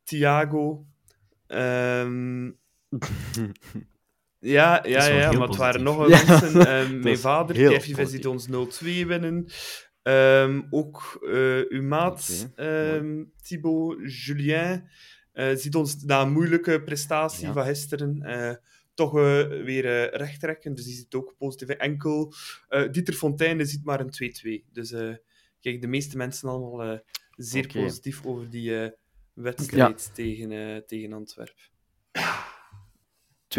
[0.03, 0.85] Thiago.
[1.47, 2.45] Ehm,
[4.39, 6.99] ja, ja, ja, maar het waren nog Ja, mensen.
[6.99, 8.51] Mijn vader, Kevin, ziet ons 0-2
[8.83, 9.47] winnen.
[10.03, 14.89] Ehm, ook eh, uw maat, Oké, ehm, Thibaut Julien,
[15.31, 17.53] eh, ziet ons na een moeilijke prestatie Ja.
[17.53, 18.55] van gisteren eh,
[18.93, 20.75] toch weer eh recht trekken.
[20.75, 21.67] Dus die ziet ook positief.
[21.69, 22.33] Enkel
[22.91, 24.65] Dieter Fontaine ziet maar een 2-2.
[24.71, 24.89] Dus
[25.61, 27.01] kijk, de meeste mensen allemaal
[27.35, 28.91] zeer positief over die
[29.33, 31.63] wedstrijd tegen, tegen Antwerpen.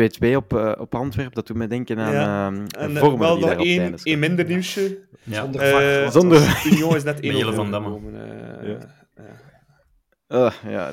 [0.00, 2.46] 2-2 op, eh, op Antwerpen, dat doet me denken aan Ja.
[2.46, 4.98] ehm, En een eh, vormer wel nog één, één minder nieuwsje.
[5.22, 5.40] Ja.
[5.42, 6.12] Zonder Eh, vakwoord.
[6.12, 7.98] Zonder- Union is net 1 Mele van Damme.
[8.62, 8.78] Ja.
[10.26, 10.92] Ah, ja,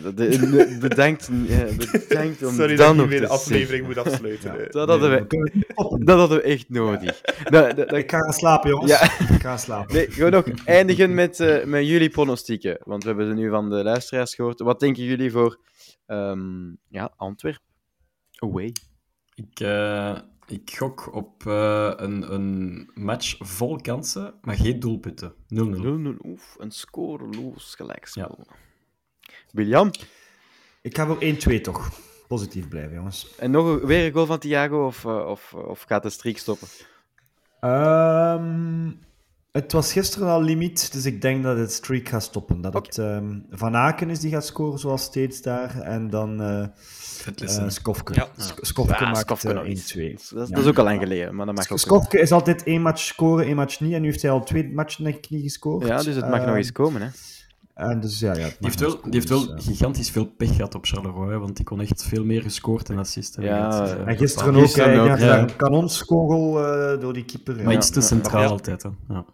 [0.80, 4.04] bedankt, eh, bedankt om Sorry dat dat ik weer de aflevering zeggen.
[4.04, 4.52] moet afsluiten.
[4.54, 4.58] Ja.
[4.60, 4.70] eh.
[4.72, 5.42] Dat hadden, Nee,
[5.76, 7.22] we, dat hadden we echt nodig.
[7.44, 8.92] Dat- dat- Ik ga gaan slapen, jongens.
[8.92, 9.04] Ja.
[9.04, 9.96] Ik ga gaan slapen.
[9.96, 12.78] Nee, gewoon nog eindigen met, eh, met jullie pronostieken.
[12.84, 14.60] Want we hebben ze nu van de luisteraars gehoord.
[14.60, 15.60] Wat denken jullie voor
[16.06, 17.60] ehm ja, Antwerp?
[18.38, 18.72] Away.
[19.50, 25.34] Ik, eh, ik gok op eh, een, een match vol kansen, maar geen doelpunten.
[25.34, 25.36] 0-0.
[26.18, 26.26] 0-0.
[26.26, 28.48] Oef, een scoreloos gelijkspel.
[29.52, 29.92] William?
[30.82, 31.92] Ik ga voor 1-2 toch.
[32.28, 33.36] Positief blijven, jongens.
[33.38, 34.86] En nog een- weer een goal van Thiago?
[34.86, 36.68] Of, eh, of, of gaat de streak stoppen?
[37.60, 38.92] Ehm,
[39.52, 42.62] het was gisteren al limiet, dus ik denk dat het streak gaat stoppen.
[42.62, 45.80] Dat het ehm, Van Aken is die gaat scoren, zoals steeds daar.
[45.82, 46.66] En dan eh
[47.36, 48.14] eh, Skofke.
[48.14, 48.28] Ja.
[48.62, 49.94] Skofke maakt Skofke eh, nog eens.
[49.98, 50.02] 1-2.
[50.14, 50.56] Dat, is- Ja.
[50.56, 51.80] dat is ook al lang geleden, maar dat mag ook.
[51.80, 53.94] Skofke is altijd één match scoren, één match niet.
[53.94, 55.88] En nu heeft hij al twee matchen niet gescoord.
[55.88, 57.02] Ja, dus het mag nog Ehm, eens komen.
[57.02, 57.08] Hè.
[57.90, 59.72] En dus ja, ja, Die heeft wel, die heeft wel dus, ja.
[59.72, 62.98] gigantisch veel pech gehad op Charleroi, hè, want die kon echt veel meer gescoord en
[62.98, 63.54] assist hebben.
[63.54, 65.40] Ja, En gisteren Gisteren ook, ja.
[65.40, 67.56] een kanonskogel eh, door die keeper.
[67.56, 67.78] Maar ja.
[67.78, 68.48] iets te centraal Ja.
[68.48, 68.84] altijd.
[68.84, 68.90] Hè.
[69.08, 69.26] Ja.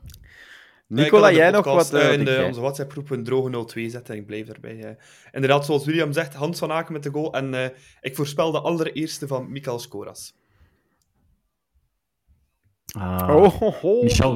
[0.87, 1.93] Nicola, jij nog wat?
[1.93, 4.97] eh, in de, onze WhatsApp-groep een droge 0-2 zetten en ik blijf daarbij.
[5.31, 7.33] Inderdaad, zoals William zegt, Hans van Aken met de goal.
[7.33, 7.69] En eh,
[8.01, 10.33] ik voorspel de allereerste van Mikael Skoras.
[12.97, 13.35] Ah.
[13.35, 14.03] Oh, ho, ho.
[14.03, 14.35] Michel.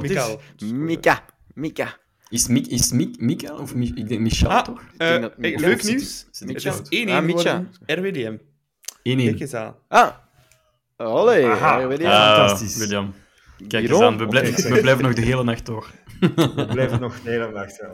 [0.72, 1.24] Mika.
[1.54, 2.00] Mika.
[2.32, 4.80] Is Mik, is Mik, Mika of Mi- ik denk Michel Ah, toch?
[4.96, 6.26] eh, denk dat Mikael leuk nieuws.
[6.30, 7.38] zit Het is 1-1 Ah, Micha.
[7.40, 7.70] geworden.
[7.86, 8.36] RWDM.
[9.02, 9.24] 1-1.
[9.26, 9.74] Kijk eens aan.
[9.88, 10.08] Ah.
[10.96, 11.44] Olé.
[11.46, 11.86] Aha.
[11.86, 12.08] weet je.
[12.08, 12.76] Ah, Fantastisch.
[12.76, 13.14] William.
[13.68, 14.02] Kijk Biron?
[14.02, 15.90] eens aan, we, blijven we blijven nog de hele nacht door.
[16.20, 17.76] We blijven nog de hele nacht.
[17.76, 17.90] Ja,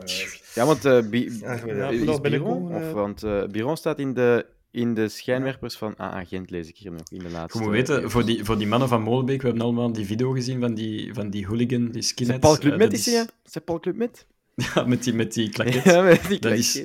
[0.61, 2.91] Ja, want uh, Bi- Ja, ik Biron, of, eh.
[2.91, 6.91] want eh, Biron staat in de, in de schijnwerpers van AA Gent, lees ik hier
[6.91, 7.57] nog in de laatste.
[7.57, 10.31] Je moet weten, voor die, voor die mannen van Molenbeek, we hebben allemaal die video
[10.31, 12.39] gezien van die, van die hooligan, die skinheads.
[12.39, 13.25] Paul Club Eh, met dat is hij?
[13.45, 14.25] Is Paul Club met?
[14.75, 15.83] Ja, met die, met die klaket.
[15.83, 16.83] Ja, met die Dat is-.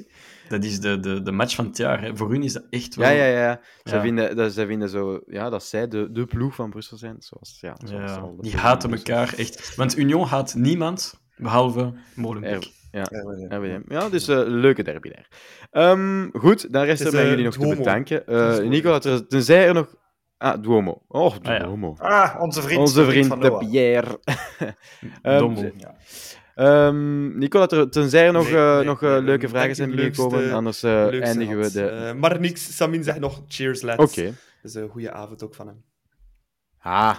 [0.48, 2.00] Dat is de, de, de match van het jaar.
[2.02, 2.16] Hè.
[2.16, 3.08] Voor hun is dat echt wel...
[3.10, 3.60] Ja, ja, ja.
[3.84, 4.02] Zij, Ja.
[4.02, 7.16] Vinden, dat, zij vinden zo, ja, dat zij de, de ploeg van Brussel zijn.
[7.18, 9.74] Zoals, ja, zoals Ja, die haten elkaar echt.
[9.74, 12.50] Want Union haat niemand, behalve Molenbeek.
[12.64, 13.80] Er- ja.
[13.88, 15.28] Ja, dus eh leuke derby daar.
[15.70, 18.26] Ehm, goed, dan rest Het er eh, jullie nog te bedanken.
[18.26, 18.68] Eh mooi.
[18.68, 19.94] Nicola, ter- tenzij er nog...
[20.36, 21.02] Ah, Duomo.
[21.08, 21.58] Oh, ja.
[21.58, 21.94] Duomo.
[21.98, 22.80] Ah, onze vriend.
[22.80, 23.56] Onze vriend van de.
[23.56, 24.20] Pierre.
[25.22, 25.70] Ehm.
[26.54, 29.88] Ehm, Nicola, ter- tenzij er nog, Nee, eh, nee, nog eh, nee, leuke vragen zijn
[29.90, 32.14] binnengekomen, anders eh, eindigen we de...
[32.16, 34.18] Maar niks, Samin zegt nog cheers, lads.
[34.18, 34.32] Oké.
[34.62, 35.84] Dus een goede avond ook van hem.
[36.78, 37.16] Ah,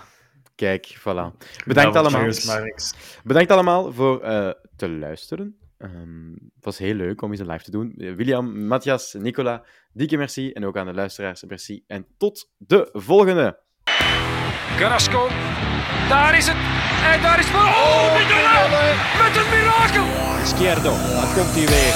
[0.56, 1.38] kijk, voilà.
[1.66, 2.22] Bedankt Ja, allemaal.
[2.22, 2.94] Cheers, maar niks.
[3.24, 5.58] Bedankt allemaal voor eh, te luisteren.
[5.78, 7.94] Ehm, het was heel leuk om eens een live te doen.
[7.98, 10.52] Eh, William, Matthias, Nicola, dikke merci.
[10.52, 11.84] En ook aan de luisteraars, merci.
[11.88, 13.60] En tot de volgende.
[14.78, 15.28] Carrasco.
[16.10, 16.58] Daar is het.
[17.14, 17.56] En daar is het.
[17.56, 18.96] Oh, Mignolet.
[19.22, 20.08] Met een mirakel.
[20.44, 21.96] Izquierdo, daar komt hij weer.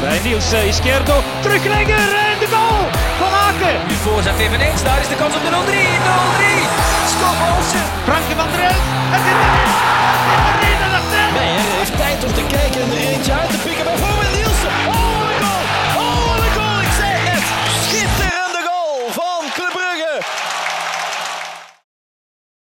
[0.00, 2.82] Bij Niels eh, Izquierdo, teruglegger en de goal
[3.20, 3.76] van Aken.
[3.88, 5.54] Nu voorzet eveneens, daar is de kans op de 0-3.
[5.54, 6.92] 0-3.
[7.14, 7.84] Stop Olsen.
[8.08, 8.84] Franke van der Elf,
[9.14, 9.61] het is
[12.22, 13.81] stond te kijken en eentje uit te pikken.